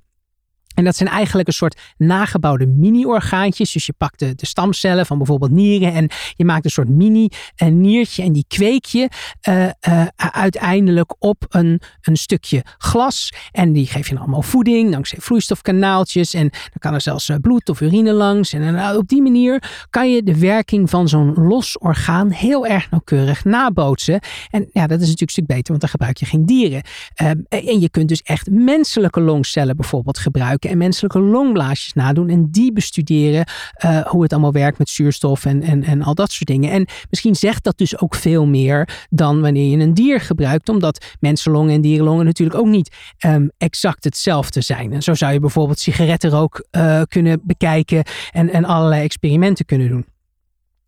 En 0.73 0.83
dat 0.83 0.95
zijn 0.95 1.09
eigenlijk 1.09 1.47
een 1.47 1.53
soort 1.53 1.81
nagebouwde 1.97 2.67
mini-orgaantjes. 2.67 3.71
Dus 3.71 3.86
je 3.86 3.93
pakt 3.97 4.19
de, 4.19 4.36
de, 4.36 4.45
stamcellen 4.45 5.05
van 5.05 5.17
bijvoorbeeld 5.17 5.51
nieren 5.51 5.93
en 5.93 6.09
je 6.36 6.45
maakt 6.45 6.65
een 6.65 6.71
soort 6.71 6.89
mini-niertje 6.89 8.23
en 8.23 8.31
die 8.31 8.45
kweek 8.47 8.86
je 8.86 9.09
uh, 9.49 9.63
uh, 9.63 10.05
uiteindelijk 10.15 11.15
op 11.19 11.45
een, 11.49 11.81
een 12.01 12.17
stukje 12.17 12.63
glas. 12.77 13.33
En 13.51 13.73
die 13.73 13.88
geef 13.88 14.07
je 14.07 14.13
dan 14.13 14.23
allemaal 14.23 14.41
voeding, 14.41 14.91
dankzij 14.91 15.19
vloeistofkanaaltjes. 15.21 16.33
En 16.33 16.49
dan 16.49 16.79
kan 16.79 16.93
er 16.93 17.01
zelfs 17.01 17.29
eh, 17.29 17.38
bloed 17.41 17.69
of 17.69 17.81
urine 17.81 18.13
langs. 18.13 18.53
En 18.53 18.95
op 18.95 19.07
die 19.07 19.21
manier 19.21 19.63
kan 19.89 20.12
je 20.12 20.23
de 20.23 20.39
werking 20.39 20.89
van 20.89 21.07
zo'n 21.07 21.33
los 21.33 21.77
orgaan 21.77 22.31
heel 22.31 22.67
erg 22.67 22.91
nauwkeurig 22.91 23.45
nabootsen. 23.45 24.19
En 24.49 24.69
ja, 24.71 24.88
dat 24.88 25.01
is 25.01 25.07
natuurlijk 25.09 25.21
een 25.21 25.29
stuk 25.29 25.47
beter, 25.47 25.67
want 25.67 25.79
dan 25.79 25.89
gebruik 25.89 26.17
je 26.17 26.25
geen 26.25 26.45
dieren. 26.45 26.81
Ehm, 27.13 27.38
en 27.49 27.79
je 27.79 27.89
kunt 27.89 28.07
dus 28.07 28.21
echt 28.21 28.49
menselijke 28.49 29.21
longcellen 29.21 29.75
bijvoorbeeld 29.75 30.17
gebruiken 30.17 30.62
en 30.69 30.78
menselijke 30.78 31.19
longblaasjes 31.19 31.93
nadoen 31.93 32.30
en 32.30 32.52
die 32.52 32.73
bestuderen 32.73 33.45
uh, 33.86 33.99
hoe 34.06 34.23
het 34.23 34.32
allemaal 34.32 34.52
werkt 34.52 34.78
met 34.78 34.89
zuurstof 34.89 35.45
en, 35.45 35.62
en, 35.62 35.84
en 35.84 36.02
al 36.02 36.15
dat 36.15 36.32
soort 36.32 36.49
dingen. 36.49 36.71
En 36.71 36.88
misschien 37.10 37.36
zegt 37.36 37.63
dat 37.63 37.78
dus 37.78 37.99
ook 37.99 38.15
veel 38.15 38.45
meer 38.45 39.06
dan 39.10 39.41
wanneer 39.41 39.78
je 39.78 39.84
een 39.84 39.93
dier 39.93 40.19
gebruikt, 40.19 40.69
omdat 40.69 41.15
mensenlongen 41.19 41.73
en 41.73 41.82
dierenlongen 41.82 42.26
natuurlijk 42.26 42.60
ook 42.60 42.67
niet 42.67 42.95
um, 43.26 43.52
exact 43.58 44.04
hetzelfde 44.04 44.62
zijn. 44.62 44.93
En 44.93 45.02
zo 45.02 45.13
zou 45.13 45.34
je 45.34 45.39
bijvoorbeeld 45.39 45.80
sigarettenrook 45.80 46.65
uh, 46.71 47.02
kunnen 47.08 47.41
bekijken 47.43 48.04
en, 48.32 48.49
en 48.49 48.65
allerlei 48.65 49.04
experimenten 49.04 49.65
kunnen 49.65 49.89
doen. 49.89 50.12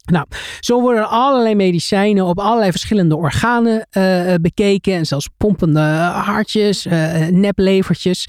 Nou, 0.06 0.26
zo 0.60 0.82
worden 0.82 1.10
allerlei 1.10 1.56
medicijnen 1.56 2.26
op 2.26 2.40
allerlei 2.40 2.72
verschillende 2.72 3.16
organen 3.16 3.88
uh, 3.92 4.34
bekeken. 4.42 4.94
En 4.94 5.06
zelfs 5.06 5.30
pompende 5.38 5.80
hartjes, 5.80 6.86
uh, 6.86 7.28
neplevertjes. 7.28 8.28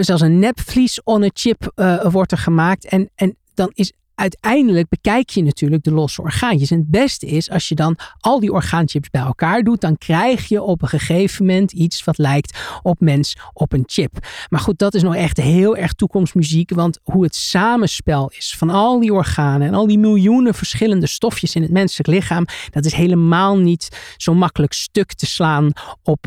Zelfs 0.00 0.22
een 0.22 0.38
nepvlies 0.38 1.02
on 1.02 1.22
a 1.22 1.30
chip 1.32 1.72
wordt 2.02 2.32
er 2.32 2.38
gemaakt. 2.38 2.86
En, 2.86 3.10
en 3.14 3.36
dan 3.54 3.70
is 3.74 3.92
uiteindelijk 4.22 4.88
bekijk 4.88 5.30
je 5.30 5.42
natuurlijk 5.42 5.84
de 5.84 5.92
losse 5.92 6.22
orgaantjes. 6.22 6.70
En 6.70 6.78
het 6.78 6.90
beste 6.90 7.26
is 7.26 7.50
als 7.50 7.68
je 7.68 7.74
dan 7.74 7.96
al 8.20 8.40
die 8.40 8.52
orgaanchips 8.52 9.10
bij 9.10 9.20
elkaar 9.20 9.62
doet, 9.62 9.80
dan 9.80 9.98
krijg 9.98 10.48
je 10.48 10.62
op 10.62 10.82
een 10.82 10.88
gegeven 10.88 11.46
moment 11.46 11.72
iets 11.72 12.04
wat 12.04 12.18
lijkt 12.18 12.58
op 12.82 13.00
mens 13.00 13.36
op 13.52 13.72
een 13.72 13.82
chip. 13.86 14.26
Maar 14.48 14.60
goed, 14.60 14.78
dat 14.78 14.94
is 14.94 15.02
nog 15.02 15.14
echt 15.14 15.36
heel 15.36 15.76
erg 15.76 15.92
toekomstmuziek, 15.92 16.70
want 16.70 16.98
hoe 17.02 17.22
het 17.22 17.34
samenspel 17.34 18.30
is 18.36 18.54
van 18.58 18.70
al 18.70 19.00
die 19.00 19.12
organen 19.12 19.68
en 19.68 19.74
al 19.74 19.86
die 19.86 19.98
miljoenen 19.98 20.54
verschillende 20.54 21.06
stofjes 21.06 21.54
in 21.54 21.62
het 21.62 21.70
menselijk 21.70 22.08
lichaam, 22.08 22.44
dat 22.70 22.84
is 22.84 22.92
helemaal 22.92 23.58
niet 23.58 24.14
zo 24.16 24.34
makkelijk 24.34 24.72
stuk 24.72 25.12
te 25.12 25.26
slaan 25.26 25.72
op 26.02 26.26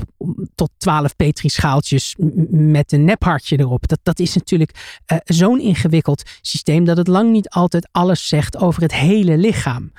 tot 0.55 0.69
12 0.77 1.15
petrischaaltjes 1.15 2.15
met 2.49 2.91
een 2.91 3.05
nephartje 3.05 3.59
erop. 3.59 3.87
Dat, 3.87 3.99
dat 4.03 4.19
is 4.19 4.33
natuurlijk 4.33 5.01
uh, 5.11 5.17
zo'n 5.23 5.59
ingewikkeld 5.59 6.23
systeem 6.41 6.85
dat 6.85 6.97
het 6.97 7.07
lang 7.07 7.31
niet 7.31 7.49
altijd 7.49 7.84
alles 7.91 8.27
zegt 8.27 8.57
over 8.57 8.81
het 8.81 8.93
hele 8.93 9.37
lichaam. 9.37 9.91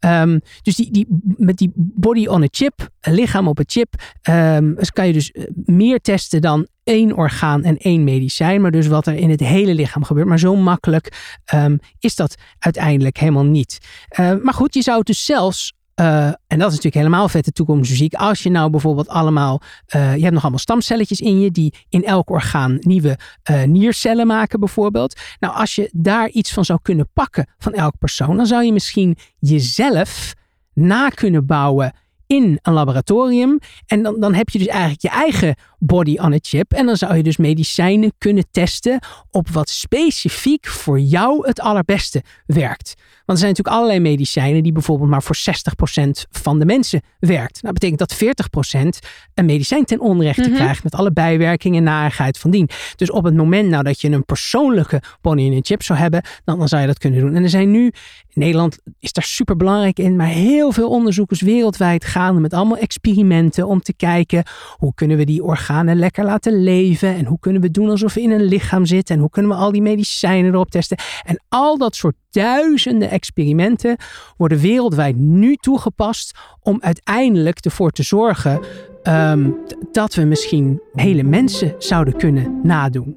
Um, 0.00 0.40
dus 0.62 0.74
die, 0.74 0.90
die, 0.90 1.06
met 1.36 1.56
die 1.56 1.72
body 1.74 2.26
on 2.26 2.42
a 2.42 2.48
chip, 2.50 2.88
lichaam 3.00 3.48
op 3.48 3.58
een 3.58 3.64
chip, 3.68 3.94
um, 4.30 4.76
kan 4.92 5.06
je 5.06 5.12
dus 5.12 5.30
eh, 5.30 5.44
meer 5.64 6.00
testen 6.00 6.40
dan 6.40 6.66
één 6.84 7.16
orgaan 7.16 7.62
en 7.62 7.76
één 7.76 8.04
medicijn, 8.04 8.60
maar 8.60 8.70
dus 8.70 8.86
wat 8.86 9.06
er 9.06 9.14
in 9.14 9.30
het 9.30 9.40
hele 9.40 9.74
lichaam 9.74 10.04
gebeurt. 10.04 10.26
Maar 10.26 10.38
zo 10.38 10.56
makkelijk 10.56 11.34
um, 11.54 11.78
is 11.98 12.14
dat 12.14 12.34
uiteindelijk 12.58 13.16
helemaal 13.16 13.44
niet. 13.44 13.78
Maar 14.16 14.54
goed, 14.54 14.74
je 14.74 14.82
zou 14.82 14.98
het 14.98 15.06
dus 15.06 15.24
zelfs 15.24 15.72
uh, 16.00 16.26
en 16.26 16.58
dat 16.58 16.58
is 16.58 16.74
natuurlijk 16.74 16.94
helemaal 16.94 17.28
vette 17.28 17.52
toekomstmuziek. 17.52 18.14
Als 18.14 18.42
je 18.42 18.50
nou 18.50 18.70
bijvoorbeeld 18.70 19.08
allemaal, 19.08 19.60
uh, 19.96 20.16
je 20.16 20.20
hebt 20.20 20.32
nog 20.32 20.42
allemaal 20.42 20.58
stamcelletjes 20.58 21.20
in 21.20 21.40
je 21.40 21.50
die 21.50 21.74
in 21.88 22.04
elk 22.04 22.30
orgaan 22.30 22.76
nieuwe 22.80 23.18
uh, 23.50 23.62
niercellen 23.62 24.26
maken 24.26 24.60
bijvoorbeeld. 24.60 25.20
Nou, 25.40 25.54
als 25.54 25.74
je 25.74 25.90
daar 25.92 26.28
iets 26.28 26.52
van 26.52 26.64
zou 26.64 26.78
kunnen 26.82 27.08
pakken 27.12 27.46
van 27.58 27.72
elk 27.72 27.98
persoon, 27.98 28.36
dan 28.36 28.46
zou 28.46 28.64
je 28.64 28.72
misschien 28.72 29.16
jezelf 29.38 30.34
na 30.72 31.08
kunnen 31.08 31.46
bouwen 31.46 31.92
in 32.26 32.58
een 32.62 32.72
laboratorium. 32.72 33.58
En 33.86 34.02
dan, 34.02 34.20
dan 34.20 34.34
heb 34.34 34.48
je 34.48 34.58
dus 34.58 34.66
eigenlijk 34.66 35.02
je 35.02 35.08
eigen 35.08 35.54
body 35.86 36.16
on 36.18 36.32
a 36.32 36.38
chip. 36.40 36.72
En 36.72 36.86
dan 36.86 36.96
zou 36.96 37.16
je 37.16 37.22
dus 37.22 37.36
medicijnen 37.36 38.12
kunnen 38.18 38.44
testen 38.50 38.98
op 39.30 39.48
wat 39.48 39.70
specifiek 39.70 40.66
voor 40.66 41.00
jou 41.00 41.46
het 41.46 41.60
allerbeste 41.60 42.22
werkt. 42.46 42.94
Want 42.96 43.38
er 43.38 43.44
zijn 43.44 43.50
natuurlijk 43.50 43.76
allerlei 43.76 44.00
medicijnen 44.00 44.62
die 44.62 44.72
bijvoorbeeld 44.72 45.10
maar 45.10 45.22
voor 45.22 45.36
60% 45.36 46.28
van 46.30 46.58
de 46.58 46.64
mensen 46.64 47.00
werkt. 47.18 47.62
Nou, 47.62 47.74
dat 47.74 47.90
betekent 47.90 47.98
dat 47.98 49.04
40% 49.04 49.08
een 49.34 49.44
medicijn 49.44 49.84
ten 49.84 50.00
onrechte 50.00 50.40
mm 50.40 50.46
-hmm. 50.46 50.56
krijgt 50.56 50.84
met 50.84 50.94
alle 50.94 51.12
bijwerkingen 51.12 51.78
en 51.78 51.84
narigheid 51.84 52.38
van 52.38 52.50
dien. 52.50 52.68
Dus 52.96 53.10
op 53.10 53.24
het 53.24 53.34
moment 53.34 53.68
nou 53.68 53.82
dat 53.82 54.00
je 54.00 54.10
een 54.10 54.24
persoonlijke 54.24 55.02
body 55.20 55.42
in 55.42 55.52
een 55.52 55.64
chip 55.64 55.82
zou 55.82 55.98
hebben, 55.98 56.22
dan, 56.44 56.58
dan 56.58 56.68
zou 56.68 56.80
je 56.80 56.86
dat 56.86 56.98
kunnen 56.98 57.20
doen. 57.20 57.34
En 57.34 57.42
er 57.42 57.48
zijn 57.48 57.70
nu, 57.70 57.84
in 57.84 57.92
Nederland 58.34 58.78
is 59.00 59.12
daar 59.12 59.24
super 59.24 59.56
belangrijk 59.56 59.98
in, 59.98 60.16
maar 60.16 60.26
heel 60.26 60.72
veel 60.72 60.88
onderzoekers 60.88 61.40
wereldwijd 61.40 62.04
gaande 62.04 62.40
met 62.40 62.52
allemaal 62.52 62.78
experimenten 62.78 63.66
om 63.66 63.80
te 63.80 63.94
kijken 63.94 64.42
hoe 64.76 64.94
kunnen 64.94 65.16
we 65.16 65.24
die 65.24 65.44
organen 65.44 65.73
lekker 65.82 66.24
laten 66.24 66.62
leven 66.62 67.14
en 67.14 67.24
hoe 67.24 67.38
kunnen 67.38 67.62
we 67.62 67.70
doen 67.70 67.90
alsof 67.90 68.14
we 68.14 68.22
in 68.22 68.30
een 68.30 68.44
lichaam 68.44 68.86
zitten 68.86 69.14
en 69.14 69.20
hoe 69.20 69.30
kunnen 69.30 69.50
we 69.50 69.56
al 69.56 69.72
die 69.72 69.82
medicijnen 69.82 70.52
erop 70.52 70.70
testen. 70.70 70.98
En 71.24 71.42
al 71.48 71.78
dat 71.78 71.96
soort 71.96 72.16
duizenden 72.30 73.10
experimenten 73.10 73.96
worden 74.36 74.58
wereldwijd 74.58 75.16
nu 75.16 75.56
toegepast 75.56 76.38
om 76.60 76.78
uiteindelijk 76.80 77.58
ervoor 77.58 77.90
te 77.90 78.02
zorgen 78.02 78.60
um, 79.02 79.56
dat 79.92 80.14
we 80.14 80.24
misschien 80.24 80.80
hele 80.92 81.22
mensen 81.22 81.74
zouden 81.78 82.16
kunnen 82.16 82.60
nadoen. 82.62 83.16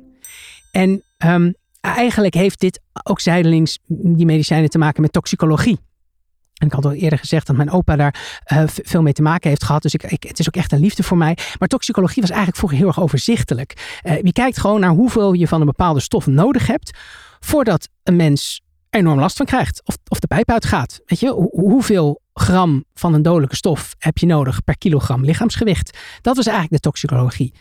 En 0.71 1.03
um, 1.25 1.53
eigenlijk 1.81 2.33
heeft 2.33 2.59
dit 2.59 2.81
ook 3.03 3.19
zijdelings 3.19 3.79
die 3.87 4.25
medicijnen 4.25 4.69
te 4.69 4.77
maken 4.77 5.01
met 5.01 5.13
toxicologie. 5.13 5.79
En 6.57 6.67
ik 6.67 6.73
had 6.73 6.85
al 6.85 6.93
eerder 6.93 7.19
gezegd 7.19 7.47
dat 7.47 7.55
mijn 7.55 7.71
opa 7.71 7.95
daar 7.95 8.41
uh, 8.53 8.63
veel 8.65 9.01
mee 9.01 9.13
te 9.13 9.21
maken 9.21 9.49
heeft 9.49 9.63
gehad. 9.63 9.81
Dus 9.81 9.93
ik, 9.93 10.03
ik, 10.03 10.23
het 10.23 10.39
is 10.39 10.47
ook 10.47 10.55
echt 10.55 10.71
een 10.71 10.79
liefde 10.79 11.03
voor 11.03 11.17
mij. 11.17 11.37
Maar 11.59 11.67
toxicologie 11.67 12.21
was 12.21 12.29
eigenlijk 12.29 12.57
vroeger 12.57 12.77
heel 12.77 12.87
erg 12.87 13.01
overzichtelijk. 13.01 13.99
Uh, 14.03 14.21
je 14.21 14.31
kijkt 14.31 14.59
gewoon 14.59 14.79
naar 14.79 14.89
hoeveel 14.89 15.33
je 15.33 15.47
van 15.47 15.59
een 15.59 15.65
bepaalde 15.65 15.99
stof 15.99 16.27
nodig 16.27 16.67
hebt. 16.67 16.97
voordat 17.39 17.89
een 18.03 18.15
mens 18.15 18.61
enorm 18.89 19.19
last 19.19 19.37
van 19.37 19.45
krijgt. 19.45 19.81
Of, 19.85 19.97
of 20.07 20.19
de 20.19 20.27
pijp 20.27 20.49
uitgaat. 20.49 21.01
Weet 21.05 21.19
je, 21.19 21.31
Hoe, 21.31 21.49
hoeveel 21.51 22.21
gram 22.33 22.85
van 22.93 23.13
een 23.13 23.21
dodelijke 23.21 23.55
stof 23.55 23.95
heb 23.97 24.17
je 24.17 24.25
nodig 24.25 24.63
per 24.63 24.77
kilogram 24.77 25.23
lichaamsgewicht? 25.23 25.97
Dat 26.21 26.35
was 26.35 26.45
eigenlijk 26.45 26.75
de 26.75 26.89
toxicologie. 26.89 27.53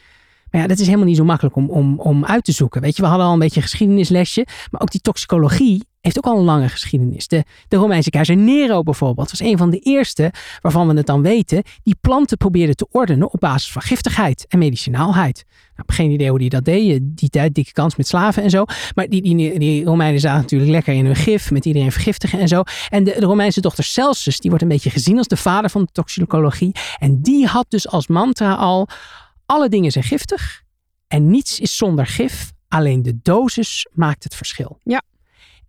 Maar 0.50 0.61
ja, 0.61 0.66
dat 0.66 0.78
is 0.78 0.87
helemaal 0.87 1.06
niet 1.06 1.16
zo 1.16 1.24
makkelijk 1.24 1.56
om, 1.56 1.70
om, 1.70 2.00
om 2.00 2.24
uit 2.24 2.44
te 2.44 2.52
zoeken. 2.52 2.80
Weet 2.80 2.96
je, 2.96 3.02
we 3.02 3.09
hadden 3.09 3.26
al 3.26 3.32
een 3.32 3.38
beetje 3.38 3.56
een 3.56 3.62
geschiedenislesje. 3.62 4.46
Maar 4.70 4.80
ook 4.80 4.90
die 4.90 5.00
toxicologie 5.00 5.87
heeft 6.07 6.19
ook 6.27 6.33
al 6.33 6.38
een 6.38 6.45
lange 6.45 6.69
geschiedenis. 6.69 7.29
De, 7.29 7.45
Romeinse 7.69 8.11
keizer 8.11 8.37
Nero 8.37 8.83
bijvoorbeeld 8.83 9.31
was 9.31 9.40
een 9.40 9.59
van 9.59 9.71
de 9.71 9.79
eerste, 9.79 10.33
waarvan 10.61 10.88
we 10.88 10.95
het 10.95 11.07
dan 11.07 11.23
weten, 11.23 11.62
die 11.83 11.97
planten 12.01 12.37
probeerde 12.37 12.75
te 12.75 12.87
ordenen 12.90 13.33
op 13.33 13.40
basis 13.40 13.73
van 13.73 13.83
giftigheid 13.83 14.47
en 14.49 14.59
medicinaalheid. 14.59 15.45
Nou, 15.77 15.88
geen 15.92 16.11
idee 16.11 16.29
hoe 16.29 16.38
die 16.38 16.49
dat 16.49 16.64
deed. 16.64 17.01
Die 17.03 17.29
tijd, 17.29 17.55
dikke 17.55 17.73
kans 17.73 17.97
met 17.97 18.07
slaven 18.07 18.42
en 18.42 18.51
zo. 18.51 18.64
Maar 18.95 19.09
die, 19.09 19.23
die, 19.23 19.59
die 19.59 19.85
Romeinen 19.85 20.21
zaten 20.21 20.40
natuurlijk 20.40 20.71
lekker 20.71 20.95
in 20.95 21.05
hun 21.05 21.16
gif, 21.16 21.51
met 21.51 21.64
iedereen 21.64 21.92
vergiftigen 21.92 22.38
en 22.38 22.49
zo. 22.49 22.62
En 22.88 23.05
de, 23.05 23.16
de 23.19 23.27
Romeinse 23.27 23.61
dochter 23.61 23.85
Celsus, 23.85 24.38
die 24.38 24.51
wordt 24.51 24.64
een 24.64 24.71
beetje 24.71 24.90
gezien 24.90 25.19
als 25.19 25.29
de 25.29 25.37
vader 25.37 25.71
van 25.71 25.85
de 25.85 25.92
toxicologie. 25.92 26.75
En 26.99 27.23
die 27.23 27.47
had 27.47 27.66
dus 27.69 27.88
als 27.88 28.07
mantra 28.07 28.55
al, 28.55 28.88
alle 29.47 29.69
dingen 29.69 29.92
zijn 29.92 30.05
giftig 30.05 30.62
en 31.09 31.31
niets 31.31 31.61
is 31.61 31.77
zonder 31.77 32.07
gif. 32.07 32.53
Alleen 32.69 33.03
de 33.03 33.19
dosis 33.23 33.87
maakt 33.92 34.25
het 34.25 34.35
verschil. 34.35 34.79
Ja. 34.83 35.03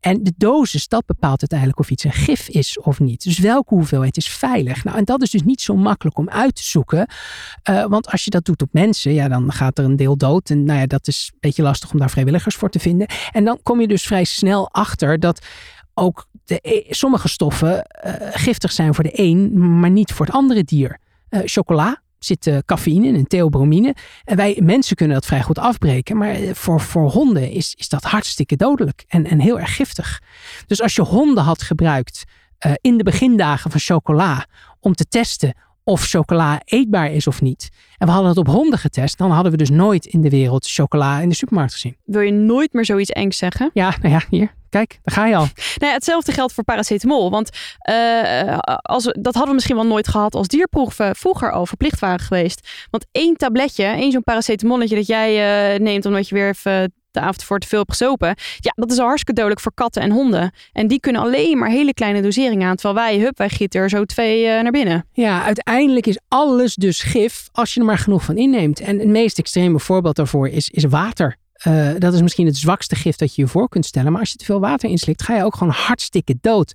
En 0.07 0.23
de 0.23 0.33
dosis, 0.37 0.87
dat 0.87 1.05
bepaalt 1.05 1.39
uiteindelijk 1.39 1.79
of 1.79 1.89
iets 1.89 2.03
een 2.03 2.11
gif 2.11 2.47
is 2.47 2.79
of 2.79 2.99
niet. 2.99 3.23
Dus 3.23 3.39
welke 3.39 3.73
hoeveelheid 3.73 4.17
is 4.17 4.27
veilig? 4.27 4.83
Nou, 4.83 4.97
en 4.97 5.05
dat 5.05 5.21
is 5.21 5.29
dus 5.29 5.43
niet 5.43 5.61
zo 5.61 5.75
makkelijk 5.75 6.17
om 6.17 6.29
uit 6.29 6.55
te 6.55 6.63
zoeken. 6.63 7.07
Uh, 7.69 7.85
want 7.85 8.11
als 8.11 8.23
je 8.23 8.29
dat 8.29 8.45
doet 8.45 8.61
op 8.61 8.69
mensen, 8.71 9.13
ja, 9.13 9.27
dan 9.27 9.51
gaat 9.51 9.77
er 9.77 9.85
een 9.85 9.95
deel 9.95 10.17
dood. 10.17 10.49
En 10.49 10.63
nou 10.63 10.79
ja, 10.79 10.85
dat 10.85 11.07
is 11.07 11.29
een 11.33 11.37
beetje 11.39 11.63
lastig 11.63 11.91
om 11.91 11.99
daar 11.99 12.09
vrijwilligers 12.09 12.55
voor 12.55 12.69
te 12.69 12.79
vinden. 12.79 13.07
En 13.31 13.45
dan 13.45 13.59
kom 13.63 13.81
je 13.81 13.87
dus 13.87 14.03
vrij 14.03 14.23
snel 14.23 14.69
achter 14.71 15.19
dat 15.19 15.45
ook 15.93 16.27
de, 16.45 16.85
sommige 16.89 17.27
stoffen 17.27 17.87
uh, 18.05 18.13
giftig 18.31 18.71
zijn 18.71 18.93
voor 18.93 19.03
de 19.03 19.19
een, 19.21 19.79
maar 19.79 19.91
niet 19.91 20.11
voor 20.11 20.25
het 20.25 20.35
andere 20.35 20.63
dier. 20.63 20.99
Uh, 21.29 21.41
chocola 21.45 22.01
zit 22.19 22.51
cafeïne 22.65 23.17
en 23.17 23.27
theobromine. 23.27 23.95
En 24.23 24.35
wij 24.35 24.59
mensen 24.63 24.95
kunnen 24.95 25.15
dat 25.15 25.25
vrij 25.25 25.41
goed 25.41 25.59
afbreken. 25.59 26.17
Maar 26.17 26.37
voor, 26.53 26.81
voor 26.81 27.09
honden 27.09 27.51
is, 27.51 27.73
is 27.77 27.89
dat 27.89 28.03
hartstikke 28.03 28.55
dodelijk 28.55 29.03
en, 29.07 29.25
en 29.25 29.39
heel 29.39 29.59
erg 29.59 29.75
giftig. 29.75 30.21
Dus 30.67 30.81
als 30.81 30.95
je 30.95 31.01
honden 31.01 31.43
had 31.43 31.61
gebruikt 31.61 32.23
uh, 32.65 32.73
in 32.81 32.97
de 32.97 33.03
begindagen 33.03 33.71
van 33.71 33.79
chocola 33.79 34.45
om 34.79 34.93
te 34.93 35.07
testen 35.07 35.53
of 35.87 36.05
chocola 36.05 36.61
eetbaar 36.65 37.11
is 37.11 37.27
of 37.27 37.41
niet. 37.41 37.69
En 37.97 38.07
we 38.07 38.13
hadden 38.13 38.29
het 38.29 38.39
op 38.39 38.47
honden 38.47 38.79
getest, 38.79 39.17
dan 39.17 39.31
hadden 39.31 39.51
we 39.51 39.57
dus 39.57 39.69
nooit 39.69 40.05
in 40.05 40.21
de 40.21 40.29
wereld 40.29 40.65
chocola 40.65 41.19
in 41.19 41.29
de 41.29 41.35
supermarkt 41.35 41.73
gezien. 41.73 41.97
Wil 42.05 42.21
je 42.21 42.31
nooit 42.31 42.73
meer 42.73 42.85
zoiets 42.85 43.09
engs 43.09 43.37
zeggen? 43.37 43.69
Ja, 43.73 43.95
nou 44.01 44.13
ja, 44.13 44.21
hier. 44.29 44.55
Kijk, 44.69 44.99
daar 45.03 45.15
ga 45.15 45.25
je 45.25 45.35
al. 45.35 45.47
Nou 45.79 45.89
ja, 45.89 45.93
hetzelfde 45.93 46.31
geldt 46.31 46.53
voor 46.53 46.63
paracetamol. 46.63 47.29
Want 47.29 47.49
uh, 47.89 48.57
als 48.81 49.03
dat 49.03 49.33
hadden 49.33 49.47
we 49.47 49.53
misschien 49.53 49.75
wel 49.75 49.85
nooit 49.85 50.07
gehad 50.07 50.35
als 50.35 50.47
dierproeven 50.47 51.15
vroeger 51.15 51.51
al 51.51 51.65
verplicht 51.65 51.99
waren 51.99 52.19
geweest. 52.19 52.69
Want 52.89 53.05
één 53.11 53.35
tabletje, 53.35 53.83
één 53.83 54.11
zo'n 54.11 54.23
paracetamolletje 54.23 54.95
dat 54.95 55.07
jij 55.07 55.73
uh, 55.73 55.79
neemt 55.79 56.05
omdat 56.05 56.27
je 56.27 56.35
weer 56.35 56.49
even 56.49 56.93
de 57.19 57.25
avond 57.25 57.43
voor 57.43 57.59
te 57.59 57.67
veel 57.67 57.79
hebt 57.79 57.91
gesopen. 57.91 58.35
Ja, 58.59 58.71
dat 58.75 58.91
is 58.91 58.97
al 58.97 59.05
hartstikke 59.05 59.33
dodelijk 59.33 59.61
voor 59.61 59.73
katten 59.73 60.01
en 60.01 60.11
honden. 60.11 60.51
En 60.71 60.87
die 60.87 60.99
kunnen 60.99 61.21
alleen 61.21 61.57
maar 61.57 61.69
hele 61.69 61.93
kleine 61.93 62.21
doseringen 62.21 62.67
aan. 62.67 62.75
Terwijl 62.75 63.07
wij, 63.07 63.19
hup, 63.19 63.37
wij 63.37 63.49
gieten 63.49 63.81
er 63.81 63.89
zo 63.89 64.05
twee 64.05 64.43
uh, 64.43 64.61
naar 64.61 64.71
binnen. 64.71 65.05
Ja, 65.13 65.43
uiteindelijk 65.43 66.07
is 66.07 66.19
alles 66.27 66.75
dus 66.75 67.01
gif 67.01 67.49
als 67.51 67.73
je 67.73 67.79
er 67.79 67.85
maar 67.85 67.97
genoeg 67.97 68.23
van 68.23 68.37
inneemt. 68.37 68.79
En 68.79 68.99
het 68.99 69.07
meest 69.07 69.39
extreme 69.39 69.79
voorbeeld 69.79 70.15
daarvoor 70.15 70.47
is, 70.47 70.69
is 70.69 70.83
water. 70.83 71.37
Uh, 71.67 71.89
dat 71.97 72.13
is 72.13 72.21
misschien 72.21 72.45
het 72.45 72.57
zwakste 72.57 72.95
gif 72.95 73.15
dat 73.15 73.35
je 73.35 73.41
je 73.41 73.47
voor 73.47 73.69
kunt 73.69 73.85
stellen. 73.85 74.11
Maar 74.11 74.21
als 74.21 74.31
je 74.31 74.37
te 74.37 74.45
veel 74.45 74.59
water 74.59 74.89
inslikt, 74.89 75.23
ga 75.23 75.35
je 75.35 75.43
ook 75.43 75.55
gewoon 75.55 75.73
hartstikke 75.73 76.35
dood. 76.41 76.73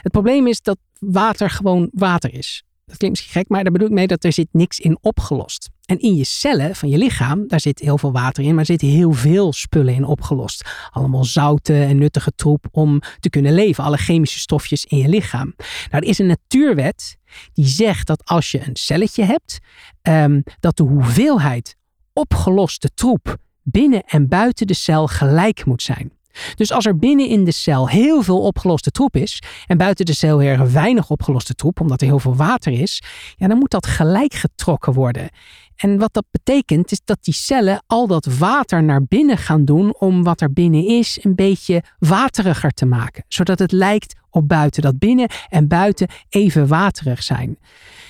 Het 0.00 0.12
probleem 0.12 0.46
is 0.46 0.60
dat 0.60 0.78
water 0.98 1.50
gewoon 1.50 1.88
water 1.92 2.34
is. 2.34 2.62
Dat 2.86 2.96
klinkt 2.96 3.16
misschien 3.16 3.40
gek, 3.40 3.48
maar 3.48 3.62
daar 3.62 3.72
bedoel 3.72 3.88
ik 3.88 3.94
mee 3.94 4.06
dat 4.06 4.24
er 4.24 4.32
zit 4.32 4.48
niks 4.50 4.78
in 4.78 4.98
opgelost. 5.00 5.70
En 5.84 5.98
in 5.98 6.14
je 6.14 6.24
cellen 6.24 6.76
van 6.76 6.88
je 6.88 6.98
lichaam, 6.98 7.48
daar 7.48 7.60
zit 7.60 7.78
heel 7.78 7.98
veel 7.98 8.12
water 8.12 8.44
in, 8.44 8.54
maar 8.54 8.64
zitten 8.64 8.88
heel 8.88 9.12
veel 9.12 9.52
spullen 9.52 9.94
in 9.94 10.04
opgelost. 10.04 10.70
Allemaal 10.90 11.24
zouten 11.24 11.86
en 11.86 11.98
nuttige 11.98 12.32
troep 12.34 12.66
om 12.70 13.00
te 13.20 13.30
kunnen 13.30 13.54
leven. 13.54 13.84
Alle 13.84 13.96
chemische 13.96 14.38
stofjes 14.38 14.84
in 14.84 14.98
je 14.98 15.08
lichaam. 15.08 15.54
Nou, 15.90 16.02
er 16.02 16.08
is 16.08 16.18
een 16.18 16.26
natuurwet 16.26 17.16
die 17.52 17.66
zegt 17.66 18.06
dat 18.06 18.24
als 18.24 18.50
je 18.50 18.66
een 18.66 18.76
celletje 18.76 19.24
hebt, 19.24 19.58
um, 20.02 20.42
dat 20.60 20.76
de 20.76 20.82
hoeveelheid 20.82 21.76
opgeloste 22.12 22.90
troep 22.94 23.36
binnen 23.62 24.02
en 24.06 24.28
buiten 24.28 24.66
de 24.66 24.74
cel 24.74 25.06
gelijk 25.06 25.64
moet 25.64 25.82
zijn. 25.82 26.12
Dus 26.54 26.72
als 26.72 26.86
er 26.86 26.98
binnen 26.98 27.28
in 27.28 27.44
de 27.44 27.52
cel 27.52 27.88
heel 27.88 28.22
veel 28.22 28.40
opgeloste 28.40 28.90
troep 28.90 29.16
is 29.16 29.42
en 29.66 29.76
buiten 29.76 30.04
de 30.04 30.14
cel 30.14 30.38
weer 30.38 30.72
weinig 30.72 31.10
opgeloste 31.10 31.54
troep, 31.54 31.80
omdat 31.80 32.00
er 32.00 32.06
heel 32.06 32.18
veel 32.18 32.36
water 32.36 32.72
is, 32.72 33.02
ja, 33.36 33.48
dan 33.48 33.58
moet 33.58 33.70
dat 33.70 33.86
gelijk 33.86 34.34
getrokken 34.34 34.92
worden. 34.92 35.28
En 35.76 35.98
wat 35.98 36.12
dat 36.12 36.24
betekent 36.30 36.92
is 36.92 37.00
dat 37.04 37.18
die 37.20 37.34
cellen 37.34 37.82
al 37.86 38.06
dat 38.06 38.24
water 38.24 38.82
naar 38.82 39.04
binnen 39.04 39.38
gaan 39.38 39.64
doen 39.64 39.94
om 39.98 40.22
wat 40.22 40.40
er 40.40 40.52
binnen 40.52 40.86
is 40.86 41.18
een 41.22 41.34
beetje 41.34 41.82
wateriger 41.98 42.70
te 42.70 42.86
maken. 42.86 43.24
Zodat 43.28 43.58
het 43.58 43.72
lijkt 43.72 44.14
op 44.30 44.48
buiten. 44.48 44.82
Dat 44.82 44.98
binnen 44.98 45.28
en 45.48 45.68
buiten 45.68 46.08
even 46.28 46.66
waterig 46.66 47.22
zijn. 47.22 47.58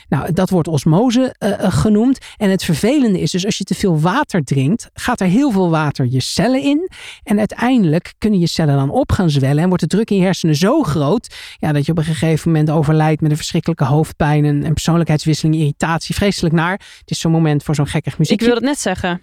Nou, 0.09 0.32
dat 0.32 0.50
wordt 0.50 0.68
osmose 0.68 1.34
uh, 1.38 1.52
genoemd. 1.59 2.18
En 2.36 2.50
het 2.50 2.64
vervelende 2.64 3.20
is 3.20 3.30
dus 3.30 3.44
als 3.44 3.59
je 3.59 3.64
te 3.64 3.74
veel 3.74 4.00
water 4.00 4.44
drinkt, 4.44 4.90
gaat 4.92 5.20
er 5.20 5.26
heel 5.26 5.50
veel 5.50 5.70
water 5.70 6.07
je 6.11 6.20
cellen 6.20 6.62
in. 6.62 6.90
En 7.22 7.38
uiteindelijk 7.38 8.14
kunnen 8.18 8.40
je 8.40 8.46
cellen 8.46 8.76
dan 8.76 8.90
op 8.90 9.12
gaan 9.12 9.30
zwellen 9.30 9.62
en 9.62 9.68
wordt 9.68 9.82
de 9.82 9.88
druk 9.88 10.11
in 10.11 10.16
je 10.16 10.22
hersenen 10.22 10.57
zo 10.57 10.82
groot 10.82 11.34
ja, 11.59 11.72
dat 11.72 11.86
je 11.86 11.92
op 11.92 11.98
een 11.98 12.05
gegeven 12.05 12.50
moment 12.50 12.70
overlijdt 12.70 13.20
met 13.20 13.30
een 13.30 13.36
verschrikkelijke 13.36 13.84
hoofdpijn 13.84 14.44
en, 14.44 14.72
persoonlijkheidswisseling, 14.72 15.55
irritatie, 15.57 16.14
vreselijk 16.14 16.55
naar. 16.55 16.72
Het 16.72 17.11
is 17.11 17.18
zo'n 17.18 17.32
moment 17.32 17.62
voor 17.62 17.74
zo'n 17.74 17.86
gekkig 17.86 18.18
muziek. 18.18 18.40
Ik 18.40 18.46
wil 18.46 18.55
het 18.55 18.64
net 18.64 18.80
zeggen. 18.80 19.22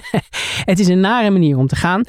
het 0.70 0.78
is 0.78 0.88
een 0.88 1.00
nare 1.00 1.30
manier 1.30 1.58
om 1.58 1.66
te 1.66 1.76
gaan. 1.76 2.02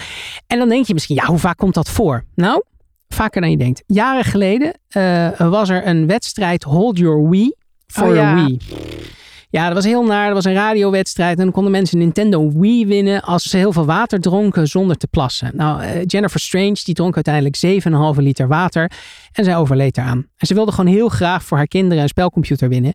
En 0.48 0.58
dan 0.58 0.70
denk 0.70 0.86
je 0.86 0.94
misschien, 0.94 1.16
ja, 1.16 1.26
hoe 1.26 1.38
vaak 1.38 1.58
komt 1.58 1.74
dat 1.74 1.90
voor? 1.90 2.24
Nou, 2.36 2.64
vaker 3.08 3.42
dan 3.42 3.52
je 3.52 3.58
denkt. 3.58 3.84
Jaren 3.88 4.24
geleden 4.24 4.80
uh, 4.98 5.30
was 5.38 5.70
er 5.70 5.88
een 5.88 6.08
wedstrijd 6.08 6.64
Hold 6.64 6.98
Your 6.98 7.30
Wii 7.30 7.56
voor 7.94 8.08
oh, 8.08 8.16
ja. 8.16 8.36
Wii. 8.36 8.58
Ja, 9.50 9.66
dat 9.66 9.74
was 9.74 9.86
heel 9.86 10.04
naar. 10.04 10.26
Dat 10.26 10.36
was 10.36 10.46
een 10.46 10.54
radiowedstrijd. 10.54 11.38
En 11.38 11.44
dan 11.44 11.54
konden 11.54 11.72
mensen 11.72 11.98
Nintendo 11.98 12.52
Wii 12.52 12.86
winnen 12.86 13.22
als 13.22 13.44
ze 13.44 13.58
heel 13.58 13.74
veel 13.74 13.86
water 13.86 14.20
dronken 14.20 14.68
zonder 14.68 14.98
te 14.98 15.08
plassen. 15.08 15.52
Nou, 15.56 15.82
eh, 15.82 16.02
Jennifer 16.06 16.40
Strange 16.40 16.80
die 16.84 16.94
dronk 16.94 17.16
uiteindelijk 17.16 17.56
7,5 17.56 18.22
liter 18.22 18.48
water. 18.48 18.92
En 19.32 19.44
zij 19.44 19.58
overleed 19.58 19.98
eraan. 19.98 20.28
En 20.38 20.48
ze 20.48 20.54
wilde 20.54 20.72
gewoon 20.72 20.94
heel 20.94 21.10
graag 21.10 21.44
voor 21.44 21.58
haar 21.58 21.68
kinderen 21.68 22.04
een 22.04 22.10
spelcomputer 22.10 22.70
winnen. 22.70 22.94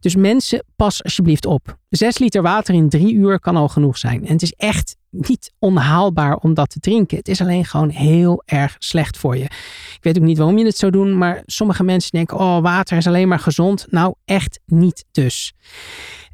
Dus 0.00 0.16
mensen, 0.16 0.64
pas 0.76 1.04
alsjeblieft 1.04 1.46
op. 1.46 1.78
6 1.88 2.18
liter 2.18 2.42
water 2.42 2.74
in 2.74 2.88
drie 2.88 3.14
uur 3.14 3.40
kan 3.40 3.56
al 3.56 3.68
genoeg 3.68 3.98
zijn. 3.98 4.26
En 4.26 4.32
het 4.32 4.42
is 4.42 4.52
echt 4.52 4.96
niet 5.18 5.52
onhaalbaar 5.58 6.36
om 6.36 6.54
dat 6.54 6.70
te 6.70 6.80
drinken. 6.80 7.16
Het 7.16 7.28
is 7.28 7.40
alleen 7.40 7.64
gewoon 7.64 7.88
heel 7.88 8.42
erg 8.44 8.76
slecht 8.78 9.16
voor 9.16 9.36
je. 9.36 9.44
Ik 9.44 9.98
weet 10.00 10.18
ook 10.18 10.24
niet 10.24 10.38
waarom 10.38 10.58
je 10.58 10.64
het 10.64 10.76
zou 10.76 10.92
doen, 10.92 11.18
maar 11.18 11.42
sommige 11.46 11.82
mensen 11.82 12.10
denken: 12.10 12.38
oh, 12.38 12.62
water 12.62 12.96
is 12.96 13.06
alleen 13.06 13.28
maar 13.28 13.38
gezond. 13.38 13.86
Nou, 13.90 14.14
echt 14.24 14.60
niet 14.66 15.04
dus. 15.12 15.54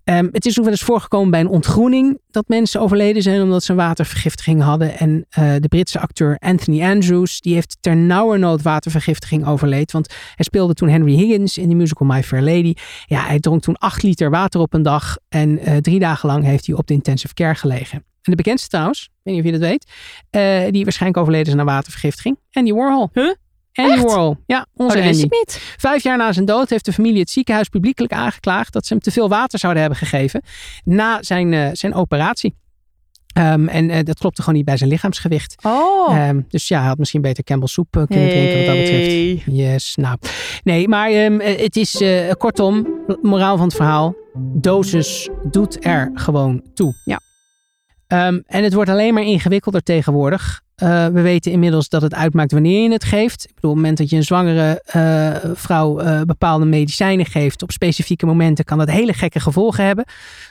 Um, 0.05 0.29
het 0.33 0.47
is 0.47 0.59
ook 0.59 0.65
wel 0.65 0.73
eens 0.73 0.83
voorgekomen 0.83 1.31
bij 1.31 1.41
een 1.41 1.49
ontgroening 1.49 2.21
dat 2.31 2.49
mensen 2.49 2.81
overleden 2.81 3.23
zijn 3.23 3.43
omdat 3.43 3.65
ze 3.65 3.75
watervergiftiging 3.75 4.63
hadden. 4.63 4.99
En 4.99 5.27
uh, 5.39 5.55
de 5.59 5.69
Britse 5.69 6.01
acteur 6.01 6.37
Anthony 6.39 6.83
Andrews, 6.83 7.41
die 7.41 7.55
heeft 7.55 7.77
ter 7.81 7.97
nauwernood 7.97 8.63
watervergiftiging 8.63 9.47
overleed. 9.47 9.93
Want 9.93 10.09
hij 10.35 10.45
speelde 10.45 10.75
toen 10.75 10.89
Henry 10.89 11.15
Higgins 11.15 11.59
in 11.59 11.69
de 11.69 11.75
musical 11.75 12.07
My 12.07 12.23
Fair 12.23 12.43
Lady. 12.43 12.75
Ja, 13.07 13.27
hij 13.27 13.41
dronk 13.41 13.63
toen 13.63 13.79
acht 13.79 14.03
liter 14.03 14.31
water 14.31 14.61
op 14.61 14.75
een 14.75 14.83
dag. 14.83 15.17
En 15.29 15.69
uh, 15.69 15.77
drie 15.77 15.99
dagen 15.99 16.29
lang 16.29 16.45
heeft 16.45 16.67
hij 16.67 16.77
op 16.77 16.87
de 16.87 16.95
intensive 16.95 17.35
care 17.35 17.55
gelegen. 17.55 18.05
En 18.23 18.31
de 18.31 18.37
bekendste 18.37 18.69
trouwens, 18.69 19.03
ik 19.03 19.11
weet 19.23 19.35
niet 19.35 19.45
of 19.45 19.51
je 19.51 19.59
dat 19.59 19.69
weet, 19.69 19.87
uh, 20.67 20.73
die 20.73 20.83
waarschijnlijk 20.83 21.21
overleden 21.21 21.53
is 21.53 21.59
aan 21.59 21.67
watervergiftiging. 21.67 22.39
Andy 22.53 22.73
Warhol. 22.73 23.09
Huh? 23.13 23.35
Andy 23.73 24.03
Warhol. 24.03 24.37
Ja, 24.47 24.67
onze 24.75 24.99
oh, 24.99 25.05
Andy. 25.05 25.29
Vijf 25.77 26.03
jaar 26.03 26.17
na 26.17 26.33
zijn 26.33 26.45
dood 26.45 26.71
heeft 26.71 26.85
de 26.85 26.93
familie 26.93 27.21
het 27.21 27.31
ziekenhuis 27.31 27.69
publiekelijk 27.69 28.13
aangeklaagd 28.13 28.73
dat 28.73 28.87
ze 28.87 28.93
hem 28.93 29.03
te 29.03 29.11
veel 29.11 29.29
water 29.29 29.59
zouden 29.59 29.83
hebben 29.83 30.01
gegeven 30.01 30.43
na 30.85 31.23
zijn, 31.23 31.53
uh, 31.53 31.69
zijn 31.73 31.95
operatie. 31.95 32.55
Um, 33.39 33.69
en 33.69 33.91
uh, 33.91 33.99
dat 34.03 34.19
klopte 34.19 34.41
gewoon 34.41 34.57
niet 34.57 34.67
bij 34.67 34.77
zijn 34.77 34.91
lichaamsgewicht. 34.91 35.55
Oh. 35.63 36.29
Um, 36.29 36.45
dus 36.49 36.69
ja, 36.69 36.79
hij 36.79 36.89
had 36.89 36.99
misschien 36.99 37.21
beter 37.21 37.45
Campbell 37.45 37.69
soep 37.69 37.97
uh, 37.97 38.03
kunnen 38.07 38.25
hey. 38.25 38.35
drinken 38.35 38.57
wat 38.57 38.67
dat 38.67 38.77
betreft. 38.77 39.43
Yes, 39.47 39.97
nou. 39.97 40.17
Nee, 40.63 40.89
maar 40.89 41.13
um, 41.13 41.41
het 41.41 41.77
is 41.77 42.03
kortom, 42.39 42.89
moraal 43.23 43.57
van 43.57 43.67
het 43.67 43.77
verhaal. 43.77 44.15
Dosis 44.35 45.29
doet 45.51 45.85
er 45.85 46.11
gewoon 46.15 46.63
toe. 46.75 46.93
Ja. 47.05 47.21
En 48.13 48.65
het 48.65 48.75
wordt 48.75 48.91
alleen 48.91 49.15
maar 49.15 49.23
ingewikkelder 49.23 49.83
tegenwoordig. 49.83 50.63
Uh, 50.83 51.07
we 51.07 51.21
weten 51.21 51.53
inmiddels 51.53 51.89
dat 51.89 52.03
het 52.03 52.15
uitmaakt 52.15 52.53
wanneer 52.53 52.83
je 52.83 52.93
het 52.93 53.05
geeft. 53.05 53.45
Ik 53.49 53.55
bedoel, 53.55 53.71
op 53.71 53.77
het 53.77 53.85
moment 53.85 53.99
dat 53.99 54.11
je 54.11 54.17
een 54.17 54.23
zwangere 54.23 54.83
uh, 54.97 55.51
vrouw 55.55 56.01
uh, 56.01 56.21
bepaalde 56.21 56.65
medicijnen 56.65 57.27
geeft 57.27 57.63
op 57.63 57.71
specifieke 57.71 58.27
momenten, 58.27 58.65
kan 58.65 58.79
dat 58.79 58.91
hele 58.91 59.13
gekke 59.13 59.41
gevolgen 59.41 59.85
hebben. 59.85 60.05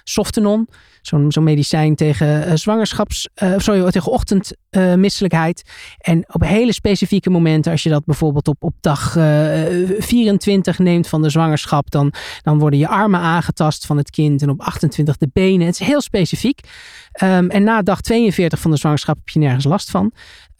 Softenon, 0.03 0.67
zo'n 1.01 1.32
zo 1.32 1.41
medicijn 1.41 1.95
tegen 1.95 2.59
zwangerschaps, 2.59 3.29
sorry, 3.57 3.91
tegen 3.91 4.11
ochtendmisselijkheid. 4.11 5.63
en 5.97 6.25
op 6.34 6.43
hele 6.43 6.73
specifieke 6.73 7.29
momenten, 7.29 7.71
als 7.71 7.84
je 7.84 7.89
dat 7.89 8.05
bijvoorbeeld 8.05 8.47
op, 8.47 8.63
op 8.63 8.73
dag 8.82 9.11
24 9.99 10.79
neemt 10.79 11.07
van 11.07 11.21
de 11.21 11.29
zwangerschap, 11.29 11.91
dan, 11.91 12.13
dan 12.41 12.59
worden 12.59 12.79
je 12.79 12.88
armen 12.88 13.19
aangetast 13.19 13.86
van 13.86 13.97
het 13.97 14.09
kind 14.09 14.41
en 14.41 14.49
op 14.49 14.61
28 14.61 15.17
de 15.17 15.29
benen. 15.34 15.65
Het 15.65 15.79
is 15.79 15.88
heel 15.88 16.01
specifiek. 16.01 16.59
Um, 17.23 17.49
en 17.49 17.63
na 17.63 17.82
dag 17.82 18.01
42 18.01 18.59
van 18.59 18.71
de 18.71 18.77
zwangerschap 18.77 19.15
heb 19.15 19.29
je 19.29 19.39
nergens 19.39 19.65
last 19.65 19.91
van. 19.91 20.11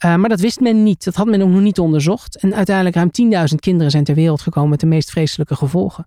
Uh, 0.04 0.14
maar 0.14 0.28
dat 0.28 0.40
wist 0.40 0.60
men 0.60 0.82
niet. 0.82 1.04
Dat 1.04 1.14
had 1.14 1.26
men 1.26 1.42
ook 1.42 1.48
nog 1.48 1.60
niet 1.60 1.78
onderzocht. 1.78 2.36
En 2.36 2.54
uiteindelijk 2.54 2.96
ruim 2.96 3.10
10.000 3.50 3.54
kinderen 3.56 3.90
zijn 3.90 4.04
ter 4.04 4.14
wereld 4.14 4.40
gekomen 4.40 4.70
met 4.70 4.80
de 4.80 4.86
meest 4.86 5.10
vreselijke 5.10 5.56
gevolgen. 5.56 6.06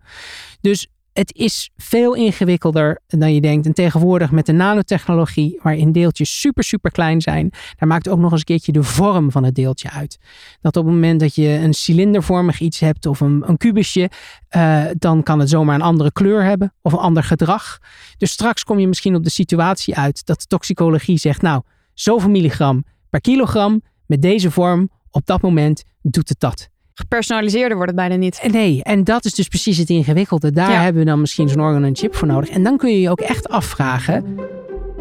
Dus 0.62 0.88
het 1.16 1.36
is 1.36 1.70
veel 1.78 2.14
ingewikkelder 2.14 3.00
dan 3.08 3.34
je 3.34 3.42
denkt. 3.42 3.66
En 3.66 3.74
tegenwoordig 3.74 4.32
met 4.32 4.46
de 4.46 4.52
nanotechnologie, 4.52 5.60
waarin 5.62 5.92
deeltjes 5.92 6.40
super, 6.40 6.64
super 6.64 6.92
klein 6.92 7.22
zijn, 7.22 7.50
daar 7.76 7.88
maakt 7.88 8.10
ook 8.10 8.20
nog 8.20 8.32
eens 8.32 8.40
een 8.40 8.46
keertje 8.46 8.72
de 8.72 8.84
vorm 8.84 9.32
van 9.32 9.44
het 9.44 9.56
deeltje 9.56 9.92
uit. 9.92 10.20
Dat 10.62 10.78
op 10.78 10.86
het 10.86 10.94
moment 10.94 11.20
dat 11.20 11.36
je 11.36 11.48
een 11.48 11.74
cilindervormig 11.74 12.60
iets 12.60 12.80
hebt 12.80 13.06
of 13.06 13.20
een, 13.20 13.44
een 13.48 13.58
kubusje, 13.58 14.10
uh, 14.56 14.84
dan 14.98 15.24
kan 15.24 15.40
het 15.40 15.50
zomaar 15.50 15.76
een 15.76 15.82
andere 15.82 16.12
kleur 16.12 16.44
hebben 16.44 16.74
of 16.82 16.94
een 16.94 17.00
ander 17.00 17.24
gedrag. 17.24 17.80
Dus 18.18 18.32
straks 18.32 18.64
kom 18.64 18.80
je 18.80 18.88
misschien 18.88 19.16
op 19.16 19.24
de 19.24 19.30
situatie 19.30 19.96
uit 19.96 20.26
dat 20.26 20.40
de 20.40 20.48
toxicologie 20.48 21.18
zegt, 21.18 21.42
nou, 21.42 21.62
zoveel 21.94 22.30
milligram 22.30 22.84
per 23.16 23.34
kilogram 23.34 23.82
met 24.06 24.22
deze 24.22 24.52
vorm 24.52 24.90
op 25.12 25.26
dat 25.26 25.42
moment 25.42 25.84
doet 26.02 26.30
het 26.30 26.40
dat. 26.40 26.70
Gepersonaliseerder 26.94 27.76
wordt 27.76 27.92
het 27.92 28.00
bijna 28.00 28.16
niet. 28.16 28.48
Nee, 28.52 28.84
en 28.84 29.04
dat 29.04 29.26
is 29.26 29.34
dus 29.34 29.48
precies 29.48 29.78
het 29.78 29.90
ingewikkelde. 29.90 30.52
Daar 30.52 30.72
ja. 30.72 30.82
hebben 30.82 31.02
we 31.02 31.10
dan 31.10 31.20
misschien 31.20 31.50
zo'n 31.50 31.60
organ 31.60 31.84
en 31.84 31.96
chip 31.96 32.16
voor 32.16 32.28
nodig. 32.28 32.50
En 32.50 32.64
dan 32.64 32.78
kun 32.78 32.90
je 32.90 33.00
je 33.00 33.10
ook 33.10 33.20
echt 33.20 33.50
afvragen, 33.50 34.40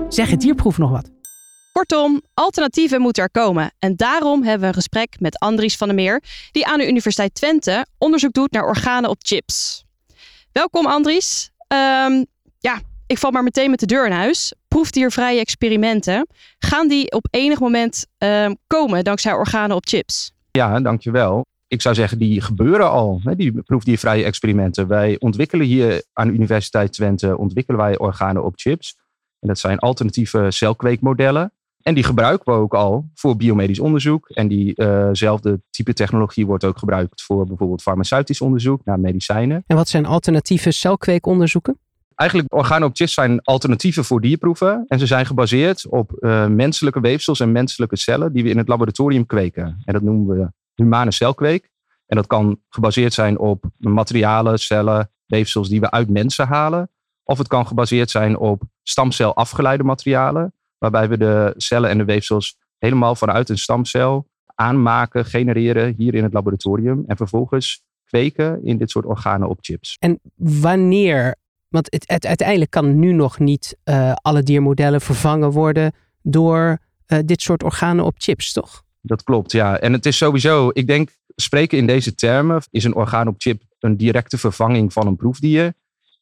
zeg 0.08 0.30
het 0.30 0.40
dierproef 0.40 0.78
nog 0.78 0.90
wat? 0.90 1.10
Kortom, 1.72 2.22
alternatieven 2.34 3.00
moeten 3.00 3.22
er 3.22 3.30
komen. 3.30 3.72
En 3.78 3.96
daarom 3.96 4.42
hebben 4.42 4.60
we 4.60 4.66
een 4.66 4.74
gesprek 4.74 5.16
met 5.20 5.38
Andries 5.38 5.76
van 5.76 5.86
der 5.86 5.96
Meer, 5.96 6.22
die 6.52 6.66
aan 6.66 6.78
de 6.78 6.88
Universiteit 6.88 7.34
Twente 7.34 7.86
onderzoek 7.98 8.32
doet 8.32 8.52
naar 8.52 8.66
organen 8.66 9.10
op 9.10 9.16
chips. 9.18 9.84
Welkom 10.52 10.86
Andries. 10.86 11.50
Um, 11.68 11.78
ja, 11.78 12.24
ik 13.06 13.18
val 13.18 13.30
maar 13.30 13.42
meteen 13.42 13.70
met 13.70 13.80
de 13.80 13.86
deur 13.86 14.06
in 14.06 14.12
huis. 14.12 14.54
Proefdiervrije 14.68 15.40
experimenten, 15.40 16.26
gaan 16.58 16.88
die 16.88 17.12
op 17.12 17.26
enig 17.30 17.60
moment 17.60 18.06
um, 18.18 18.56
komen 18.66 19.04
dankzij 19.04 19.32
organen 19.32 19.76
op 19.76 19.86
chips? 19.86 20.32
Ja, 20.50 20.80
dankjewel 20.80 21.46
ik 21.74 21.82
zou 21.82 21.94
zeggen, 21.94 22.18
die 22.18 22.40
gebeuren 22.40 22.90
al, 22.90 23.20
hè, 23.22 23.36
die 23.36 23.62
proefdiervrije 23.62 24.24
experimenten. 24.24 24.88
Wij 24.88 25.16
ontwikkelen 25.18 25.66
hier 25.66 26.04
aan 26.12 26.26
de 26.26 26.32
Universiteit 26.32 26.92
Twente 26.92 27.38
ontwikkelen 27.38 27.80
wij 27.80 27.98
organen 27.98 28.44
op 28.44 28.52
chips. 28.56 28.96
En 29.40 29.48
dat 29.48 29.58
zijn 29.58 29.78
alternatieve 29.78 30.46
celkweekmodellen. 30.50 31.52
En 31.82 31.94
die 31.94 32.04
gebruiken 32.04 32.52
we 32.52 32.58
ook 32.60 32.74
al 32.74 33.10
voor 33.14 33.36
biomedisch 33.36 33.78
onderzoek. 33.78 34.28
En 34.28 34.48
diezelfde 34.48 35.50
uh 35.50 35.56
type 35.70 35.92
technologie 35.92 36.46
wordt 36.46 36.64
ook 36.64 36.78
gebruikt 36.78 37.22
voor 37.22 37.46
bijvoorbeeld 37.46 37.82
farmaceutisch 37.82 38.40
onderzoek 38.40 38.84
naar 38.84 39.00
medicijnen. 39.00 39.64
En 39.66 39.76
wat 39.76 39.88
zijn 39.88 40.06
alternatieve 40.06 40.70
celkweekonderzoeken? 40.70 41.78
Eigenlijk 42.14 42.54
organen 42.54 42.88
op 42.88 42.96
chips 42.96 43.14
zijn 43.14 43.42
alternatieven 43.42 44.04
voor 44.04 44.20
dierproeven. 44.20 44.84
En 44.88 44.98
ze 44.98 45.06
zijn 45.06 45.26
gebaseerd 45.26 45.86
op 45.86 46.12
uh, 46.18 46.46
menselijke 46.46 47.00
weefsels 47.00 47.40
en 47.40 47.52
menselijke 47.52 47.96
cellen 47.96 48.32
die 48.32 48.42
we 48.42 48.48
in 48.48 48.58
het 48.58 48.68
laboratorium 48.68 49.26
kweken. 49.26 49.82
En 49.84 49.92
dat 49.92 50.02
noemen 50.02 50.36
we 50.36 50.52
humane 50.74 51.12
celkweek. 51.12 51.70
En 52.06 52.16
dat 52.16 52.26
kan 52.26 52.60
gebaseerd 52.68 53.12
zijn 53.12 53.38
op 53.38 53.64
materialen, 53.78 54.58
cellen, 54.58 55.10
weefsels 55.26 55.68
die 55.68 55.80
we 55.80 55.90
uit 55.90 56.08
mensen 56.08 56.46
halen. 56.46 56.90
Of 57.24 57.38
het 57.38 57.48
kan 57.48 57.66
gebaseerd 57.66 58.10
zijn 58.10 58.38
op 58.38 58.62
stamcel 58.82 59.34
afgeleide 59.34 59.82
materialen, 59.82 60.54
waarbij 60.78 61.08
we 61.08 61.18
de 61.18 61.54
cellen 61.56 61.90
en 61.90 61.98
de 61.98 62.04
weefsels 62.04 62.58
helemaal 62.78 63.14
vanuit 63.14 63.48
een 63.48 63.58
stamcel 63.58 64.26
aanmaken, 64.54 65.24
genereren 65.24 65.94
hier 65.96 66.14
in 66.14 66.22
het 66.22 66.32
laboratorium. 66.32 67.04
En 67.06 67.16
vervolgens 67.16 67.82
kweken 68.04 68.64
in 68.64 68.78
dit 68.78 68.90
soort 68.90 69.04
organen 69.04 69.48
op 69.48 69.58
chips. 69.60 69.96
En 69.98 70.20
wanneer, 70.36 71.34
want 71.74 71.86
het, 71.90 72.04
het 72.06 72.26
uiteindelijk 72.26 72.70
kan 72.70 72.98
nu 72.98 73.12
nog 73.12 73.38
niet 73.38 73.76
uh, 73.84 74.12
alle 74.22 74.42
diermodellen 74.42 75.00
vervangen 75.00 75.50
worden 75.50 75.92
door 76.22 76.78
uh, 77.06 77.18
dit 77.24 77.42
soort 77.42 77.62
organen 77.62 78.04
op 78.04 78.14
chips, 78.18 78.52
toch? 78.52 78.82
Dat 79.00 79.22
klopt, 79.22 79.52
ja. 79.52 79.78
En 79.78 79.92
het 79.92 80.06
is 80.06 80.16
sowieso, 80.16 80.70
ik 80.72 80.86
denk, 80.86 81.10
spreken 81.36 81.78
in 81.78 81.86
deze 81.86 82.14
termen, 82.14 82.62
is 82.70 82.84
een 82.84 82.94
orgaan 82.94 83.28
op 83.28 83.34
chip 83.38 83.62
een 83.78 83.96
directe 83.96 84.38
vervanging 84.38 84.92
van 84.92 85.06
een 85.06 85.16
proefdier, 85.16 85.72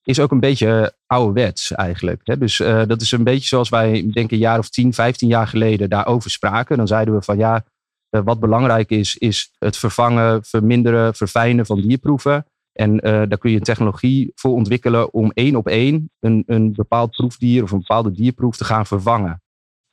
is 0.03 0.21
ook 0.21 0.31
een 0.31 0.41
beetje 0.41 0.95
ouderwets 1.07 1.73
eigenlijk. 1.73 2.21
Hè? 2.25 2.39
Dus 2.39 2.57
dat 2.87 3.01
is 3.01 3.13
een 3.13 3.25
beetje 3.25 3.47
zoals 3.47 3.69
wij, 3.69 4.11
denk 4.13 4.31
een 4.31 4.39
jaar 4.39 4.59
of 4.59 4.69
10, 4.69 4.95
15 4.95 5.29
jaar 5.29 5.47
geleden 5.47 5.91
daarover 5.91 6.31
spraken. 6.31 6.77
Dan 6.77 6.87
zeiden 6.87 7.15
we 7.15 7.23
van 7.23 7.37
ja, 7.37 7.65
wat 8.09 8.41
belangrijk 8.41 8.91
is, 8.91 9.17
is 9.17 9.53
het 9.59 9.77
vervangen, 9.77 10.45
verminderen, 10.45 11.15
verfijnen 11.15 11.67
van 11.67 11.81
dierproeven. 11.81 12.47
En 12.73 12.97
daar 12.97 13.39
kun 13.39 13.51
je 13.51 13.57
een 13.57 13.62
technologie 13.62 14.33
voor 14.35 14.53
ontwikkelen 14.53 15.12
om 15.12 15.31
één 15.31 15.57
op 15.57 15.66
één 15.66 16.11
een, 16.20 16.43
een 16.47 16.73
bepaald 16.73 17.11
proefdier 17.11 17.62
of 17.62 17.70
een 17.70 17.79
bepaalde 17.79 18.12
dierproef 18.12 18.57
te 18.57 18.64
gaan 18.64 18.87
vervangen. 18.87 19.43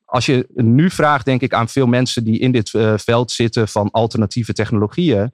Als 0.05 0.25
je 0.25 0.47
nu 0.53 0.89
vraagt, 0.89 1.25
denk 1.25 1.41
ik, 1.41 1.53
aan 1.53 1.69
veel 1.69 1.87
mensen 1.87 2.23
die 2.23 2.39
in 2.39 2.51
dit 2.51 2.69
veld 2.95 3.31
zitten 3.31 3.67
van 3.67 3.91
alternatieve 3.91 4.53
technologieën, 4.53 5.31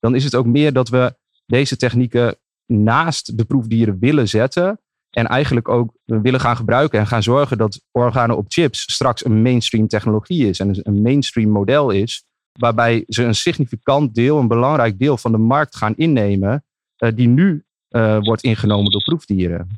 dan 0.00 0.14
is 0.14 0.24
het 0.24 0.34
ook 0.34 0.46
meer 0.46 0.72
dat 0.72 0.88
we 0.88 1.16
deze 1.46 1.76
technieken 1.76 2.36
naast 2.66 3.38
de 3.38 3.44
proefdieren 3.44 3.98
willen 3.98 4.28
zetten. 4.28 4.80
En 5.10 5.26
eigenlijk 5.26 5.68
ook 5.68 5.92
willen 6.04 6.40
gaan 6.40 6.56
gebruiken 6.56 6.98
en 6.98 7.06
gaan 7.06 7.22
zorgen 7.22 7.58
dat 7.58 7.80
organen 7.90 8.36
op 8.36 8.44
chips 8.48 8.92
straks 8.92 9.24
een 9.24 9.42
mainstream 9.42 9.88
technologie 9.88 10.48
is 10.48 10.60
en 10.60 10.80
een 10.82 11.02
mainstream 11.02 11.50
model 11.50 11.90
is. 11.90 12.24
Waarbij 12.52 13.04
ze 13.06 13.24
een 13.24 13.34
significant 13.34 14.14
deel, 14.14 14.38
een 14.38 14.48
belangrijk 14.48 14.98
deel 14.98 15.16
van 15.16 15.32
de 15.32 15.38
markt 15.38 15.76
gaan 15.76 15.94
innemen, 15.96 16.64
die 16.98 17.28
nu 17.28 17.64
uh, 17.90 18.18
wordt 18.20 18.42
ingenomen 18.42 18.90
door 18.90 19.02
proefdieren. 19.02 19.68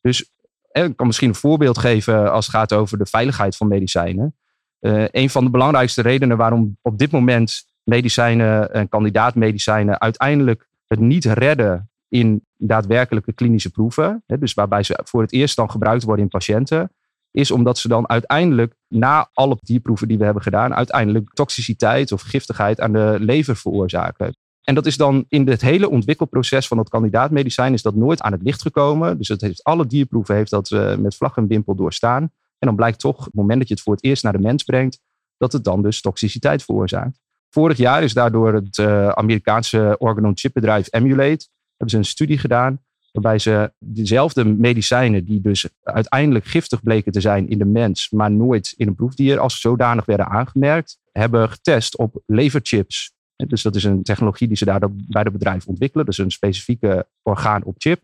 Dus 0.00 0.30
eh, 0.70 0.84
ik 0.84 0.96
kan 0.96 1.06
misschien 1.06 1.28
een 1.28 1.34
voorbeeld 1.34 1.78
geven 1.78 2.32
als 2.32 2.46
het 2.46 2.54
gaat 2.54 2.72
over 2.72 2.98
de 2.98 3.06
veiligheid 3.06 3.56
van 3.56 3.68
medicijnen. 3.68 4.36
Uh, 4.80 5.04
een 5.10 5.30
van 5.30 5.44
de 5.44 5.50
belangrijkste 5.50 6.02
redenen 6.02 6.36
waarom 6.36 6.78
op 6.82 6.98
dit 6.98 7.10
moment 7.10 7.64
medicijnen 7.82 8.72
en 8.72 8.88
kandidaatmedicijnen 8.88 10.00
uiteindelijk 10.00 10.68
het 10.86 11.00
niet 11.00 11.24
redden 11.24 11.90
in 12.08 12.44
daadwerkelijke 12.56 13.32
klinische 13.32 13.70
proeven, 13.70 14.22
dus 14.26 14.54
waarbij 14.54 14.82
ze 14.82 15.00
voor 15.04 15.22
het 15.22 15.32
eerst 15.32 15.56
dan 15.56 15.70
gebruikt 15.70 16.02
worden 16.02 16.24
in 16.24 16.30
patiënten, 16.30 16.92
is 17.30 17.50
omdat 17.50 17.78
ze 17.78 17.88
dan 17.88 18.08
uiteindelijk 18.08 18.74
na 18.88 19.30
alle 19.32 19.58
dierproeven 19.60 20.08
die 20.08 20.18
we 20.18 20.24
hebben 20.24 20.42
gedaan, 20.42 20.74
uiteindelijk 20.74 21.32
toxiciteit 21.32 22.12
of 22.12 22.22
giftigheid 22.22 22.80
aan 22.80 22.92
de 22.92 23.16
lever 23.20 23.56
veroorzaken. 23.56 24.36
En 24.68 24.74
dat 24.74 24.86
is 24.86 24.96
dan 24.96 25.24
in 25.28 25.48
het 25.48 25.60
hele 25.60 25.90
ontwikkelproces 25.90 26.66
van 26.68 26.78
het 26.78 26.88
kandidaatmedicijn 26.88 27.72
is 27.72 27.82
dat 27.82 27.94
nooit 27.94 28.20
aan 28.20 28.32
het 28.32 28.42
licht 28.42 28.62
gekomen. 28.62 29.18
Dus 29.18 29.28
het 29.28 29.40
heeft, 29.40 29.64
alle 29.64 29.86
dierproeven 29.86 30.34
heeft 30.34 30.50
dat 30.50 30.70
uh, 30.70 30.96
met 30.96 31.14
vlag 31.14 31.36
en 31.36 31.46
wimpel 31.46 31.74
doorstaan. 31.74 32.22
En 32.58 32.66
dan 32.66 32.76
blijkt 32.76 32.98
toch, 32.98 33.18
op 33.18 33.24
het 33.24 33.34
moment 33.34 33.58
dat 33.58 33.68
je 33.68 33.74
het 33.74 33.82
voor 33.82 33.94
het 33.94 34.04
eerst 34.04 34.22
naar 34.22 34.32
de 34.32 34.38
mens 34.38 34.62
brengt, 34.62 35.00
dat 35.36 35.52
het 35.52 35.64
dan 35.64 35.82
dus 35.82 36.00
toxiciteit 36.00 36.62
veroorzaakt. 36.62 37.20
Vorig 37.50 37.76
jaar 37.76 38.02
is 38.02 38.12
daardoor 38.12 38.52
het 38.54 38.78
uh, 38.78 39.08
Amerikaanse 39.08 39.94
organon-chipbedrijf 39.98 40.86
Emulate 40.90 41.48
hebben 41.68 41.90
ze 41.90 41.96
een 41.96 42.04
studie 42.04 42.38
gedaan 42.38 42.80
waarbij 43.12 43.38
ze 43.38 43.72
dezelfde 43.78 44.44
medicijnen 44.44 45.24
die 45.24 45.40
dus 45.40 45.68
uiteindelijk 45.82 46.44
giftig 46.44 46.82
bleken 46.82 47.12
te 47.12 47.20
zijn 47.20 47.48
in 47.48 47.58
de 47.58 47.64
mens, 47.64 48.10
maar 48.10 48.30
nooit 48.30 48.74
in 48.76 48.88
een 48.88 48.94
proefdier 48.94 49.38
als 49.38 49.60
zodanig 49.60 50.04
werden 50.04 50.28
aangemerkt, 50.28 50.98
hebben 51.12 51.50
getest 51.50 51.96
op 51.96 52.22
leverchips. 52.26 53.15
Dus 53.36 53.62
dat 53.62 53.74
is 53.74 53.84
een 53.84 54.02
technologie 54.02 54.48
die 54.48 54.56
ze 54.56 54.64
daar 54.64 54.80
bij 54.90 55.22
het 55.22 55.32
bedrijf 55.32 55.66
ontwikkelen. 55.66 56.06
Dus 56.06 56.18
een 56.18 56.30
specifieke 56.30 57.06
orgaan 57.22 57.64
op 57.64 57.74
chip. 57.78 58.00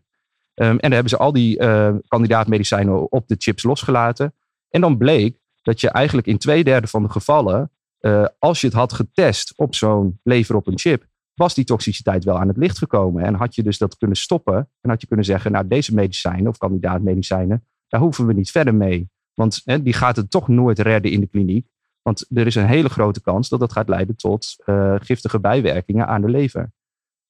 Um, 0.54 0.66
en 0.66 0.78
dan 0.78 0.92
hebben 0.92 1.10
ze 1.10 1.16
al 1.16 1.32
die 1.32 1.60
uh, 1.60 1.94
kandidaatmedicijnen 2.08 3.12
op 3.12 3.28
de 3.28 3.36
chips 3.38 3.62
losgelaten. 3.62 4.34
En 4.68 4.80
dan 4.80 4.96
bleek 4.96 5.38
dat 5.62 5.80
je 5.80 5.90
eigenlijk 5.90 6.26
in 6.26 6.38
twee 6.38 6.64
derde 6.64 6.86
van 6.86 7.02
de 7.02 7.08
gevallen 7.08 7.70
uh, 8.00 8.24
als 8.38 8.60
je 8.60 8.66
het 8.66 8.76
had 8.76 8.92
getest 8.92 9.52
op 9.56 9.74
zo'n 9.74 10.20
lever 10.22 10.56
op 10.56 10.66
een 10.66 10.78
chip, 10.78 11.06
was 11.34 11.54
die 11.54 11.64
toxiciteit 11.64 12.24
wel 12.24 12.38
aan 12.38 12.48
het 12.48 12.56
licht 12.56 12.78
gekomen. 12.78 13.24
En 13.24 13.34
had 13.34 13.54
je 13.54 13.62
dus 13.62 13.78
dat 13.78 13.96
kunnen 13.96 14.16
stoppen 14.16 14.68
en 14.80 14.90
had 14.90 15.00
je 15.00 15.06
kunnen 15.06 15.24
zeggen, 15.24 15.52
nou 15.52 15.68
deze 15.68 15.94
medicijnen 15.94 16.46
of 16.46 16.58
kandidaatmedicijnen, 16.58 17.66
daar 17.88 18.00
hoeven 18.00 18.26
we 18.26 18.32
niet 18.32 18.50
verder 18.50 18.74
mee. 18.74 19.10
Want 19.34 19.62
die 19.64 19.92
gaat 19.92 20.16
het 20.16 20.30
toch 20.30 20.48
nooit 20.48 20.78
redden 20.78 21.10
in 21.12 21.20
de 21.20 21.26
kliniek. 21.26 21.66
Want 22.02 22.26
er 22.34 22.46
is 22.46 22.54
een 22.54 22.66
hele 22.66 22.88
grote 22.88 23.20
kans 23.20 23.48
dat 23.48 23.60
dat 23.60 23.72
gaat 23.72 23.88
leiden 23.88 24.16
tot 24.16 24.56
uh, 24.66 24.94
giftige 24.98 25.40
bijwerkingen 25.40 26.06
aan 26.06 26.20
de 26.20 26.28
lever. 26.28 26.72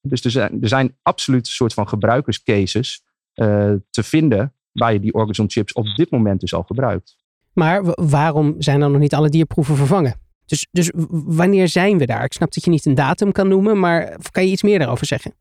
Dus 0.00 0.24
er 0.24 0.30
zijn, 0.30 0.62
er 0.62 0.68
zijn 0.68 0.96
absoluut 1.02 1.46
een 1.46 1.52
soort 1.52 1.74
van 1.74 1.88
gebruikerscases 1.88 3.02
uh, 3.34 3.72
te 3.90 4.02
vinden 4.02 4.54
waar 4.72 4.92
je 4.92 5.00
die 5.00 5.14
Orgazon 5.14 5.50
chips 5.50 5.72
op 5.72 5.86
dit 5.96 6.10
moment 6.10 6.40
dus 6.40 6.54
al 6.54 6.62
gebruikt. 6.62 7.16
Maar 7.52 7.82
waarom 7.94 8.54
zijn 8.58 8.80
dan 8.80 8.92
nog 8.92 9.00
niet 9.00 9.14
alle 9.14 9.28
dierproeven 9.28 9.76
vervangen? 9.76 10.14
Dus, 10.46 10.66
dus 10.70 10.90
wanneer 11.10 11.68
zijn 11.68 11.98
we 11.98 12.06
daar? 12.06 12.24
Ik 12.24 12.32
snap 12.32 12.52
dat 12.52 12.64
je 12.64 12.70
niet 12.70 12.86
een 12.86 12.94
datum 12.94 13.32
kan 13.32 13.48
noemen, 13.48 13.78
maar 13.78 14.16
kan 14.30 14.44
je 14.44 14.50
iets 14.50 14.62
meer 14.62 14.78
daarover 14.78 15.06
zeggen? 15.06 15.34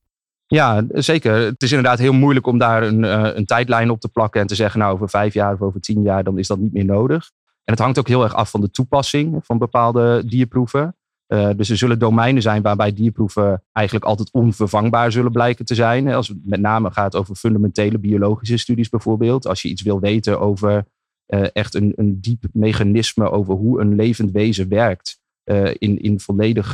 Ja, 0.48 0.86
zeker. 0.90 1.34
Het 1.34 1.64
is 1.64 1.72
inderdaad 1.72 2.00
heel 2.00 2.14
moeilijk 2.14 2.48
om 2.48 2.58
daar 2.58 2.84
een, 2.84 3.04
uh, 3.04 3.30
een 3.34 3.46
tijdlijn 3.46 3.90
op 3.90 4.00
te 4.00 4.10
plakken 4.10 4.42
en 4.42 4.48
te 4.48 4.56
zeggen, 4.56 4.80
nou 4.80 4.94
over 4.94 5.10
vijf 5.10 5.34
jaar 5.34 5.54
of 5.54 5.62
over 5.62 5.82
tien 5.82 6.02
jaar, 6.02 6.24
dan 6.24 6.38
is 6.38 6.48
dat 6.48 6.60
niet 6.60 6.74
meer 6.74 6.86
nodig. 6.86 7.32
Het 7.72 7.80
hangt 7.80 8.00
ook 8.00 8.08
heel 8.08 8.24
erg 8.24 8.34
af 8.34 8.50
van 8.50 8.62
de 8.62 8.72
toepassing 8.72 9.40
van 9.46 9.58
bepaalde 9.58 10.24
dierproeven. 10.26 10.96
Uh, 11.28 11.50
dus 11.56 11.70
er 11.70 11.78
zullen 11.78 12.00
domeinen 12.00 12.42
zijn 12.42 12.62
waarbij 12.62 12.94
dierproeven 12.94 13.64
eigenlijk 13.72 14.06
altijd 14.06 14.32
onvervangbaar 14.32 15.12
zullen 15.12 15.32
blijken 15.32 15.66
te 15.66 15.76
zijn. 15.76 16.08
Als 16.08 16.28
het 16.28 16.38
met 16.44 16.60
name 16.60 16.92
gaat 16.92 17.16
over 17.16 17.36
fundamentele 17.36 17.98
biologische 17.98 18.58
studies 18.58 18.90
bijvoorbeeld. 18.90 19.48
Als 19.48 19.62
je 19.62 19.70
iets 19.70 19.82
wil 19.82 20.00
weten 20.00 20.40
over 20.40 20.86
uh, 21.28 21.46
echt 21.54 21.76
een, 21.76 21.94
een 21.96 22.22
diep 22.22 22.44
mechanisme 22.54 23.30
over 23.30 23.54
hoe 23.54 23.82
een 23.82 23.96
levend 23.96 24.32
wezen 24.32 24.70
werkt. 24.70 25.20
Uh, 25.46 25.70
in, 25.78 26.02
in 26.02 26.20
volledig 26.20 26.74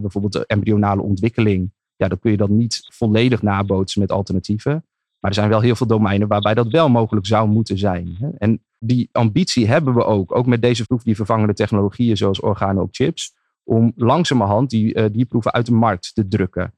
bijvoorbeeld 0.00 0.46
embryonale 0.46 1.02
ontwikkeling. 1.02 1.72
Ja, 1.96 2.08
dan 2.08 2.18
kun 2.18 2.30
je 2.30 2.36
dat 2.36 2.48
niet 2.48 2.86
volledig 2.92 3.42
nabootsen 3.42 4.00
met 4.00 4.12
alternatieven. 4.12 4.72
Maar 5.18 5.30
er 5.30 5.34
zijn 5.34 5.48
wel 5.48 5.60
heel 5.60 5.76
veel 5.76 5.86
domeinen 5.86 6.28
waarbij 6.28 6.54
dat 6.54 6.68
wel 6.68 6.88
mogelijk 6.88 7.26
zou 7.26 7.48
moeten 7.48 7.78
zijn. 7.78 8.16
En 8.38 8.62
die 8.86 9.08
ambitie 9.12 9.68
hebben 9.68 9.94
we 9.94 10.04
ook, 10.04 10.36
ook 10.36 10.46
met 10.46 10.62
deze 10.62 10.86
proef, 10.86 11.02
die 11.02 11.16
vervangende 11.16 11.54
technologieën 11.54 12.16
zoals 12.16 12.40
organen 12.40 12.82
op 12.82 12.88
chips, 12.90 13.34
om 13.62 13.92
langzamerhand 13.96 14.70
die, 14.70 15.10
die 15.10 15.24
proeven 15.24 15.52
uit 15.52 15.66
de 15.66 15.72
markt 15.72 16.14
te 16.14 16.28
drukken. 16.28 16.74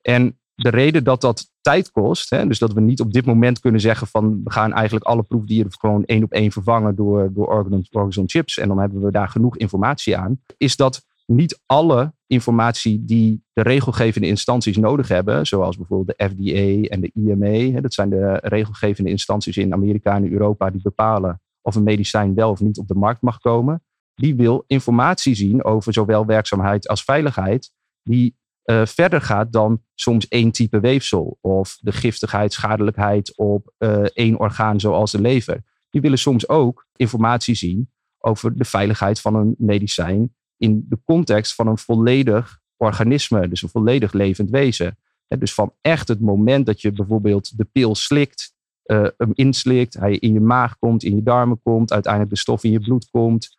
En 0.00 0.38
de 0.54 0.68
reden 0.68 1.04
dat 1.04 1.20
dat 1.20 1.50
tijd 1.60 1.90
kost, 1.90 2.30
hè, 2.30 2.46
dus 2.46 2.58
dat 2.58 2.72
we 2.72 2.80
niet 2.80 3.00
op 3.00 3.12
dit 3.12 3.26
moment 3.26 3.60
kunnen 3.60 3.80
zeggen 3.80 4.06
van 4.06 4.40
we 4.44 4.50
gaan 4.50 4.72
eigenlijk 4.72 5.04
alle 5.04 5.22
proefdieren 5.22 5.72
gewoon 5.78 6.04
één 6.04 6.22
op 6.22 6.32
één 6.32 6.52
vervangen 6.52 6.94
door, 6.94 7.32
door 7.32 7.46
organ, 7.46 8.28
chips 8.28 8.58
en 8.58 8.68
dan 8.68 8.78
hebben 8.78 9.02
we 9.02 9.10
daar 9.10 9.28
genoeg 9.28 9.56
informatie 9.56 10.16
aan, 10.16 10.40
is 10.56 10.76
dat 10.76 11.06
niet 11.26 11.60
alle 11.66 12.14
informatie 12.32 13.04
die 13.04 13.44
de 13.52 13.62
regelgevende 13.62 14.26
instanties 14.26 14.76
nodig 14.76 15.08
hebben, 15.08 15.46
zoals 15.46 15.76
bijvoorbeeld 15.76 16.18
de 16.18 16.24
FDA 16.28 16.94
en 16.94 17.00
de 17.00 17.10
IMA, 17.14 17.80
dat 17.80 17.94
zijn 17.94 18.10
de 18.10 18.38
regelgevende 18.42 19.10
instanties 19.10 19.56
in 19.56 19.72
Amerika 19.72 20.16
en 20.16 20.32
Europa 20.32 20.70
die 20.70 20.82
bepalen 20.82 21.40
of 21.60 21.74
een 21.74 21.82
medicijn 21.82 22.34
wel 22.34 22.50
of 22.50 22.60
niet 22.60 22.78
op 22.78 22.88
de 22.88 22.94
markt 22.94 23.22
mag 23.22 23.38
komen, 23.38 23.82
die 24.14 24.34
wil 24.34 24.64
informatie 24.66 25.34
zien 25.34 25.64
over 25.64 25.92
zowel 25.92 26.26
werkzaamheid 26.26 26.88
als 26.88 27.04
veiligheid, 27.04 27.72
die 28.02 28.36
uh, 28.64 28.86
verder 28.86 29.20
gaat 29.20 29.52
dan 29.52 29.82
soms 29.94 30.28
één 30.28 30.50
type 30.50 30.80
weefsel 30.80 31.38
of 31.40 31.78
de 31.80 31.92
giftigheid, 31.92 32.52
schadelijkheid 32.52 33.36
op 33.36 33.72
uh, 33.78 34.04
één 34.12 34.38
orgaan 34.38 34.80
zoals 34.80 35.12
de 35.12 35.20
lever. 35.20 35.62
Die 35.90 36.00
willen 36.00 36.18
soms 36.18 36.48
ook 36.48 36.86
informatie 36.96 37.54
zien 37.54 37.90
over 38.18 38.56
de 38.56 38.64
veiligheid 38.64 39.20
van 39.20 39.34
een 39.34 39.54
medicijn 39.58 40.34
in 40.62 40.86
de 40.88 40.98
context 41.04 41.54
van 41.54 41.66
een 41.66 41.78
volledig 41.78 42.60
organisme, 42.76 43.48
dus 43.48 43.62
een 43.62 43.68
volledig 43.68 44.12
levend 44.12 44.50
wezen. 44.50 44.98
En 45.28 45.38
dus 45.38 45.54
van 45.54 45.74
echt 45.80 46.08
het 46.08 46.20
moment 46.20 46.66
dat 46.66 46.80
je 46.80 46.92
bijvoorbeeld 46.92 47.58
de 47.58 47.64
pil 47.64 47.94
slikt, 47.94 48.54
uh, 48.86 49.06
hem 49.16 49.30
inslikt, 49.32 49.94
hij 49.94 50.16
in 50.16 50.32
je 50.32 50.40
maag 50.40 50.78
komt, 50.78 51.02
in 51.02 51.14
je 51.14 51.22
darmen 51.22 51.60
komt, 51.62 51.92
uiteindelijk 51.92 52.32
de 52.32 52.38
stof 52.40 52.64
in 52.64 52.70
je 52.70 52.80
bloed 52.80 53.10
komt, 53.10 53.58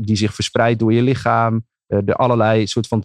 die 0.00 0.16
zich 0.16 0.34
verspreidt 0.34 0.78
door 0.78 0.92
je 0.92 1.02
lichaam, 1.02 1.66
uh, 1.88 1.98
er 2.08 2.14
allerlei 2.14 2.66
soort 2.66 2.86
van 2.86 3.04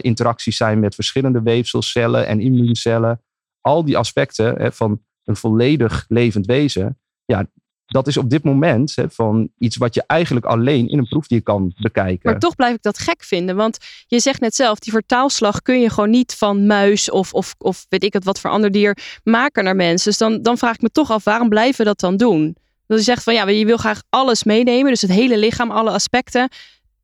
interacties 0.00 0.56
zijn 0.56 0.80
met 0.80 0.94
verschillende 0.94 1.42
weefselcellen 1.42 2.26
en 2.26 2.40
immuuncellen. 2.40 3.22
Al 3.60 3.84
die 3.84 3.96
aspecten 3.96 4.72
van 4.72 5.02
een 5.24 5.36
volledig 5.36 6.04
levend 6.08 6.46
wezen. 6.46 6.98
Ja, 7.24 7.46
dat 7.88 8.06
is 8.06 8.16
op 8.16 8.30
dit 8.30 8.44
moment 8.44 8.96
hè, 8.96 9.10
van 9.10 9.48
iets 9.58 9.76
wat 9.76 9.94
je 9.94 10.04
eigenlijk 10.06 10.46
alleen 10.46 10.88
in 10.88 10.98
een 10.98 11.08
proefdier 11.08 11.42
kan 11.42 11.74
bekijken. 11.80 12.30
Maar 12.30 12.38
toch 12.38 12.54
blijf 12.54 12.74
ik 12.74 12.82
dat 12.82 12.98
gek 12.98 13.24
vinden. 13.24 13.56
Want 13.56 13.78
je 14.06 14.20
zegt 14.20 14.40
net 14.40 14.54
zelf, 14.54 14.78
die 14.78 14.92
vertaalslag 14.92 15.62
kun 15.62 15.80
je 15.80 15.90
gewoon 15.90 16.10
niet 16.10 16.34
van 16.34 16.66
muis 16.66 17.10
of, 17.10 17.32
of, 17.32 17.54
of 17.58 17.86
weet 17.88 18.04
ik 18.04 18.12
het 18.12 18.24
wat 18.24 18.40
voor 18.40 18.50
ander 18.50 18.72
dier 18.72 18.98
maken 19.24 19.64
naar 19.64 19.76
mensen. 19.76 20.08
Dus 20.08 20.18
dan, 20.18 20.42
dan 20.42 20.58
vraag 20.58 20.74
ik 20.74 20.82
me 20.82 20.90
toch 20.90 21.10
af, 21.10 21.24
waarom 21.24 21.48
blijven 21.48 21.78
we 21.78 21.84
dat 21.84 22.00
dan 22.00 22.16
doen? 22.16 22.56
Dat 22.86 22.98
je 22.98 23.04
zegt 23.04 23.22
van 23.22 23.34
ja, 23.34 23.48
je 23.48 23.66
wil 23.66 23.76
graag 23.76 24.02
alles 24.10 24.44
meenemen. 24.44 24.90
Dus 24.90 25.02
het 25.02 25.10
hele 25.10 25.38
lichaam, 25.38 25.70
alle 25.70 25.90
aspecten. 25.90 26.48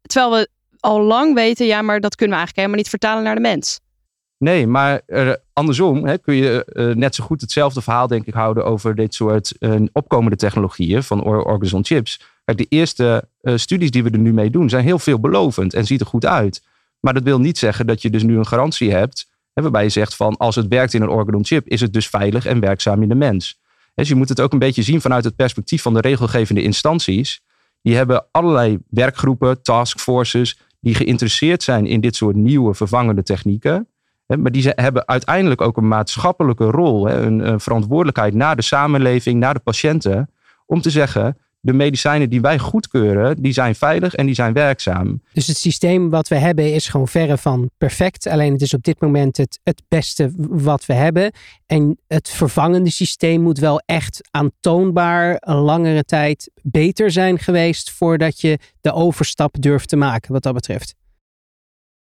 Terwijl 0.03 0.33
we 0.33 0.49
al 0.81 1.01
lang 1.01 1.35
weten, 1.35 1.67
ja, 1.67 1.83
maar 1.83 2.01
dat 2.01 2.15
kunnen 2.15 2.37
we 2.37 2.43
eigenlijk 2.45 2.57
helemaal 2.57 2.77
niet 2.77 2.89
vertalen 2.89 3.25
naar 3.25 3.35
de 3.35 3.41
mens. 3.41 3.81
Nee, 4.45 4.67
maar 4.67 5.01
uh, 5.07 5.33
andersom 5.53 6.07
hè, 6.07 6.19
kun 6.19 6.35
je 6.35 6.67
uh, 6.73 6.95
net 6.95 7.15
zo 7.15 7.25
goed 7.25 7.41
hetzelfde 7.41 7.83
verhaal, 7.83 8.07
denk 8.07 8.27
ik, 8.27 8.35
houden 8.35 8.65
over 8.65 8.95
dit 8.95 9.15
soort 9.15 9.55
uh, 9.59 9.75
opkomende 9.93 10.37
technologieën 10.37 11.03
van 11.03 11.23
or 11.23 11.45
Orgazon 11.45 11.85
chips. 11.85 12.21
De 12.45 12.67
eerste 12.69 13.29
studies 13.43 13.91
die 13.91 14.03
we 14.03 14.11
er 14.11 14.19
nu 14.19 14.33
mee 14.33 14.51
doen 14.51 14.69
zijn 14.69 14.85
heel 14.85 14.99
veelbelovend 14.99 15.75
en 15.75 15.85
ziet 15.85 16.01
er 16.01 16.07
goed 16.07 16.27
uit. 16.27 16.63
Maar 17.01 17.15
dat 17.15 17.23
wil 17.23 17.41
niet 17.41 17.59
zeggen 17.59 17.87
dat 17.87 18.03
je 18.03 18.11
dus 18.11 18.23
nu 18.23 18.37
een 18.39 18.47
garantie 18.47 18.91
hebt, 18.91 19.31
hè, 19.53 19.63
waarbij 19.63 19.83
je 19.83 19.89
zegt 19.89 20.17
van 20.17 20.37
als 20.37 20.55
het 20.55 20.69
werkt 20.69 20.95
in 20.95 21.03
een 21.03 21.09
Organon 21.09 21.45
chip, 21.45 21.69
is 21.69 21.81
het 21.81 21.93
dus 21.93 22.09
veilig 22.09 22.47
en 22.47 22.61
werkzaam 22.61 23.03
in 23.03 23.09
de 23.09 23.15
mens. 23.15 23.61
Dus 23.95 24.09
je 24.09 24.15
moet 24.15 24.29
het 24.29 24.41
ook 24.41 24.53
een 24.53 24.59
beetje 24.59 24.83
zien 24.83 25.01
vanuit 25.01 25.25
het 25.25 25.37
perspectief 25.37 25.83
van 25.83 25.95
de 25.95 26.01
regelgevende 26.01 26.63
instanties. 26.63 27.43
Die 27.83 27.97
hebben 27.97 28.27
allerlei 28.31 28.79
werkgroepen, 28.89 29.63
taskforces, 29.63 30.59
die 30.81 30.95
geïnteresseerd 30.95 31.63
zijn 31.63 31.87
in 31.87 32.01
dit 32.01 32.17
soort 32.17 32.37
nieuwe 32.37 32.75
vervangende 32.75 33.23
technieken. 33.23 33.89
Maar 34.27 34.53
die 34.53 34.73
hebben 34.75 35.07
uiteindelijk 35.07 35.61
ook 35.61 35.77
een 35.77 35.89
maatschappelijke 35.89 36.65
rol, 36.65 37.11
een, 37.11 37.61
verantwoordelijkheid 37.61 38.35
naar 38.35 38.57
de 38.57 38.63
samenleving, 38.63 39.41
naar 39.41 39.55
de 39.55 39.61
patiënten, 39.61 40.31
om 40.67 40.81
te 40.81 40.91
zeggen, 40.91 41.37
de 41.65 41.73
medicijnen 41.73 42.31
die 42.31 42.41
wij 42.41 42.59
goedkeuren, 42.59 43.43
die 43.43 43.53
zijn 43.53 43.75
veilig 43.75 44.15
en 44.15 44.27
die 44.27 44.35
zijn 44.35 44.53
werkzaam. 44.53 45.23
Dus 45.33 45.47
het 45.47 45.57
systeem 45.57 46.11
wat 46.11 46.29
we 46.29 46.35
hebben 46.35 46.75
is 46.75 46.89
gewoon 46.89 47.09
verre 47.09 47.39
van 47.39 47.71
perfect. 47.79 48.27
Alleen 48.27 48.53
het 48.53 48.63
is 48.63 48.75
op 48.75 48.83
dit 48.83 49.01
moment 49.01 49.37
het, 49.37 49.61
het 49.63 49.83
beste 49.89 50.31
wat 50.37 50.87
we 50.87 50.93
hebben. 50.93 51.33
En 51.67 51.99
het 52.07 52.31
vervangende 52.31 52.91
systeem 52.91 53.43
moet 53.43 53.59
wel 53.59 53.83
echt 53.87 54.29
aantoonbaar 54.31 55.37
een 55.41 55.57
langere 55.57 56.05
tijd 56.05 56.51
beter 56.63 57.11
zijn 57.11 57.39
geweest 57.39 57.91
voordat 57.91 58.41
je 58.41 58.59
de 58.81 58.93
overstap 58.93 59.57
durft 59.61 59.89
te 59.89 59.97
maken 59.97 60.33
wat 60.33 60.43
dat 60.43 60.55
betreft. 60.55 60.95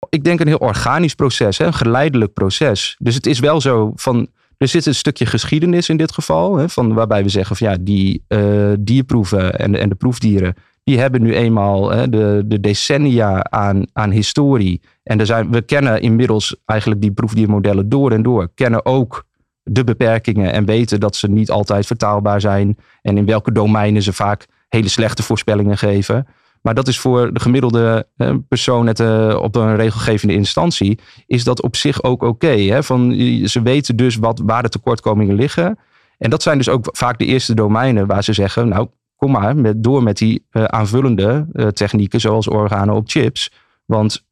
Ik 0.10 0.24
denk 0.24 0.40
een 0.40 0.48
heel 0.48 0.58
organisch 0.58 1.16
proces, 1.16 1.60
een 1.60 1.74
geleidelijk 1.74 2.34
proces. 2.34 2.96
Dus 3.00 3.16
het 3.16 3.26
is 3.26 3.40
wel 3.40 3.62
zo 3.62 3.92
van 3.96 4.28
er 4.58 4.68
zit 4.68 4.86
een 4.86 4.96
stukje 4.96 5.26
geschiedenis 5.26 5.90
in 5.90 5.98
dit 5.98 6.12
geval, 6.12 6.58
hè, 6.58 6.70
van 6.70 6.94
waarbij 6.94 7.24
we 7.24 7.30
zeggen 7.30 7.56
van 7.56 7.70
ja, 7.70 7.78
die 7.82 8.24
uh, 8.28 8.74
dierproeven 8.80 9.60
en, 9.60 9.76
en 9.76 9.90
de 9.90 9.96
proefdieren, 9.96 10.56
die 10.84 11.00
hebben 11.00 11.22
nu 11.22 11.36
eenmaal 11.36 11.92
hè, 11.92 12.10
de, 12.10 12.44
de 12.46 12.60
decennia 12.60 13.44
aan, 13.44 13.86
aan 13.94 14.12
historie. 14.12 14.82
En 15.04 15.20
er 15.20 15.26
zijn, 15.26 15.52
we 15.52 15.62
kennen 15.62 16.02
inmiddels 16.02 16.56
eigenlijk 16.66 17.02
die 17.02 17.12
proefdiermodellen 17.12 17.90
door 17.90 18.12
en 18.12 18.22
door, 18.22 18.50
kennen 18.56 18.86
ook 18.86 19.26
de 19.64 19.84
beperkingen 19.84 20.52
en 20.52 20.66
weten 20.66 21.00
dat 21.00 21.16
ze 21.16 21.28
niet 21.28 21.52
altijd 21.52 21.86
vertaalbaar 21.86 22.42
zijn 22.42 22.78
en 23.02 23.18
in 23.18 23.26
welke 23.26 23.52
domeinen 23.52 24.02
ze 24.02 24.14
vaak 24.14 24.46
hele 24.70 24.90
slechte 24.90 25.24
voorspellingen 25.24 25.78
geven. 25.78 26.28
Maar 26.66 26.74
dat 26.74 26.88
is 26.88 27.00
voor 27.00 27.34
de 27.34 27.40
gemiddelde 27.40 28.08
persoon 28.48 28.88
het, 28.88 29.00
uh, 29.00 29.40
op 29.42 29.56
een 29.56 29.76
regelgevende 29.76 30.34
instantie, 30.34 31.00
is 31.28 31.44
dat 31.44 31.62
op 31.62 31.76
zich 31.76 32.04
ook 32.04 32.24
oké. 32.24 32.84
van 32.84 33.12
ze 33.46 33.62
weten 33.62 33.96
dus 33.96 34.16
wat, 34.16 34.42
waar 34.46 34.64
de 34.64 34.70
tekortkomingen 34.70 35.36
liggen. 35.36 35.80
En 36.18 36.30
dat 36.30 36.44
zijn 36.44 36.58
dus 36.58 36.70
ook 36.70 36.90
vaak 36.92 37.20
de 37.20 37.26
eerste 37.26 37.54
domeinen 37.54 38.08
waar 38.08 38.24
ze 38.24 38.34
zeggen, 38.34 38.68
nou 38.68 38.88
kom 39.16 39.32
maar 39.32 39.56
met, 39.56 39.84
door 39.84 40.04
met 40.04 40.18
die 40.18 40.46
uh, 40.52 40.64
aanvullende 40.64 41.48
technieken 41.74 42.20
zoals 42.20 42.48
organen 42.48 42.96
op 42.96 43.10
chips. 43.10 43.52
Want 43.86 44.26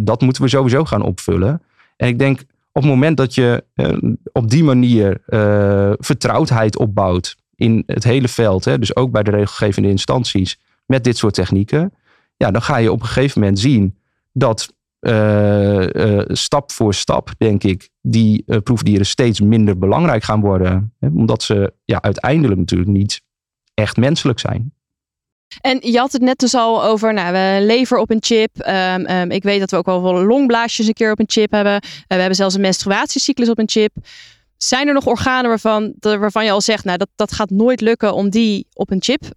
dat 0.00 0.20
moeten 0.20 0.42
we 0.42 0.48
sowieso 0.48 0.84
gaan 0.84 1.02
opvullen. 1.02 1.62
En 1.96 2.08
ik 2.08 2.18
denk 2.18 2.40
op 2.72 2.82
het 2.82 2.90
moment 2.90 3.16
dat 3.16 3.34
je 3.34 3.64
op 4.32 4.50
die 4.50 4.64
manier 4.64 5.20
vertrouwdheid 5.98 6.78
opbouwt 6.78 7.36
in 7.54 7.82
het 7.86 8.04
hele 8.04 8.28
veld, 8.28 8.64
hè, 8.64 8.78
dus 8.78 8.96
ook 8.96 9.10
bij 9.10 9.22
de 9.22 9.30
regelgevende 9.30 9.88
instanties, 9.88 10.58
met 10.86 11.04
dit 11.04 11.16
soort 11.16 11.34
technieken, 11.34 11.92
ja, 12.36 12.50
dan 12.50 12.62
ga 12.62 12.76
je 12.76 12.92
op 12.92 13.00
een 13.00 13.06
gegeven 13.06 13.40
moment 13.40 13.58
zien 13.58 13.98
dat 14.32 14.74
uh, 15.00 15.86
uh, 15.88 16.22
stap 16.26 16.72
voor 16.72 16.94
stap, 16.94 17.30
denk 17.38 17.64
ik, 17.64 17.88
die 18.00 18.42
uh, 18.46 18.58
proefdieren 18.58 19.06
steeds 19.06 19.40
minder 19.40 19.78
belangrijk 19.78 20.22
gaan 20.22 20.40
worden. 20.40 20.94
Hè, 21.00 21.08
omdat 21.08 21.42
ze 21.42 21.72
ja, 21.84 22.02
uiteindelijk 22.02 22.60
natuurlijk 22.60 22.90
niet 22.90 23.22
echt 23.74 23.96
menselijk 23.96 24.38
zijn. 24.38 24.74
En 25.60 25.78
je 25.80 25.98
had 25.98 26.12
het 26.12 26.22
net 26.22 26.38
dus 26.38 26.54
al 26.54 26.84
over 26.84 27.14
nou, 27.14 27.60
lever 27.64 27.98
op 27.98 28.10
een 28.10 28.22
chip. 28.22 28.66
Um, 28.68 29.10
um, 29.10 29.30
ik 29.30 29.42
weet 29.42 29.60
dat 29.60 29.70
we 29.70 29.76
ook 29.76 29.86
wel 29.86 30.24
longblaasjes 30.24 30.86
een 30.86 30.92
keer 30.92 31.10
op 31.10 31.18
een 31.18 31.30
chip 31.30 31.50
hebben. 31.50 31.80
we 31.80 32.14
hebben 32.14 32.34
zelfs 32.34 32.54
een 32.54 32.60
menstruatiecyclus 32.60 33.50
op 33.50 33.58
een 33.58 33.68
chip. 33.68 33.92
Zijn 34.62 34.88
er 34.88 34.94
nog 34.94 35.06
organen 35.06 35.48
waarvan, 35.48 35.94
waarvan 36.00 36.44
je 36.44 36.50
al 36.50 36.60
zegt, 36.60 36.84
nou 36.84 36.98
dat, 36.98 37.08
dat 37.14 37.32
gaat 37.32 37.50
nooit 37.50 37.80
lukken 37.80 38.14
om 38.14 38.30
die 38.30 38.66
op 38.72 38.90
een 38.90 39.02
chip 39.02 39.22
uh, 39.24 39.30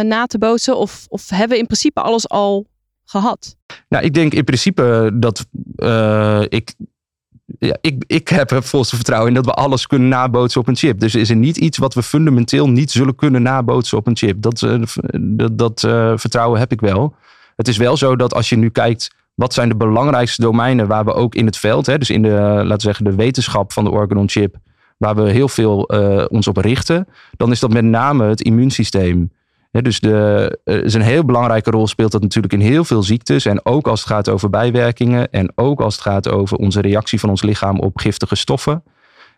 na 0.00 0.26
te 0.26 0.38
bootsen? 0.38 0.76
Of, 0.76 1.04
of 1.08 1.28
hebben 1.28 1.48
we 1.48 1.58
in 1.58 1.66
principe 1.66 2.00
alles 2.00 2.28
al 2.28 2.66
gehad? 3.04 3.56
Nou, 3.88 4.04
ik 4.04 4.14
denk 4.14 4.34
in 4.34 4.44
principe 4.44 5.10
dat 5.14 5.46
uh, 5.76 6.42
ik, 6.48 6.74
ja, 7.58 7.76
ik, 7.80 8.04
ik 8.06 8.28
heb 8.28 8.50
er 8.50 8.62
volste 8.62 8.96
vertrouwen 8.96 9.28
in 9.28 9.34
dat 9.34 9.44
we 9.44 9.52
alles 9.52 9.86
kunnen 9.86 10.08
nabootsen 10.08 10.60
op 10.60 10.68
een 10.68 10.76
chip. 10.76 11.00
Dus 11.00 11.14
is 11.14 11.30
er 11.30 11.36
niet 11.36 11.56
iets 11.56 11.78
wat 11.78 11.94
we 11.94 12.02
fundamenteel 12.02 12.68
niet 12.68 12.90
zullen 12.90 13.14
kunnen 13.14 13.42
nabootsen 13.42 13.98
op 13.98 14.06
een 14.06 14.16
chip. 14.16 14.42
Dat, 14.42 14.66
dat 15.52 15.80
vertrouwen 16.20 16.58
heb 16.58 16.72
ik 16.72 16.80
wel. 16.80 17.14
Het 17.56 17.68
is 17.68 17.76
wel 17.76 17.96
zo 17.96 18.16
dat 18.16 18.34
als 18.34 18.48
je 18.48 18.56
nu 18.56 18.70
kijkt 18.70 19.10
wat 19.34 19.54
zijn 19.54 19.68
de 19.68 19.76
belangrijkste 19.76 20.42
domeinen 20.42 20.86
waar 20.86 21.04
we 21.04 21.12
ook 21.12 21.34
in 21.34 21.46
het 21.46 21.56
veld, 21.56 21.86
hè, 21.86 21.98
dus 21.98 22.10
in 22.10 22.22
de, 22.22 22.30
laten 22.30 22.68
we 22.68 22.80
zeggen, 22.80 23.04
de 23.04 23.14
wetenschap 23.14 23.72
van 23.72 23.84
de 23.84 23.90
organ 23.90 24.18
on 24.18 24.28
chip, 24.28 24.56
waar 24.96 25.14
we 25.14 25.30
heel 25.30 25.48
veel 25.48 25.94
uh, 25.94 26.24
ons 26.28 26.46
op 26.46 26.56
richten, 26.56 27.08
dan 27.36 27.50
is 27.50 27.60
dat 27.60 27.72
met 27.72 27.84
name 27.84 28.24
het 28.24 28.40
immuunsysteem. 28.40 29.32
dus 29.70 30.00
de, 30.00 30.58
uh, 30.64 30.82
is 30.82 30.94
een 30.94 31.00
heel 31.00 31.24
belangrijke 31.24 31.70
rol 31.70 31.86
speelt 31.86 32.12
dat 32.12 32.22
natuurlijk 32.22 32.52
in 32.52 32.60
heel 32.60 32.84
veel 32.84 33.02
ziektes. 33.02 33.46
En 33.46 33.66
ook 33.66 33.86
als 33.86 34.00
het 34.00 34.08
gaat 34.08 34.28
over 34.28 34.50
bijwerkingen. 34.50 35.30
En 35.30 35.52
ook 35.54 35.80
als 35.80 35.94
het 35.94 36.02
gaat 36.02 36.28
over 36.28 36.56
onze 36.56 36.80
reactie 36.80 37.20
van 37.20 37.30
ons 37.30 37.42
lichaam 37.42 37.80
op 37.80 37.98
giftige 37.98 38.34
stoffen. 38.34 38.82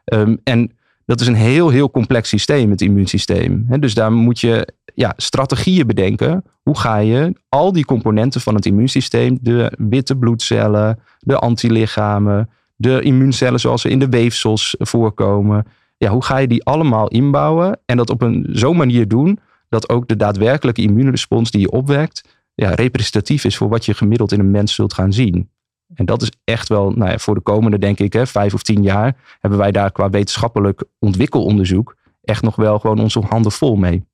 Um, 0.05 0.41
en 0.43 0.73
dat 1.07 1.21
is 1.21 1.27
een 1.27 1.35
heel, 1.35 1.69
heel 1.69 1.91
complex 1.91 2.29
systeem, 2.29 2.71
het 2.71 2.81
immuunsysteem. 2.81 3.67
dus 3.81 3.95
daar 3.95 4.13
moet 4.13 4.41
je 4.41 4.69
ja, 4.95 5.13
strategieën 5.17 5.87
bedenken. 5.87 6.45
Hoe 6.63 6.79
ga 6.79 6.97
je 6.97 7.33
al 7.49 7.73
die 7.73 7.85
componenten 7.85 8.41
van 8.41 8.55
het 8.55 8.67
immuunsysteem, 8.67 9.39
de 9.41 9.73
witte 9.79 10.17
bloedcellen, 10.17 10.99
de 11.19 11.39
antilichamen, 11.39 12.51
de 12.77 13.01
immuuncellen 13.03 13.61
zoals 13.61 13.81
ze 13.83 13.89
in 13.89 13.99
de 13.99 14.09
weefsels 14.09 14.75
voorkomen, 14.79 15.67
ja, 15.97 16.11
hoe 16.11 16.25
ga 16.25 16.39
je 16.39 16.49
die 16.49 16.65
allemaal 16.65 17.09
inbouwen 17.09 17.81
en 17.87 17.97
dat 17.97 18.11
op 18.11 18.23
een 18.23 18.47
zo'n 18.51 18.77
manier 18.77 19.09
doen 19.09 19.39
dat 19.69 19.89
ook 19.89 20.09
de 20.09 20.17
daadwerkelijke 20.17 20.83
immuunrespons 20.83 21.51
die 21.51 21.61
je 21.61 21.71
opwekt, 21.71 22.29
ja, 22.55 22.71
representatief 22.71 23.45
is 23.45 23.57
voor 23.57 23.69
wat 23.69 23.85
je 23.85 23.95
gemiddeld 23.95 24.33
in 24.33 24.41
een 24.41 24.51
mens 24.51 24.75
zult 24.75 24.95
gaan 24.95 25.13
zien. 25.13 25.51
En 25.95 26.05
dat 26.05 26.22
is 26.22 26.30
echt 26.45 26.68
wel, 26.68 26.91
nou 26.91 27.11
ja, 27.11 27.18
voor 27.18 27.35
de 27.35 27.41
komende, 27.41 27.78
denk 27.78 27.99
ik, 27.99 28.12
hè, 28.12 28.26
vijf 28.26 28.55
of 28.55 28.62
tien 28.62 28.82
jaar, 28.82 29.16
hebben 29.41 29.59
wij 29.59 29.70
daar 29.70 29.93
qua 29.93 30.11
wetenschappelijk 30.11 30.85
ontwikkelonderzoek 30.99 31.97
echt 32.22 32.43
nog 32.43 32.57
wel 32.57 32.78
gewoon 32.78 33.01
onze 33.01 33.20
handen 33.20 33.53
vol 33.53 33.76
mee 33.76 34.05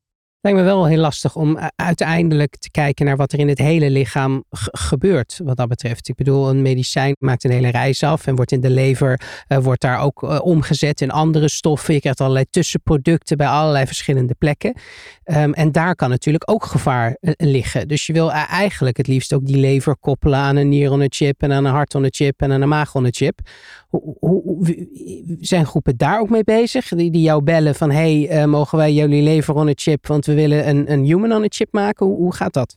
lijkt 0.41 0.59
me 0.59 0.64
wel 0.64 0.86
heel 0.86 0.99
lastig 0.99 1.36
om 1.36 1.59
uiteindelijk 1.76 2.57
te 2.57 2.70
kijken 2.70 3.07
naar 3.07 3.16
wat 3.16 3.32
er 3.32 3.38
in 3.38 3.49
het 3.49 3.59
hele 3.59 3.91
lichaam 3.91 4.45
gebeurt 4.70 5.41
wat 5.45 5.57
dat 5.57 5.68
betreft. 5.68 6.09
Ik 6.09 6.14
bedoel, 6.14 6.49
een 6.49 6.62
medicijn 6.62 7.16
maakt 7.18 7.45
een 7.45 7.51
hele 7.51 7.70
reis 7.70 8.03
af 8.03 8.26
en 8.26 8.34
wordt 8.34 8.53
in 8.53 8.61
de 8.61 8.70
lever, 8.70 9.20
uh, 9.49 9.59
wordt 9.59 9.80
daar 9.80 10.01
ook 10.01 10.22
uh, 10.22 10.38
omgezet 10.43 11.01
in 11.01 11.11
andere 11.11 11.49
stoffen. 11.49 11.95
Je 11.95 12.01
krijgt 12.01 12.20
allerlei 12.20 12.45
tussenproducten 12.51 13.36
bij 13.36 13.47
allerlei 13.47 13.86
verschillende 13.86 14.34
plekken. 14.38 14.74
Um, 15.24 15.53
en 15.53 15.72
daar 15.72 15.95
kan 15.95 16.11
natuurlijk 16.11 16.51
ook 16.51 16.64
gevaar 16.64 17.16
liggen. 17.36 17.88
Dus 17.88 18.07
je 18.07 18.12
wil 18.12 18.32
eigenlijk 18.32 18.97
het 18.97 19.07
liefst 19.07 19.32
ook 19.32 19.47
die 19.47 19.57
lever 19.57 19.97
koppelen 19.97 20.38
aan 20.38 20.57
een 20.57 20.68
nier 20.68 20.91
on 20.91 21.05
chip 21.09 21.43
en 21.43 21.53
aan 21.53 21.64
een 21.64 21.72
hart 21.72 21.95
on 21.95 22.07
chip 22.09 22.43
en 22.43 22.53
aan 22.53 22.61
een 22.61 22.68
maag 22.68 22.95
on 22.95 23.07
chip. 23.11 23.41
Hoe, 23.88 24.16
hoe, 24.20 24.86
zijn 25.41 25.66
groepen 25.66 25.97
daar 25.97 26.20
ook 26.20 26.30
mee 26.30 26.45
bezig? 26.45 26.88
Die, 26.88 27.20
jou 27.20 27.43
bellen 27.43 27.74
van 27.74 27.91
hey, 27.91 28.47
mogen 28.47 28.78
wij 28.78 28.93
jullie 28.93 29.22
lever 29.22 29.55
on 29.55 29.72
chip, 29.74 30.07
want 30.07 30.26
we 30.31 30.41
willen 30.41 30.68
een, 30.68 30.93
een 30.93 31.05
human 31.05 31.33
on 31.33 31.43
a 31.43 31.47
chip 31.49 31.72
maken. 31.72 32.07
Hoe, 32.07 32.16
hoe 32.16 32.35
gaat 32.35 32.53
dat? 32.53 32.76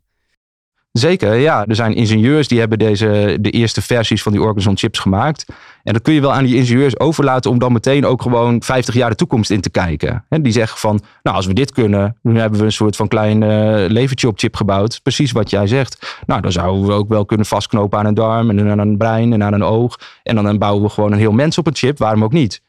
Zeker, 0.93 1.35
ja. 1.35 1.65
Er 1.65 1.75
zijn 1.75 1.93
ingenieurs 1.95 2.47
die 2.47 2.59
hebben 2.59 2.79
deze, 2.79 3.37
de 3.41 3.49
eerste 3.49 3.81
versies 3.81 4.23
van 4.23 4.31
die 4.31 4.41
organs 4.41 4.67
on 4.67 4.77
chips 4.77 4.99
gemaakt. 4.99 5.45
En 5.83 5.93
dat 5.93 6.01
kun 6.01 6.13
je 6.13 6.21
wel 6.21 6.33
aan 6.33 6.43
die 6.43 6.55
ingenieurs 6.55 6.99
overlaten 6.99 7.51
om 7.51 7.59
dan 7.59 7.71
meteen 7.71 8.05
ook 8.05 8.21
gewoon 8.21 8.63
50 8.63 8.93
jaar 8.93 9.09
de 9.09 9.15
toekomst 9.15 9.51
in 9.51 9.61
te 9.61 9.69
kijken. 9.69 10.25
En 10.29 10.41
die 10.41 10.51
zeggen 10.51 10.79
van, 10.79 11.01
nou 11.23 11.35
als 11.35 11.45
we 11.45 11.53
dit 11.53 11.71
kunnen, 11.71 12.17
dan 12.21 12.35
hebben 12.35 12.59
we 12.59 12.65
een 12.65 12.71
soort 12.71 12.95
van 12.95 13.07
klein 13.07 13.41
uh, 13.41 14.27
op 14.27 14.39
chip 14.39 14.55
gebouwd. 14.55 14.99
Precies 15.03 15.31
wat 15.31 15.49
jij 15.49 15.67
zegt. 15.67 16.21
Nou, 16.25 16.41
dan 16.41 16.51
zouden 16.51 16.85
we 16.85 16.91
ook 16.91 17.09
wel 17.09 17.25
kunnen 17.25 17.45
vastknopen 17.45 17.99
aan 17.99 18.05
een 18.05 18.13
darm 18.13 18.49
en 18.49 18.69
aan 18.69 18.79
een 18.79 18.97
brein 18.97 19.33
en 19.33 19.43
aan 19.43 19.53
een 19.53 19.63
oog. 19.63 19.99
En 20.23 20.35
dan 20.35 20.57
bouwen 20.57 20.83
we 20.83 20.89
gewoon 20.89 21.11
een 21.11 21.19
heel 21.19 21.31
mens 21.31 21.57
op 21.57 21.67
een 21.67 21.75
chip, 21.75 21.97
waarom 21.97 22.23
ook 22.23 22.33
niet? 22.33 22.61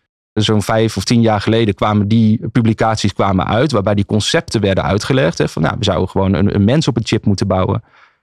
Zo'n 0.43 0.62
vijf 0.62 0.97
of 0.97 1.05
tien 1.05 1.20
jaar 1.20 1.41
geleden 1.41 1.74
kwamen 1.74 2.09
die 2.09 2.49
publicaties 2.53 3.12
kwamen 3.12 3.47
uit, 3.47 3.72
waarbij 3.72 3.95
die 3.95 4.07
concepten 4.07 4.61
werden 4.61 4.85
uitgelegd. 4.85 5.39
Hè, 5.39 5.49
van 5.49 5.62
nou, 5.62 5.74
we 5.78 5.85
zouden 5.85 6.09
gewoon 6.09 6.35
een, 6.35 6.55
een 6.55 6.64
mens 6.64 6.89
op 6.89 6.97
een 6.97 7.07
chip 7.07 7.24
moeten 7.24 7.47
bouwen. 7.47 7.82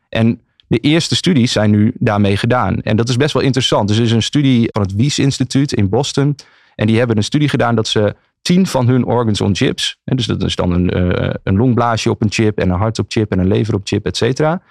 En 0.10 0.42
de 0.68 0.78
eerste 0.78 1.16
studies 1.16 1.52
zijn 1.52 1.72
nu 1.72 1.94
daarmee 2.00 2.38
gedaan. 2.38 2.82
En 2.82 2.98
dat 2.98 3.10
is 3.10 3.18
best 3.18 3.34
wel 3.34 3.44
interessant. 3.44 3.88
Dus 3.88 3.98
er 3.98 4.04
is 4.04 4.12
een 4.12 4.24
studie 4.24 4.68
van 4.72 4.82
het 4.82 4.94
Wies 4.96 5.20
Instituut 5.20 5.74
in 5.74 5.90
Boston. 5.90 6.36
En 6.76 6.88
die 6.88 6.98
hebben 6.98 7.18
een 7.18 7.24
studie 7.24 7.50
gedaan 7.50 7.76
dat 7.76 7.88
ze 7.88 8.16
tien 8.42 8.68
van 8.68 8.88
hun 8.88 9.06
organs 9.06 9.42
on 9.42 9.56
chips. 9.56 9.98
En 10.04 10.16
dus 10.16 10.26
dat 10.26 10.44
is 10.44 10.56
dan 10.56 10.72
een, 10.72 10.98
uh, 10.98 11.34
een 11.44 11.56
longblaasje 11.56 12.10
op 12.10 12.22
een 12.22 12.32
chip 12.32 12.60
en 12.60 12.70
een 12.70 12.78
hart 12.78 13.00
op 13.00 13.06
chip 13.08 13.32
en 13.32 13.40
een 13.40 13.48
lever 13.48 13.74
op 13.74 13.82
chip, 13.84 14.06
et 14.06 14.18
cetera. 14.18 14.62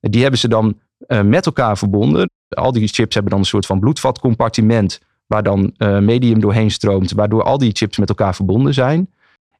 Die 0.00 0.22
hebben 0.22 0.40
ze 0.40 0.48
dan 0.48 0.78
uh, 1.08 1.20
met 1.20 1.46
elkaar 1.46 1.78
verbonden. 1.78 2.30
Al 2.48 2.72
die 2.72 2.88
chips 2.88 3.14
hebben 3.14 3.32
dan 3.32 3.40
een 3.40 3.46
soort 3.46 3.66
van 3.66 3.80
bloedvatcompartiment 3.80 5.00
waar 5.28 5.42
dan 5.42 5.72
uh, 5.78 5.98
medium 5.98 6.40
doorheen 6.40 6.70
stroomt, 6.70 7.12
waardoor 7.12 7.42
al 7.42 7.58
die 7.58 7.70
chips 7.72 7.98
met 7.98 8.08
elkaar 8.08 8.34
verbonden 8.34 8.74
zijn. 8.74 9.10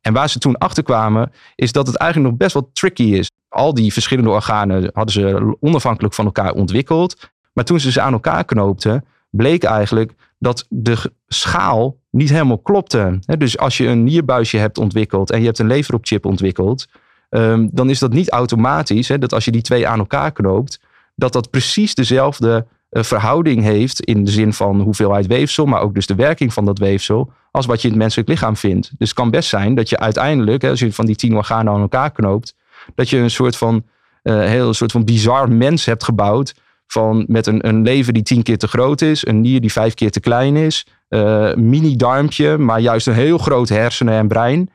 En 0.00 0.12
waar 0.12 0.28
ze 0.28 0.38
toen 0.38 0.58
achter 0.58 0.82
kwamen, 0.82 1.32
is 1.54 1.72
dat 1.72 1.86
het 1.86 1.96
eigenlijk 1.96 2.30
nog 2.30 2.40
best 2.40 2.54
wel 2.54 2.70
tricky 2.72 3.02
is. 3.02 3.30
Al 3.48 3.74
die 3.74 3.92
verschillende 3.92 4.30
organen 4.30 4.90
hadden 4.92 5.12
ze 5.12 5.56
onafhankelijk 5.60 6.14
van 6.14 6.24
elkaar 6.24 6.52
ontwikkeld. 6.52 7.30
Maar 7.52 7.64
toen 7.64 7.80
ze 7.80 7.92
ze 7.92 8.00
aan 8.00 8.12
elkaar 8.12 8.44
knoopten, 8.44 9.04
bleek 9.30 9.64
eigenlijk 9.64 10.14
dat 10.38 10.66
de 10.68 11.12
schaal 11.26 11.96
niet 12.10 12.30
helemaal 12.30 12.58
klopte. 12.58 13.18
Dus 13.38 13.58
als 13.58 13.76
je 13.76 13.86
een 13.86 14.04
nierbuisje 14.04 14.56
hebt 14.56 14.78
ontwikkeld 14.78 15.30
en 15.30 15.38
je 15.38 15.46
hebt 15.46 15.58
een 15.58 15.66
lever 15.66 15.94
op 15.94 16.06
chip 16.06 16.26
ontwikkeld, 16.26 16.86
ehm, 17.28 17.68
dan 17.70 17.90
is 17.90 17.98
dat 17.98 18.12
niet 18.12 18.30
automatisch 18.30 19.06
dat 19.06 19.32
als 19.32 19.44
je 19.44 19.50
die 19.50 19.62
twee 19.62 19.88
aan 19.88 19.98
elkaar 19.98 20.32
knoopt, 20.32 20.80
dat 21.14 21.32
dat 21.32 21.50
precies 21.50 21.94
dezelfde 21.94 22.66
verhouding 22.90 23.62
heeft 23.62 24.00
in 24.00 24.24
de 24.24 24.30
zin 24.30 24.52
van 24.52 24.80
hoeveelheid 24.80 25.26
weefsel, 25.26 25.66
maar 25.66 25.80
ook 25.80 25.94
dus 25.94 26.06
de 26.06 26.14
werking 26.14 26.52
van 26.52 26.64
dat 26.64 26.78
weefsel, 26.78 27.32
als 27.50 27.66
wat 27.66 27.80
je 27.80 27.86
in 27.88 27.92
het 27.92 28.02
menselijk 28.02 28.28
lichaam 28.28 28.56
vindt. 28.56 28.90
Dus 28.98 29.08
het 29.08 29.18
kan 29.18 29.30
best 29.30 29.48
zijn 29.48 29.74
dat 29.74 29.88
je 29.88 29.98
uiteindelijk, 29.98 30.64
als 30.64 30.80
je 30.80 30.92
van 30.92 31.06
die 31.06 31.16
tien 31.16 31.36
organen 31.36 31.72
aan 31.72 31.80
elkaar 31.80 32.10
knoopt, 32.10 32.54
dat 32.94 33.08
je 33.10 33.16
een 33.18 33.30
soort 33.30 33.56
van 33.56 33.84
uh, 34.22 34.44
heel 34.44 34.74
soort 34.74 34.92
van 34.92 35.04
bizar 35.04 35.50
mens 35.50 35.84
hebt 35.84 36.04
gebouwd. 36.04 36.54
Van 36.86 37.24
met 37.28 37.46
een, 37.46 37.68
een 37.68 37.82
lever 37.82 38.12
die 38.12 38.22
tien 38.22 38.42
keer 38.42 38.58
te 38.58 38.68
groot 38.68 39.00
is, 39.00 39.26
een 39.26 39.40
nier 39.40 39.60
die 39.60 39.72
vijf 39.72 39.94
keer 39.94 40.10
te 40.10 40.20
klein 40.20 40.56
is, 40.56 40.86
uh, 41.08 41.54
mini 41.54 41.96
darmpje, 41.96 42.58
maar 42.58 42.80
juist 42.80 43.06
een 43.06 43.14
heel 43.14 43.38
groot 43.38 43.68
hersenen 43.68 44.14
en 44.14 44.28
brein. 44.28 44.70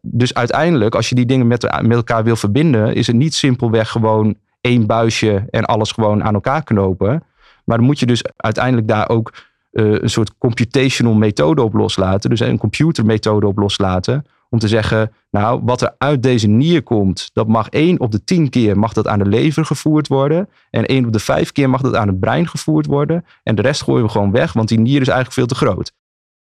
Dus 0.00 0.34
uiteindelijk, 0.34 0.94
als 0.94 1.08
je 1.08 1.14
die 1.14 1.26
dingen 1.26 1.46
met 1.46 1.64
elkaar 1.64 2.24
wil 2.24 2.36
verbinden, 2.36 2.94
is 2.94 3.06
het 3.06 3.16
niet 3.16 3.34
simpelweg 3.34 3.90
gewoon 3.90 4.36
één 4.60 4.86
buisje 4.86 5.44
en 5.50 5.64
alles 5.64 5.92
gewoon 5.92 6.24
aan 6.24 6.34
elkaar 6.34 6.62
knopen. 6.64 7.22
Maar 7.66 7.76
dan 7.76 7.86
moet 7.86 7.98
je 7.98 8.06
dus 8.06 8.24
uiteindelijk 8.36 8.88
daar 8.88 9.08
ook 9.08 9.32
uh, 9.72 9.92
een 10.00 10.10
soort 10.10 10.38
computational 10.38 11.14
methode 11.14 11.62
op 11.62 11.74
loslaten. 11.74 12.30
Dus 12.30 12.40
een 12.40 12.58
computermethode 12.58 13.46
op 13.46 13.58
loslaten. 13.58 14.24
Om 14.48 14.58
te 14.58 14.68
zeggen, 14.68 15.12
nou, 15.30 15.60
wat 15.64 15.80
er 15.80 15.94
uit 15.98 16.22
deze 16.22 16.46
nier 16.46 16.82
komt, 16.82 17.30
dat 17.32 17.48
mag 17.48 17.68
één 17.68 18.00
op 18.00 18.10
de 18.12 18.24
tien 18.24 18.48
keer 18.48 18.78
mag 18.78 18.92
dat 18.92 19.06
aan 19.06 19.18
de 19.18 19.26
lever 19.26 19.64
gevoerd 19.64 20.08
worden. 20.08 20.48
En 20.70 20.86
één 20.86 21.06
op 21.06 21.12
de 21.12 21.18
vijf 21.18 21.52
keer 21.52 21.70
mag 21.70 21.80
dat 21.80 21.94
aan 21.94 22.08
het 22.08 22.20
brein 22.20 22.48
gevoerd 22.48 22.86
worden. 22.86 23.24
En 23.42 23.54
de 23.54 23.62
rest 23.62 23.82
gooien 23.82 24.04
we 24.04 24.10
gewoon 24.10 24.30
weg, 24.30 24.52
want 24.52 24.68
die 24.68 24.80
nier 24.80 25.00
is 25.00 25.08
eigenlijk 25.08 25.32
veel 25.32 25.46
te 25.46 25.54
groot. 25.54 25.92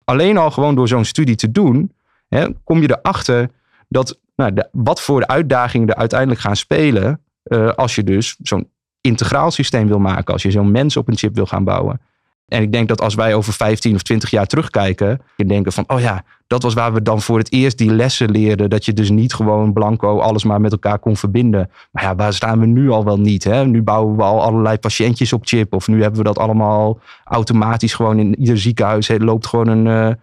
Alleen 0.03 0.37
al 0.37 0.51
gewoon 0.51 0.75
door 0.75 0.87
zo'n 0.87 1.05
studie 1.05 1.35
te 1.35 1.51
doen, 1.51 1.91
hè, 2.27 2.47
kom 2.63 2.81
je 2.81 2.97
erachter 2.99 3.49
dat 3.87 4.19
nou, 4.35 4.53
wat 4.71 5.01
voor 5.01 5.27
uitdagingen 5.27 5.87
er 5.87 5.95
uiteindelijk 5.95 6.39
gaan 6.39 6.55
spelen. 6.55 7.21
Uh, 7.43 7.69
als 7.69 7.95
je 7.95 8.03
dus 8.03 8.35
zo'n 8.41 8.69
integraal 9.01 9.51
systeem 9.51 9.87
wil 9.87 9.99
maken. 9.99 10.33
Als 10.33 10.41
je 10.41 10.51
zo'n 10.51 10.71
mens 10.71 10.97
op 10.97 11.07
een 11.07 11.17
chip 11.17 11.35
wil 11.35 11.45
gaan 11.45 11.63
bouwen. 11.63 12.01
En 12.47 12.61
ik 12.61 12.71
denk 12.71 12.87
dat 12.87 13.01
als 13.01 13.15
wij 13.15 13.33
over 13.33 13.53
15 13.53 13.95
of 13.95 14.01
20 14.01 14.29
jaar 14.29 14.45
terugkijken, 14.45 15.21
je 15.35 15.45
denken 15.45 15.71
van, 15.71 15.83
oh 15.87 15.99
ja, 15.99 16.23
dat 16.47 16.63
was 16.63 16.73
waar 16.73 16.93
we 16.93 17.01
dan 17.01 17.21
voor 17.21 17.37
het 17.37 17.51
eerst 17.51 17.77
die 17.77 17.91
lessen 17.91 18.31
leerden. 18.31 18.69
Dat 18.69 18.85
je 18.85 18.93
dus 18.93 19.09
niet 19.09 19.33
gewoon 19.33 19.73
blanco 19.73 20.19
alles 20.19 20.43
maar 20.43 20.61
met 20.61 20.71
elkaar 20.71 20.99
kon 20.99 21.17
verbinden. 21.17 21.69
Maar 21.91 22.03
ja, 22.03 22.15
waar 22.15 22.33
staan 22.33 22.59
we 22.59 22.65
nu 22.65 22.89
al 22.89 23.03
wel 23.03 23.19
niet? 23.19 23.43
Hè? 23.43 23.65
Nu 23.65 23.83
bouwen 23.83 24.15
we 24.15 24.23
al 24.23 24.41
allerlei 24.41 24.77
patiëntjes 24.77 25.33
op 25.33 25.45
chip. 25.45 25.73
Of 25.73 25.87
nu 25.87 26.01
hebben 26.01 26.19
we 26.19 26.25
dat 26.25 26.37
allemaal 26.37 26.99
automatisch 27.23 27.93
gewoon 27.93 28.19
in 28.19 28.39
ieder 28.39 28.57
ziekenhuis. 28.57 29.09
Loopt 29.17 29.47
gewoon 29.47 29.67
een, 29.67 29.85
uh, 29.85 30.13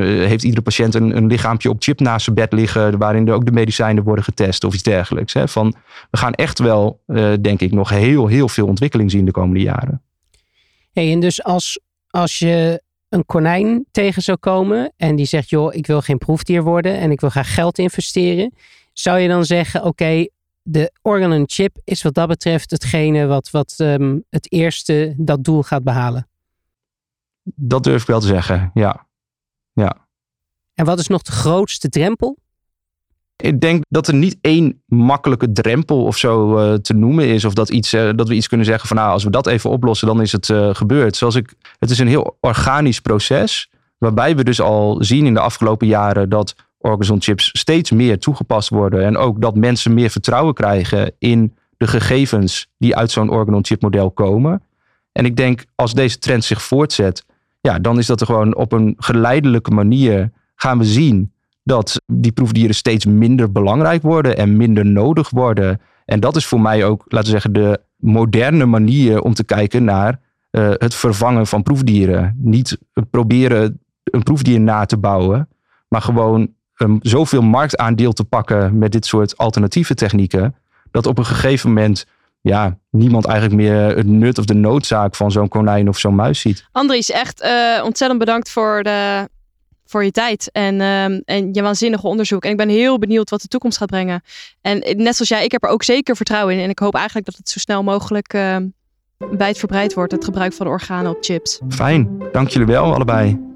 heeft 0.00 0.42
iedere 0.42 0.62
patiënt 0.62 0.94
een, 0.94 1.16
een 1.16 1.26
lichaampje 1.26 1.70
op 1.70 1.82
chip 1.82 2.00
naast 2.00 2.24
zijn 2.24 2.36
bed 2.36 2.52
liggen. 2.52 2.98
Waarin 2.98 3.28
er 3.28 3.34
ook 3.34 3.46
de 3.46 3.52
medicijnen 3.52 4.04
worden 4.04 4.24
getest 4.24 4.64
of 4.64 4.74
iets 4.74 4.82
dergelijks. 4.82 5.32
Hè? 5.32 5.48
Van, 5.48 5.74
we 6.10 6.16
gaan 6.16 6.32
echt 6.32 6.58
wel, 6.58 7.02
uh, 7.06 7.32
denk 7.40 7.60
ik, 7.60 7.72
nog 7.72 7.88
heel, 7.88 8.26
heel 8.26 8.48
veel 8.48 8.66
ontwikkeling 8.66 9.10
zien 9.10 9.24
de 9.24 9.30
komende 9.30 9.60
jaren. 9.60 10.02
Hey, 10.92 11.12
en 11.12 11.20
dus 11.20 11.44
als, 11.44 11.80
als 12.08 12.38
je 12.38 12.82
een 13.08 13.26
konijn 13.26 13.84
tegen 13.90 14.22
zou 14.22 14.38
komen 14.38 14.92
en 14.96 15.16
die 15.16 15.26
zegt, 15.26 15.50
joh, 15.50 15.74
ik 15.74 15.86
wil 15.86 16.00
geen 16.00 16.18
proefdier 16.18 16.62
worden 16.62 16.98
en 16.98 17.10
ik 17.10 17.20
wil 17.20 17.30
graag 17.30 17.54
geld 17.54 17.78
investeren, 17.78 18.54
zou 18.92 19.18
je 19.18 19.28
dan 19.28 19.44
zeggen, 19.44 19.80
oké, 19.80 19.88
okay, 19.88 20.30
de 20.62 20.92
organ 21.02 21.32
on 21.32 21.44
chip 21.46 21.76
is 21.84 22.02
wat 22.02 22.14
dat 22.14 22.28
betreft 22.28 22.70
hetgene 22.70 23.26
wat, 23.26 23.50
wat 23.50 23.74
um, 23.78 24.24
het 24.30 24.52
eerste 24.52 25.14
dat 25.16 25.44
doel 25.44 25.62
gaat 25.62 25.82
behalen? 25.82 26.28
Dat 27.42 27.84
durf 27.84 28.00
ik 28.00 28.06
wel 28.06 28.20
te 28.20 28.26
zeggen, 28.26 28.70
ja. 28.74 29.06
Ja. 29.72 29.96
En 30.74 30.84
wat 30.84 30.98
is 30.98 31.06
nog 31.06 31.22
de 31.22 31.32
grootste 31.32 31.88
drempel? 31.88 32.38
Ik 33.36 33.60
denk 33.60 33.84
dat 33.88 34.08
er 34.08 34.14
niet 34.14 34.38
één 34.40 34.82
makkelijke 34.86 35.52
drempel 35.52 36.04
of 36.04 36.16
zo 36.16 36.58
uh, 36.58 36.74
te 36.74 36.94
noemen 36.94 37.28
is. 37.28 37.44
Of 37.44 37.54
dat, 37.54 37.68
iets, 37.70 37.94
uh, 37.94 38.10
dat 38.14 38.28
we 38.28 38.34
iets 38.34 38.48
kunnen 38.48 38.66
zeggen 38.66 38.88
van 38.88 38.96
nou, 38.96 39.10
als 39.10 39.24
we 39.24 39.30
dat 39.30 39.46
even 39.46 39.70
oplossen, 39.70 40.06
dan 40.06 40.20
is 40.20 40.32
het 40.32 40.48
uh, 40.48 40.74
gebeurd. 40.74 41.16
Zoals 41.16 41.34
ik, 41.34 41.54
het 41.78 41.90
is 41.90 41.98
een 41.98 42.08
heel 42.08 42.36
organisch 42.40 43.00
proces. 43.00 43.70
Waarbij 43.98 44.36
we 44.36 44.44
dus 44.44 44.60
al 44.60 44.96
zien 45.04 45.26
in 45.26 45.34
de 45.34 45.40
afgelopen 45.40 45.86
jaren 45.86 46.28
dat 46.28 46.54
Orgazon 46.78 47.22
chips 47.22 47.50
steeds 47.52 47.90
meer 47.90 48.18
toegepast 48.18 48.68
worden. 48.68 49.04
En 49.04 49.16
ook 49.16 49.40
dat 49.40 49.54
mensen 49.54 49.94
meer 49.94 50.10
vertrouwen 50.10 50.54
krijgen 50.54 51.12
in 51.18 51.54
de 51.76 51.86
gegevens 51.86 52.68
die 52.78 52.96
uit 52.96 53.10
zo'n 53.10 53.30
organon 53.30 53.64
chip 53.64 53.82
model 53.82 54.10
komen. 54.10 54.62
En 55.12 55.24
ik 55.24 55.36
denk 55.36 55.64
als 55.74 55.94
deze 55.94 56.18
trend 56.18 56.44
zich 56.44 56.62
voortzet, 56.62 57.24
ja, 57.62 57.78
dan 57.78 57.98
is 57.98 58.06
dat 58.06 58.20
er 58.20 58.26
gewoon 58.26 58.56
op 58.56 58.72
een 58.72 58.94
geleidelijke 58.98 59.70
manier 59.70 60.30
gaan 60.54 60.78
we 60.78 60.84
zien 60.84 61.32
dat 61.62 62.02
die 62.06 62.32
proefdieren 62.32 62.74
steeds 62.74 63.06
minder 63.06 63.52
belangrijk 63.52 64.02
worden 64.02 64.36
en 64.36 64.56
minder 64.56 64.86
nodig 64.86 65.30
worden. 65.30 65.80
En 66.04 66.20
dat 66.20 66.36
is 66.36 66.46
voor 66.46 66.60
mij 66.60 66.84
ook, 66.84 67.04
laten 67.08 67.26
we 67.26 67.40
zeggen, 67.40 67.52
de 67.52 67.80
moderne 67.96 68.66
manier 68.66 69.20
om 69.20 69.34
te 69.34 69.44
kijken 69.44 69.84
naar 69.84 70.20
uh, 70.50 70.70
het 70.72 70.94
vervangen 70.94 71.46
van 71.46 71.62
proefdieren. 71.62 72.36
Niet 72.38 72.78
proberen 73.10 73.80
een 74.04 74.22
proefdier 74.22 74.60
na 74.60 74.84
te 74.84 74.96
bouwen, 74.96 75.48
maar 75.88 76.02
gewoon 76.02 76.48
um, 76.76 76.98
zoveel 77.02 77.42
marktaandeel 77.42 78.12
te 78.12 78.24
pakken 78.24 78.78
met 78.78 78.92
dit 78.92 79.06
soort 79.06 79.36
alternatieve 79.36 79.94
technieken, 79.94 80.54
dat 80.90 81.06
op 81.06 81.18
een 81.18 81.24
gegeven 81.24 81.68
moment 81.68 82.06
ja, 82.42 82.78
niemand 82.90 83.26
eigenlijk 83.26 83.56
meer 83.56 83.96
het 83.96 84.06
nut 84.06 84.38
of 84.38 84.44
de 84.44 84.54
noodzaak 84.54 85.14
van 85.14 85.30
zo'n 85.30 85.48
konijn 85.48 85.88
of 85.88 85.98
zo'n 85.98 86.14
muis 86.14 86.40
ziet. 86.40 86.64
Andries, 86.72 87.10
echt 87.10 87.42
uh, 87.42 87.84
ontzettend 87.84 88.20
bedankt 88.20 88.50
voor 88.50 88.82
de 88.82 89.28
voor 89.86 90.04
je 90.04 90.10
tijd 90.10 90.50
en, 90.52 90.80
um, 90.80 91.22
en 91.24 91.48
je 91.52 91.62
waanzinnige 91.62 92.06
onderzoek. 92.06 92.44
En 92.44 92.50
ik 92.50 92.56
ben 92.56 92.68
heel 92.68 92.98
benieuwd 92.98 93.30
wat 93.30 93.42
de 93.42 93.48
toekomst 93.48 93.78
gaat 93.78 93.88
brengen. 93.88 94.22
En 94.60 94.78
net 94.78 95.14
zoals 95.14 95.28
jij, 95.28 95.44
ik 95.44 95.52
heb 95.52 95.64
er 95.64 95.70
ook 95.70 95.82
zeker 95.82 96.16
vertrouwen 96.16 96.54
in. 96.54 96.60
En 96.60 96.70
ik 96.70 96.78
hoop 96.78 96.94
eigenlijk 96.94 97.26
dat 97.26 97.36
het 97.36 97.48
zo 97.48 97.58
snel 97.58 97.82
mogelijk 97.82 98.34
uh, 98.34 98.56
wijdverbreid 99.18 99.94
wordt, 99.94 100.12
het 100.12 100.24
gebruik 100.24 100.52
van 100.52 100.66
organen 100.66 101.10
op 101.10 101.18
chips. 101.20 101.60
Fijn, 101.68 102.22
dank 102.32 102.48
jullie 102.48 102.66
wel 102.66 102.94
allebei. 102.94 103.51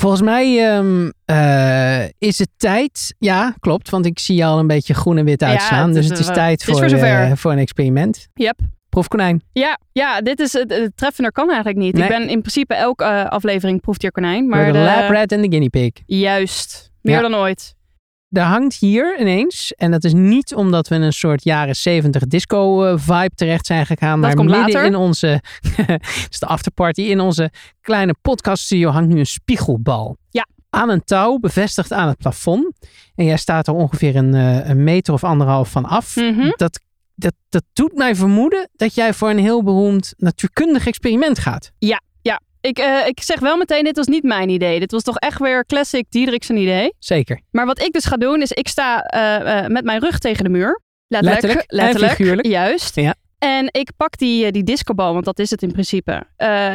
Volgens 0.00 0.22
mij 0.22 0.76
um, 0.76 1.12
uh, 1.26 2.04
is 2.18 2.38
het 2.38 2.48
tijd. 2.56 3.14
Ja, 3.18 3.54
klopt. 3.60 3.90
Want 3.90 4.06
ik 4.06 4.18
zie 4.18 4.36
je 4.36 4.44
al 4.44 4.58
een 4.58 4.66
beetje 4.66 4.94
groen 4.94 5.18
en 5.18 5.24
wit 5.24 5.42
uitslaan. 5.42 5.78
Ja, 5.78 5.84
het 5.84 5.94
dus 5.94 6.08
het 6.08 6.18
is 6.18 6.26
tijd 6.26 6.64
voor, 6.64 6.84
is 6.84 6.92
uh, 6.92 7.32
voor 7.34 7.52
een 7.52 7.58
experiment. 7.58 8.28
Yep. 8.34 8.58
Proefkonijn. 8.88 9.42
Ja, 9.52 9.78
ja 9.92 10.20
dit 10.20 10.40
is 10.40 10.52
het, 10.52 10.70
het 10.70 10.96
treffender 10.96 11.32
kan 11.32 11.46
eigenlijk 11.48 11.78
niet. 11.78 11.94
Nee. 11.94 12.02
Ik 12.02 12.08
ben 12.08 12.28
in 12.28 12.40
principe 12.40 12.74
elke 12.74 13.04
uh, 13.04 13.24
aflevering 13.24 13.80
proefdierkonijn. 13.80 14.48
Maar 14.48 14.66
de, 14.66 14.72
de 14.72 14.78
lab 14.78 15.10
rat 15.10 15.32
en 15.32 15.40
de 15.40 15.48
guinea 15.48 15.68
pig. 15.68 15.90
Juist. 16.06 16.90
Meer 17.00 17.14
ja. 17.14 17.20
dan 17.20 17.34
ooit. 17.34 17.74
Er 18.30 18.42
hangt 18.42 18.74
hier 18.74 19.20
ineens, 19.20 19.72
en 19.72 19.90
dat 19.90 20.04
is 20.04 20.12
niet 20.12 20.54
omdat 20.54 20.88
we 20.88 20.94
in 20.94 21.02
een 21.02 21.12
soort 21.12 21.44
jaren 21.44 21.76
70 21.76 22.26
disco 22.26 22.84
uh, 22.84 22.92
vibe 22.96 23.34
terecht 23.34 23.66
zijn 23.66 23.86
gegaan, 23.86 24.20
dat 24.20 24.34
maar 24.34 24.44
midden 24.44 24.60
later. 24.60 24.84
in 24.84 24.94
onze, 24.94 25.42
is 26.30 26.38
de 26.38 26.46
afterparty, 26.46 27.00
in 27.00 27.20
onze 27.20 27.50
kleine 27.80 28.14
podcaststudio 28.22 28.90
hangt 28.90 29.08
nu 29.08 29.18
een 29.18 29.26
spiegelbal. 29.26 30.16
Ja. 30.30 30.46
Aan 30.70 30.88
een 30.88 31.04
touw, 31.04 31.38
bevestigd 31.38 31.92
aan 31.92 32.08
het 32.08 32.18
plafond. 32.18 32.72
En 33.14 33.24
jij 33.24 33.36
staat 33.36 33.66
er 33.66 33.74
ongeveer 33.74 34.16
een, 34.16 34.32
een 34.70 34.84
meter 34.84 35.14
of 35.14 35.24
anderhalf 35.24 35.70
van 35.70 35.84
af. 35.84 36.16
Mm 36.16 36.34
-hmm. 36.34 36.52
Dat 36.56 36.80
dat, 37.18 37.34
dat 37.48 37.64
doet 37.72 37.94
mij 37.94 38.14
vermoeden 38.14 38.68
dat 38.76 38.94
jij 38.94 39.14
voor 39.14 39.30
een 39.30 39.38
heel 39.38 39.62
beroemd 39.62 40.14
natuurkundig 40.16 40.86
experiment 40.86 41.38
gaat. 41.38 41.72
Ja. 41.78 42.00
Ik, 42.60 42.78
uh, 42.78 43.06
ik 43.06 43.22
zeg 43.22 43.40
wel 43.40 43.56
meteen, 43.56 43.84
dit 43.84 43.96
was 43.96 44.06
niet 44.06 44.22
mijn 44.22 44.48
idee. 44.48 44.80
Dit 44.80 44.92
was 44.92 45.02
toch 45.02 45.16
echt 45.16 45.38
weer 45.38 45.66
classic 45.66 46.06
Diederiksen 46.08 46.56
idee. 46.56 46.94
Zeker. 46.98 47.40
Maar 47.50 47.66
wat 47.66 47.82
ik 47.82 47.92
dus 47.92 48.04
ga 48.04 48.16
doen, 48.16 48.42
is 48.42 48.52
ik 48.52 48.68
sta 48.68 49.14
uh, 49.14 49.62
uh, 49.62 49.66
met 49.66 49.84
mijn 49.84 50.00
rug 50.00 50.18
tegen 50.18 50.44
de 50.44 50.50
muur. 50.50 50.80
Letterlijk. 51.06 51.42
Letterlijk. 51.42 51.72
letterlijk 51.72 52.10
en 52.10 52.16
figuurlijk. 52.16 52.46
Juist. 52.46 52.96
Ja. 52.96 53.14
En 53.38 53.68
ik 53.70 53.90
pak 53.96 54.18
die, 54.18 54.52
die 54.52 54.62
discobal, 54.62 55.12
want 55.12 55.24
dat 55.24 55.38
is 55.38 55.50
het 55.50 55.62
in 55.62 55.72
principe. 55.72 56.26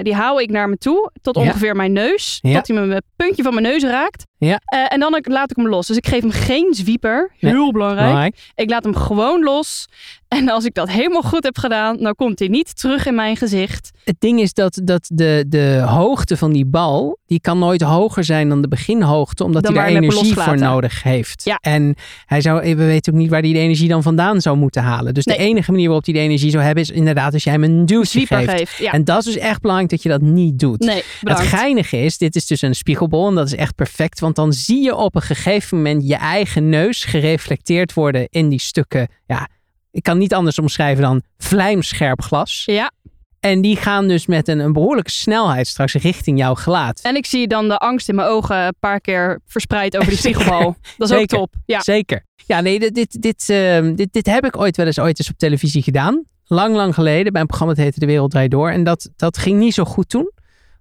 Die 0.01 0.15
hou 0.15 0.41
ik 0.41 0.49
naar 0.49 0.69
me 0.69 0.77
toe, 0.77 1.11
tot 1.21 1.37
ongeveer 1.37 1.75
mijn 1.75 1.91
neus. 1.91 2.39
Ja. 2.41 2.53
Tot 2.53 2.67
hij 2.67 2.85
me 2.85 2.93
het 2.93 3.03
puntje 3.15 3.43
van 3.43 3.53
mijn 3.53 3.65
neus 3.65 3.83
raakt. 3.83 4.23
Ja. 4.45 4.61
Uh, 4.75 4.85
en 4.87 4.99
dan 4.99 5.21
laat 5.23 5.51
ik 5.51 5.55
hem 5.55 5.67
los. 5.67 5.87
Dus 5.87 5.97
ik 5.97 6.07
geef 6.07 6.21
hem 6.21 6.31
geen 6.31 6.73
zwieper. 6.73 7.31
Heel 7.37 7.63
nee. 7.63 7.71
belangrijk. 7.71 8.07
belangrijk. 8.07 8.51
Ik 8.55 8.69
laat 8.69 8.83
hem 8.83 8.95
gewoon 8.95 9.43
los. 9.43 9.87
En 10.27 10.49
als 10.49 10.65
ik 10.65 10.73
dat 10.73 10.89
helemaal 10.89 11.21
goed 11.21 11.43
heb 11.43 11.57
gedaan, 11.57 11.97
dan 11.97 12.15
komt 12.15 12.39
hij 12.39 12.47
niet 12.47 12.77
terug 12.77 13.05
in 13.05 13.15
mijn 13.15 13.37
gezicht. 13.37 13.91
Het 14.03 14.15
ding 14.19 14.39
is 14.39 14.53
dat, 14.53 14.81
dat 14.83 15.09
de, 15.13 15.45
de 15.47 15.83
hoogte 15.85 16.37
van 16.37 16.53
die 16.53 16.65
bal, 16.65 17.17
die 17.25 17.41
kan 17.41 17.59
nooit 17.59 17.81
hoger 17.81 18.23
zijn 18.23 18.49
dan 18.49 18.61
de 18.61 18.67
beginhoogte, 18.67 19.43
omdat 19.43 19.63
dan 19.63 19.73
hij 19.73 19.83
er 19.83 19.95
energie 19.95 20.33
voor 20.33 20.57
nodig 20.57 21.03
heeft. 21.03 21.43
Ja. 21.43 21.57
En 21.61 21.95
hij 22.25 22.41
zou, 22.41 22.75
we 22.75 22.85
weten 22.85 23.13
ook 23.13 23.19
niet 23.19 23.29
waar 23.29 23.41
hij 23.41 23.53
de 23.53 23.59
energie 23.59 23.87
dan 23.87 24.03
vandaan 24.03 24.41
zou 24.41 24.57
moeten 24.57 24.81
halen. 24.81 25.13
Dus 25.13 25.25
nee. 25.25 25.37
de 25.37 25.43
enige 25.43 25.71
manier 25.71 25.85
waarop 25.85 26.05
hij 26.05 26.13
de 26.13 26.19
energie 26.19 26.51
zou 26.51 26.63
hebben, 26.63 26.83
is 26.83 26.89
inderdaad 26.89 27.33
als 27.33 27.43
jij 27.43 27.53
hem 27.53 27.63
een 27.63 27.85
duwtje 27.85 28.25
geeft. 28.25 28.51
geeft. 28.51 28.77
Ja. 28.77 28.91
En 28.91 29.03
dat 29.03 29.17
is 29.17 29.25
dus 29.25 29.37
echt 29.37 29.61
belangrijk 29.61 29.91
dat 29.91 30.03
je 30.03 30.09
dat 30.09 30.21
niet 30.21 30.59
doet. 30.59 30.79
Nee, 30.79 31.03
het 31.21 31.39
geinige 31.39 31.97
is, 31.97 32.17
dit 32.17 32.35
is 32.35 32.45
dus 32.45 32.61
een 32.61 32.75
spiegelbol 32.75 33.27
en 33.27 33.35
dat 33.35 33.45
is 33.45 33.55
echt 33.55 33.75
perfect, 33.75 34.19
want 34.19 34.32
dan 34.35 34.53
zie 34.53 34.83
je 34.83 34.95
op 34.95 35.15
een 35.15 35.21
gegeven 35.21 35.77
moment 35.77 36.07
je 36.07 36.15
eigen 36.15 36.69
neus 36.69 37.03
gereflecteerd 37.03 37.93
worden 37.93 38.27
in 38.29 38.49
die 38.49 38.59
stukken, 38.59 39.07
ja, 39.25 39.47
ik 39.91 40.03
kan 40.03 40.17
niet 40.17 40.33
anders 40.33 40.59
omschrijven 40.59 41.03
dan 41.03 41.21
vlijmscherp 41.37 42.21
glas. 42.21 42.63
Ja. 42.65 42.91
En 43.39 43.61
die 43.61 43.75
gaan 43.75 44.07
dus 44.07 44.25
met 44.25 44.47
een, 44.47 44.59
een 44.59 44.73
behoorlijke 44.73 45.11
snelheid 45.11 45.67
straks 45.67 45.93
richting 45.93 46.37
jouw 46.37 46.55
gelaat. 46.55 46.99
En 47.01 47.15
ik 47.15 47.25
zie 47.25 47.47
dan 47.47 47.67
de 47.67 47.77
angst 47.77 48.09
in 48.09 48.15
mijn 48.15 48.27
ogen 48.27 48.57
een 48.57 48.75
paar 48.79 49.01
keer 49.01 49.39
verspreid 49.45 49.97
over 49.97 50.09
die 50.09 50.17
spiegelbal. 50.25 50.75
Dat 50.97 51.09
is 51.09 51.15
Zeker. 51.15 51.37
ook 51.37 51.49
top. 51.49 51.61
Ja. 51.65 51.81
Zeker. 51.81 52.25
Ja, 52.45 52.61
nee, 52.61 52.79
dit, 52.79 52.95
dit, 52.95 53.21
dit, 53.21 53.49
uh, 53.49 53.95
dit, 53.95 54.13
dit 54.13 54.25
heb 54.25 54.45
ik 54.45 54.57
ooit 54.57 54.77
wel 54.77 54.85
eens 54.85 54.99
ooit 54.99 55.19
eens 55.19 55.29
op 55.29 55.37
televisie 55.37 55.83
gedaan. 55.83 56.23
lang, 56.45 56.75
lang 56.75 56.93
geleden 56.93 57.31
bij 57.31 57.41
een 57.41 57.47
programma 57.47 57.75
dat 57.75 57.83
heette 57.83 57.99
De 57.99 58.05
Wereld 58.05 58.31
Draait 58.31 58.51
Door. 58.51 58.69
En 58.69 58.83
dat, 58.83 59.09
dat 59.15 59.37
ging 59.37 59.59
niet 59.59 59.73
zo 59.73 59.83
goed 59.83 60.09
toen. 60.09 60.31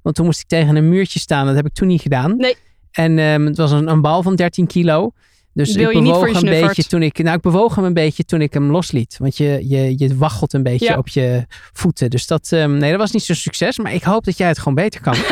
Want 0.03 0.17
toen 0.17 0.25
moest 0.25 0.41
ik 0.41 0.47
tegen 0.47 0.77
een 0.77 0.89
muurtje 0.89 1.19
staan. 1.19 1.47
Dat 1.47 1.55
heb 1.55 1.67
ik 1.67 1.73
toen 1.73 1.89
niet 1.89 2.03
gedaan. 2.03 2.37
Nee. 2.37 2.57
En 2.93 3.18
ehm, 3.18 3.45
het 3.47 3.57
was 3.57 3.70
een, 3.70 3.88
een 3.88 4.01
bal 4.01 4.22
van 4.22 4.34
13 4.36 4.66
kilo. 4.66 5.12
Dus 5.55 5.74
Wil 5.74 5.90
ik 5.90 6.03
bewoog 6.03 6.28
een 6.28 6.34
snuffert? 6.34 6.66
beetje 6.66 6.82
toen 6.84 7.03
ik. 7.03 7.18
Nou, 7.22 7.36
ik 7.36 7.43
bewoog 7.43 7.74
hem 7.74 7.84
een 7.84 7.95
beetje 7.95 8.24
toen 8.24 8.40
ik 8.40 8.53
hem 8.53 8.70
losliet. 8.70 9.16
Want 9.18 9.36
je, 9.36 9.68
je, 9.68 9.95
je 9.97 10.16
waggelt 10.16 10.53
een 10.53 10.62
beetje 10.62 10.86
Ja. 10.86 10.99
op 10.99 11.09
je 11.09 11.47
voeten. 11.72 12.11
Dus 12.11 12.26
dat, 12.26 12.49
ehm, 12.53 12.76
nee, 12.76 12.90
dat 12.90 13.01
was 13.01 13.11
niet 13.11 13.22
zo'n 13.22 13.36
succes. 13.36 13.78
Maar 13.78 13.95
ik 13.95 14.03
hoop 14.03 14.24
dat 14.24 14.36
jij 14.36 14.49
het 14.49 14.59
gewoon 14.59 14.74
beter 14.74 15.01
kan. 15.01 15.14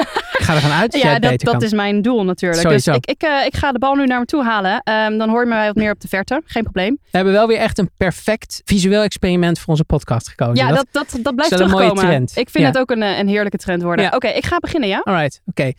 ga 0.50 0.56
ervan 0.56 0.78
uit 0.78 0.92
dat 0.92 1.00
Ja, 1.02 1.18
dat, 1.18 1.40
dat 1.40 1.52
kan. 1.52 1.62
is 1.62 1.72
mijn 1.72 2.02
doel 2.02 2.24
natuurlijk. 2.24 2.62
Sowieso. 2.62 2.92
Dus 2.92 3.00
ik, 3.04 3.10
ik, 3.10 3.22
eh, 3.22 3.46
ik 3.46 3.56
ga 3.56 3.72
de 3.72 3.78
bal 3.78 3.94
nu 3.94 4.06
naar 4.06 4.18
me 4.18 4.24
toe 4.26 4.44
halen. 4.44 4.80
Ehm, 4.84 5.18
dan 5.18 5.28
hoor 5.28 5.40
je 5.42 5.48
mij 5.48 5.66
wat 5.66 5.74
meer 5.76 5.90
op 5.92 6.00
de 6.00 6.08
verte. 6.08 6.42
Geen 6.44 6.62
probleem. 6.62 6.98
We 7.02 7.08
hebben 7.16 7.32
wel 7.32 7.46
weer 7.46 7.58
echt 7.58 7.78
een 7.78 7.90
perfect 7.96 8.62
visueel 8.64 9.02
experiment 9.02 9.58
voor 9.58 9.68
onze 9.68 9.84
podcast 9.84 10.28
gekozen. 10.28 10.54
Ja, 10.66 10.68
dat, 10.72 10.86
dat, 10.90 11.18
dat 11.22 11.34
blijft 11.34 11.52
een 11.52 11.58
mooie 11.58 11.72
terugkomen. 11.74 12.04
trend. 12.04 12.30
Ik 12.36 12.50
vind 12.50 12.64
Ja. 12.64 12.70
het 12.70 12.78
ook 12.78 12.90
een, 12.90 13.02
eh, 13.02 13.18
een 13.18 13.28
heerlijke 13.28 13.56
trend 13.58 13.82
worden. 13.82 14.04
Ja. 14.04 14.10
Oké, 14.14 14.28
ik 14.28 14.46
ga 14.46 14.58
beginnen, 14.58 14.88
ja? 14.88 15.00
Alright, 15.04 15.40
oké. 15.46 15.72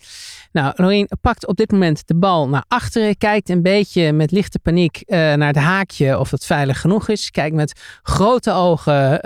Nou, 0.52 0.74
Loreen 0.76 1.10
pakt 1.22 1.48
op 1.48 1.58
dit 1.58 1.72
moment 1.72 2.08
de 2.08 2.16
bal 2.16 2.50
naar 2.50 2.64
achteren. 2.68 3.18
Kijkt 3.18 3.50
een 3.50 3.62
beetje 3.62 4.12
met 4.12 4.32
lichte 4.32 4.60
paniek 4.60 5.02
eh, 5.06 5.18
naar 5.18 5.48
het 5.48 5.56
haakje 5.56 6.20
of 6.20 6.32
het 6.32 6.46
veilig 6.46 6.80
genoeg 6.82 7.10
is. 7.10 7.32
Kijkt 7.32 7.56
met 7.56 7.80
grote 8.04 8.52
ogen 8.52 9.20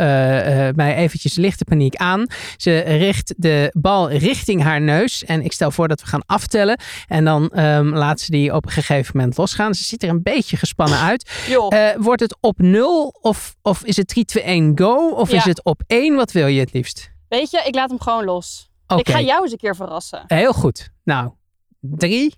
mij 0.75 0.95
eventjes 0.95 1.35
lichte 1.35 1.63
paniek 1.63 1.95
aan. 1.95 2.25
Ze 2.57 2.79
richt 2.79 3.33
de 3.37 3.69
bal 3.73 4.11
richting 4.11 4.63
haar 4.63 4.81
neus. 4.81 5.25
En 5.25 5.34
ik 5.41 5.51
stel 5.51 5.71
voor 5.71 5.87
dat 5.87 6.01
we 6.01 6.07
gaan 6.07 6.23
aftellen. 6.25 6.79
En 7.07 7.25
dan 7.25 7.49
ehm, 7.49 7.87
laat 7.87 8.19
ze 8.19 8.31
die 8.31 8.53
op 8.53 8.65
een 8.65 8.71
gegeven 8.71 9.17
moment 9.17 9.37
losgaan. 9.37 9.73
Ze 9.73 9.83
ziet 9.83 10.03
er 10.03 10.09
een 10.09 10.23
beetje 10.23 10.57
gespannen 10.57 10.99
uit. 10.99 11.31
Eh, 11.69 11.89
wordt 11.97 12.21
het 12.21 12.37
op 12.39 12.57
nul 12.59 13.17
of, 13.21 13.55
of 13.61 13.83
is 13.83 13.97
het 13.97 14.07
3, 14.07 14.25
2, 14.25 14.43
1, 14.43 14.71
go? 14.77 15.09
Of 15.09 15.31
Ja. 15.31 15.37
is 15.37 15.43
het 15.43 15.63
op 15.63 15.81
1? 15.87 16.15
Wat 16.15 16.31
wil 16.31 16.47
je 16.47 16.59
het 16.59 16.73
liefst? 16.73 17.11
Weet 17.29 17.51
je, 17.51 17.63
ik 17.65 17.75
laat 17.75 17.89
hem 17.89 17.99
gewoon 18.01 18.23
los. 18.23 18.69
Ik 18.97 19.09
ga 19.09 19.21
jou 19.21 19.41
eens 19.43 19.51
een 19.51 19.57
keer 19.57 19.75
verrassen. 19.75 20.23
Heel 20.27 20.53
goed. 20.53 20.89
Nou, 21.03 21.31
drie, 21.79 22.35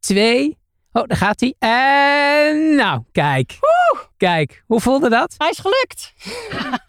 twee. 0.00 0.56
Oh, 0.92 1.04
daar 1.06 1.16
gaat 1.16 1.40
hij. 1.40 1.54
En 1.58 2.74
nou, 2.74 3.02
kijk. 3.12 3.58
Kijk, 4.16 4.62
hoe 4.66 4.80
voelde 4.80 5.08
dat? 5.08 5.34
Hij 5.38 5.48
is 5.50 5.58
gelukt. 5.58 6.12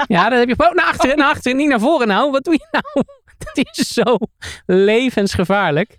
Ja, 0.08 0.30
dat 0.30 0.40
heb 0.40 0.48
je. 0.48 0.56
Oh, 0.68 0.74
naar 0.74 0.86
achteren, 0.86 1.18
naar 1.18 1.30
achteren, 1.30 1.58
niet 1.58 1.68
naar 1.70 1.80
voren 1.80 2.08
nou. 2.08 2.32
Wat 2.32 2.44
doe 2.44 2.54
je 2.54 2.68
nou? 2.72 3.06
Dat 3.54 3.68
is 3.78 3.88
zo 3.88 4.18
levensgevaarlijk. 4.66 5.98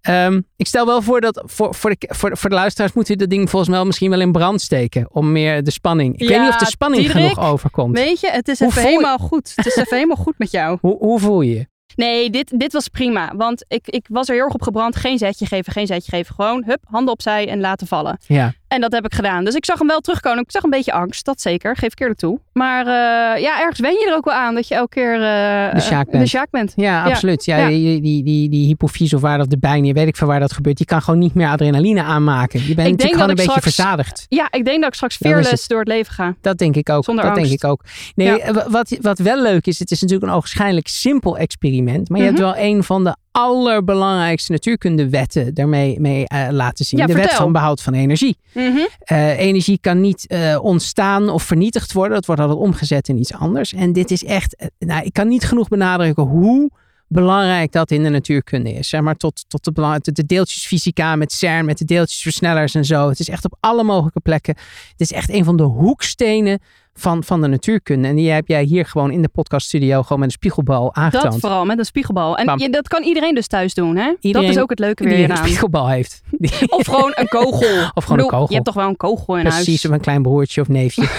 Ehm, 0.00 0.40
ik 0.56 0.66
stel 0.66 0.86
wel 0.86 1.02
voor 1.02 1.20
dat 1.20 1.42
voor, 1.46 1.74
voor, 1.74 1.90
de, 1.90 2.08
voor, 2.14 2.36
voor 2.36 2.50
de 2.50 2.56
luisteraars 2.56 2.92
moet 2.92 3.08
u 3.08 3.16
dat 3.16 3.30
ding 3.30 3.50
volgens 3.50 3.70
mij 3.70 3.84
misschien 3.84 4.10
wel 4.10 4.20
in 4.20 4.32
brand 4.32 4.60
steken. 4.60 5.08
Om 5.14 5.32
meer 5.32 5.64
de 5.64 5.70
spanning. 5.70 6.18
Ik 6.18 6.28
weet 6.28 6.40
niet 6.40 6.48
of 6.48 6.56
de 6.56 6.66
spanning 6.66 7.02
Diederik, 7.02 7.28
genoeg 7.32 7.44
overkomt. 7.50 7.96
Weet 7.98 8.20
je, 8.20 8.30
het 8.30 8.48
is 8.48 8.58
Hoe 8.58 8.68
even 8.68 8.82
je- 8.82 8.88
helemaal 8.88 9.18
goed. 9.18 9.52
Het 9.56 9.66
is 9.66 9.76
even 9.76 9.96
helemaal 9.96 10.16
goed 10.16 10.34
met 10.38 10.50
jou. 10.50 10.78
Hoe, 10.80 10.96
hoe 10.98 11.20
voel 11.20 11.40
je 11.40 11.54
je? 11.54 11.66
Nee, 11.96 12.30
dit, 12.30 12.58
dit 12.58 12.72
was 12.72 12.88
prima. 12.88 13.32
Want 13.36 13.64
ik, 13.68 13.88
ik 13.88 14.06
was 14.10 14.28
er 14.28 14.34
heel 14.34 14.44
erg 14.44 14.54
op 14.54 14.62
gebrand. 14.62 14.96
Geen 14.96 15.18
zetje 15.18 15.46
geven, 15.46 15.72
geen 15.72 15.86
zetje 15.86 16.10
geven. 16.10 16.34
Gewoon, 16.34 16.62
hup, 16.66 16.80
handen 16.84 17.12
opzij 17.12 17.48
en 17.48 17.60
laten 17.60 17.86
vallen. 17.86 18.18
Ja. 18.26 18.52
En 18.72 18.80
dat 18.80 18.92
heb 18.92 19.04
ik 19.04 19.14
gedaan. 19.14 19.44
Dus 19.44 19.54
ik 19.54 19.64
zag 19.64 19.78
hem 19.78 19.86
wel 19.86 20.00
terugkomen. 20.00 20.38
Ik 20.42 20.50
zag 20.50 20.62
een 20.62 20.70
beetje 20.70 20.92
angst, 20.92 21.24
dat 21.24 21.40
zeker. 21.40 21.76
Geef 21.76 21.92
ik 21.92 22.00
eerlijk 22.00 22.18
toe. 22.18 22.38
Maar 22.52 22.80
eh, 22.86 23.42
ja, 23.42 23.60
ergens 23.60 23.80
wen 23.80 23.90
je 23.92 24.06
er 24.10 24.14
ook 24.16 24.24
wel 24.24 24.34
aan 24.34 24.54
dat 24.54 24.68
je 24.68 24.74
elke 24.74 24.88
keer 24.88 25.14
eh, 25.14 25.74
De 25.74 25.80
Sjaak 25.80 26.10
bent. 26.10 26.22
De 26.22 26.28
Sjaak 26.28 26.50
bent. 26.50 26.72
Ja, 26.76 27.04
absoluut. 27.04 27.44
Ja, 27.44 27.56
ja. 27.56 27.68
Die, 27.68 28.00
die, 28.00 28.24
die, 28.24 28.48
die 28.48 28.66
hypofyse 28.66 29.16
of 29.16 29.20
waar 29.22 29.38
dat 29.38 29.50
de 29.50 29.58
bijen, 29.58 29.94
weet 29.94 30.06
ik 30.08 30.16
van 30.16 30.28
waar 30.28 30.40
dat 30.40 30.52
gebeurt, 30.52 30.76
die 30.76 30.86
kan 30.86 31.02
gewoon 31.02 31.20
niet 31.20 31.34
meer 31.34 31.48
adrenaline 31.48 32.02
aanmaken. 32.02 32.60
Je 32.60 32.66
bent 32.74 32.76
natuurlijk 32.90 33.12
gewoon 33.12 33.28
een 33.28 33.34
beetje 33.34 33.50
straks- 33.50 33.74
verzadigd. 33.74 34.26
Ja, 34.28 34.46
ik 34.50 34.64
denk 34.64 34.78
dat 34.80 34.88
ik 34.88 34.94
straks 34.94 35.16
fearless 35.16 35.50
het. 35.50 35.68
door 35.68 35.78
het 35.78 35.88
leven 35.88 36.12
ga. 36.14 36.34
Dat 36.40 36.58
denk 36.58 36.76
ik 36.76 36.88
ook. 36.90 37.04
Zonder 37.04 37.24
dat 37.24 37.36
angst. 37.36 37.48
denk 37.50 37.62
ik 37.62 37.68
ook. 37.70 37.82
Nee, 38.14 38.26
Ja. 38.26 38.38
eh, 38.38 38.66
wat, 38.68 38.96
wat 39.00 39.18
wel 39.18 39.42
leuk 39.42 39.66
is, 39.66 39.78
het 39.78 39.90
is 39.90 40.00
natuurlijk 40.00 40.30
een 40.30 40.36
ogenschijnlijk 40.36 40.88
simpel 40.88 41.38
experiment, 41.38 42.08
maar 42.08 42.18
je 42.20 42.30
Mhm. 42.30 42.34
hebt 42.42 42.54
wel 42.56 42.64
een 42.64 42.84
van 42.84 43.04
de 43.04 43.16
allerbelangrijkste 43.32 44.52
natuurkundewetten 44.52 45.54
daarmee 45.54 46.00
mee, 46.00 46.26
eh, 46.26 46.48
laten 46.50 46.84
zien. 46.84 47.00
Ja, 47.00 47.06
de 47.06 47.14
wet 47.14 47.34
van 47.34 47.52
behoud 47.52 47.82
van 47.82 47.94
energie. 47.94 48.36
Mhm. 48.54 48.78
Eh, 48.98 49.38
energie 49.38 49.78
kan 49.80 50.00
niet 50.00 50.26
eh, 50.26 50.58
ontstaan 50.62 51.28
of 51.28 51.42
vernietigd 51.42 51.92
worden. 51.92 52.14
Dat 52.14 52.26
wordt 52.26 52.40
altijd 52.40 52.60
omgezet 52.60 53.08
in 53.08 53.18
iets 53.18 53.32
anders. 53.32 53.72
En 53.72 53.92
dit 53.92 54.10
is 54.10 54.24
echt, 54.24 54.56
nou, 54.78 55.04
ik 55.04 55.12
kan 55.12 55.28
niet 55.28 55.44
genoeg 55.44 55.68
benadrukken 55.68 56.24
hoe 56.24 56.70
belangrijk 57.12 57.72
dat 57.72 57.90
in 57.90 58.02
de 58.02 58.08
natuurkunde 58.08 58.72
is. 58.72 58.88
Zeg 58.88 59.00
maar 59.00 59.16
tot, 59.16 59.44
tot 59.48 59.64
de, 59.64 60.12
de 60.12 60.26
deeltjesfysica 60.26 61.16
met 61.16 61.32
CERN, 61.32 61.64
met 61.64 61.78
de 61.78 61.84
deeltjesversnellers 61.84 62.74
en 62.74 62.84
zo. 62.84 63.08
Het 63.08 63.20
is 63.20 63.28
echt 63.28 63.44
op 63.44 63.56
alle 63.60 63.82
mogelijke 63.82 64.20
plekken. 64.20 64.54
Het 64.90 65.00
is 65.00 65.12
echt 65.12 65.30
een 65.30 65.44
van 65.44 65.56
de 65.56 65.62
hoekstenen 65.62 66.58
van, 66.94 67.24
van 67.24 67.40
de 67.40 67.46
natuurkunde. 67.46 68.08
En 68.08 68.16
die 68.16 68.30
heb 68.30 68.48
jij 68.48 68.62
hier 68.62 68.86
gewoon 68.86 69.10
in 69.10 69.22
de 69.22 69.28
podcaststudio 69.28 70.02
gewoon 70.02 70.18
met 70.18 70.28
een 70.28 70.34
spiegelbal 70.34 70.94
aangetoond. 70.94 71.32
Dat 71.32 71.40
vooral, 71.40 71.64
met 71.64 71.78
een 71.78 71.84
spiegelbal. 71.84 72.36
En 72.36 72.58
je, 72.58 72.70
dat 72.70 72.88
kan 72.88 73.02
iedereen 73.02 73.34
dus 73.34 73.46
thuis 73.46 73.74
doen, 73.74 73.96
hè? 73.96 74.12
Iedereen 74.20 74.46
dat 74.46 74.56
is 74.56 74.62
ook 74.62 74.70
het 74.70 74.78
leuke 74.78 75.04
weer 75.04 75.16
die 75.16 75.30
een 75.30 75.36
spiegelbal 75.36 75.88
heeft. 75.88 76.20
Of 76.68 76.86
gewoon 76.86 77.12
een 77.14 77.28
kogel. 77.28 77.90
Of 77.94 78.04
gewoon 78.04 78.18
een 78.18 78.26
kogel. 78.26 78.46
Je 78.48 78.54
hebt 78.54 78.64
toch 78.64 78.74
wel 78.74 78.88
een 78.88 78.96
kogel 78.96 79.36
in 79.36 79.42
Precies, 79.42 79.66
huis? 79.66 79.84
of 79.84 79.90
een 79.90 80.00
klein 80.00 80.22
broertje 80.22 80.60
of 80.60 80.68
neefje. 80.68 81.02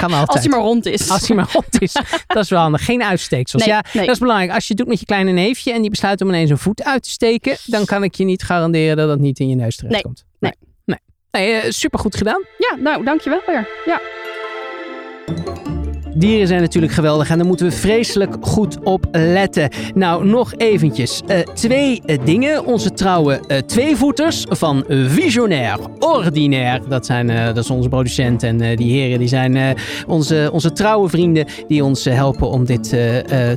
kan 0.00 0.12
altijd. 0.12 0.28
Als 0.28 0.40
hij 0.40 0.48
maar 0.48 0.60
rond 0.60 0.86
is. 0.86 1.10
Als 1.10 1.28
hij 1.28 1.36
maar 1.36 1.48
rond 1.52 1.80
is. 1.80 1.92
Dat 2.26 2.42
is 2.42 2.48
wel 2.48 2.60
handig. 2.60 2.84
Geen 2.84 3.02
uitsteeksels. 3.02 3.64
Nee, 3.64 3.74
ja, 3.74 3.84
nee. 3.92 4.06
dat 4.06 4.14
is 4.14 4.20
belangrijk. 4.20 4.52
Als 4.52 4.66
je 4.66 4.68
het 4.68 4.78
doet 4.78 4.88
met 4.88 5.00
je 5.00 5.06
kleine 5.06 5.30
neefje 5.30 5.72
en 5.72 5.80
die 5.80 5.90
besluit 5.90 6.20
om 6.20 6.28
ineens 6.28 6.50
een 6.50 6.58
voet 6.58 6.84
uit 6.84 7.02
te 7.02 7.10
steken, 7.10 7.56
dan 7.64 7.84
kan 7.84 8.02
ik 8.02 8.14
je 8.14 8.24
niet 8.24 8.42
garanderen 8.42 8.96
dat 8.96 9.08
dat 9.08 9.18
niet 9.18 9.38
in 9.38 9.48
je 9.48 9.54
neus 9.54 9.76
terechtkomt. 9.76 10.24
nee. 10.38 10.52
Nee. 10.84 10.98
nee. 11.30 11.52
nee 11.52 11.72
super 11.72 11.98
goed 11.98 12.16
gedaan. 12.16 12.44
Ja, 12.58 12.76
nou, 12.82 13.04
dankjewel 13.04 13.40
weer. 13.46 13.68
Ja. 13.84 14.00
Thank 15.26 15.58
you. 15.58 15.65
Dieren 16.16 16.46
zijn 16.46 16.60
natuurlijk 16.60 16.92
geweldig 16.92 17.30
en 17.30 17.38
daar 17.38 17.46
moeten 17.46 17.66
we 17.66 17.72
vreselijk 17.72 18.36
goed 18.40 18.78
op 18.82 19.06
letten. 19.12 19.70
Nou, 19.94 20.26
nog 20.26 20.54
eventjes. 20.54 21.22
Eh, 21.26 21.38
twee 21.38 22.02
eh, 22.06 22.18
dingen. 22.24 22.64
Onze 22.64 22.92
trouwe 22.92 23.40
eh, 23.46 23.58
tweevoeters 23.58 24.46
van 24.48 24.84
Visionair 24.88 25.78
Ordinaire. 25.98 26.88
Dat, 26.88 27.06
zijn, 27.06 27.26
dat 27.26 27.64
is 27.64 27.70
onze 27.70 27.88
producent 27.88 28.42
en 28.42 28.76
die 28.76 28.92
heren 28.92 29.18
die 29.18 29.28
zijn 29.28 29.76
onze, 30.06 30.50
onze 30.52 30.72
trouwe 30.72 31.08
vrienden 31.08 31.46
die 31.68 31.84
ons 31.84 32.04
helpen 32.04 32.50
om 32.50 32.64
dit 32.64 32.88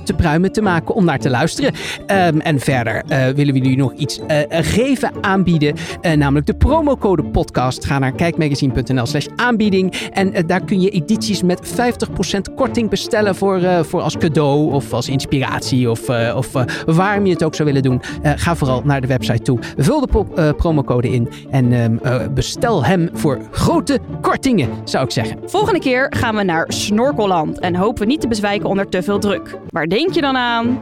te 0.03 0.13
pruimen, 0.17 0.51
te 0.51 0.61
maken, 0.61 0.95
om 0.95 1.05
naar 1.05 1.19
te 1.19 1.29
luisteren. 1.29 1.73
Ehm, 2.05 2.39
en 2.39 2.59
verder 2.59 3.03
willen 3.07 3.53
we 3.53 3.59
jullie 3.59 3.77
nog 3.77 3.93
iets 3.93 4.19
geven, 4.49 5.11
aanbieden. 5.21 5.75
namelijk 6.15 6.45
de 6.45 6.55
promocode 6.55 7.23
podcast. 7.23 7.85
Ga 7.85 7.99
naar 7.99 8.11
kijkmagazine.nl 8.11 9.05
slash 9.05 9.27
aanbieding. 9.35 9.93
En 10.13 10.47
daar 10.47 10.65
kun 10.65 10.81
je 10.81 10.89
edities 10.89 11.43
met 11.43 11.61
50% 11.67 12.48
korting 12.55 12.89
bestellen 12.89 13.35
voor, 13.35 13.57
eh, 13.57 13.83
voor 13.83 14.01
als 14.01 14.17
cadeau 14.17 14.73
of 14.73 14.93
als 14.93 15.09
inspiratie 15.09 15.89
of, 15.89 16.09
eh, 16.09 16.35
of 16.37 16.55
eh, 16.55 16.63
waarom 16.85 17.25
je 17.25 17.33
het 17.33 17.43
ook 17.43 17.55
zou 17.55 17.67
willen 17.67 17.83
doen. 17.83 18.01
Ga 18.23 18.55
vooral 18.55 18.81
naar 18.83 19.01
de 19.01 19.07
website 19.07 19.41
toe. 19.41 19.59
Vul 19.77 19.99
de 19.99 20.53
promocode 20.57 21.09
in 21.09 21.29
en 21.49 21.73
ehm, 21.73 21.97
eh, 21.97 22.27
bestel 22.33 22.85
hem 22.85 23.09
voor 23.13 23.39
grote 23.51 23.99
kortingen, 24.21 24.69
zou 24.83 25.03
ik 25.03 25.11
zeggen. 25.11 25.37
Volgende 25.45 25.79
keer 25.79 26.13
gaan 26.17 26.35
we 26.35 26.43
naar 26.43 26.65
Snorkelland 26.67 27.59
en 27.59 27.75
hopen 27.75 28.01
we 28.01 28.07
niet 28.07 28.21
te 28.21 28.27
bezwijken 28.27 28.69
onder 28.69 28.89
te 28.89 29.03
veel 29.03 29.19
druk. 29.19 29.57
Waar 29.69 29.87
denk 29.87 30.13
je 30.13 30.21
dan 30.21 30.37
aan? 30.37 30.79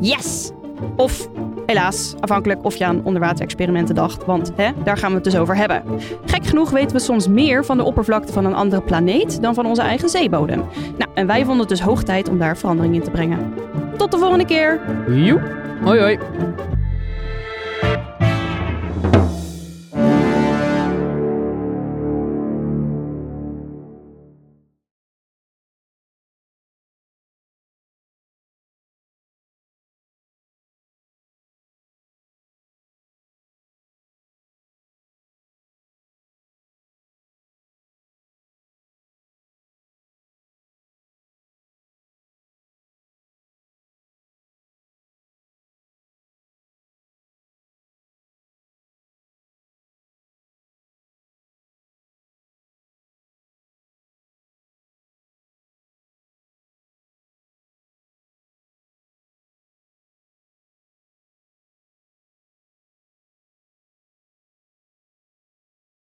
Yes! 0.00 0.50
Of 0.96 1.28
helaas, 1.68 2.14
afhankelijk 2.20 2.64
of 2.64 2.76
je 2.76 2.84
aan 2.84 3.00
onderwaterexperimenten 3.04 3.94
dacht, 3.94 4.24
want 4.24 4.52
hè, 4.56 4.70
daar 4.84 4.96
gaan 4.96 5.08
we 5.08 5.14
het 5.14 5.24
dus 5.24 5.36
over 5.36 5.56
hebben. 5.56 5.82
Gek 6.24 6.46
genoeg 6.46 6.70
weten 6.70 6.96
we 6.96 7.02
soms 7.02 7.28
meer 7.28 7.64
van 7.64 7.76
de 7.76 7.84
oppervlakte 7.84 8.32
van 8.32 8.44
een 8.44 8.54
andere 8.54 8.82
planeet 8.82 9.42
dan 9.42 9.54
van 9.54 9.66
onze 9.66 9.82
eigen 9.82 10.08
zeebodem. 10.08 10.64
Nou, 10.98 11.10
en 11.14 11.26
wij 11.26 11.38
vonden 11.38 11.60
het 11.60 11.68
dus 11.68 11.80
hoog 11.80 12.02
tijd 12.02 12.28
om 12.28 12.38
daar 12.38 12.56
verandering 12.56 12.94
in 12.94 13.02
te 13.02 13.10
brengen. 13.10 13.54
Tot 13.96 14.10
de 14.10 14.18
volgende 14.18 14.44
keer! 14.44 14.80
Joep. 15.08 15.42
Hoi 15.82 16.00
hoi. 16.00 16.18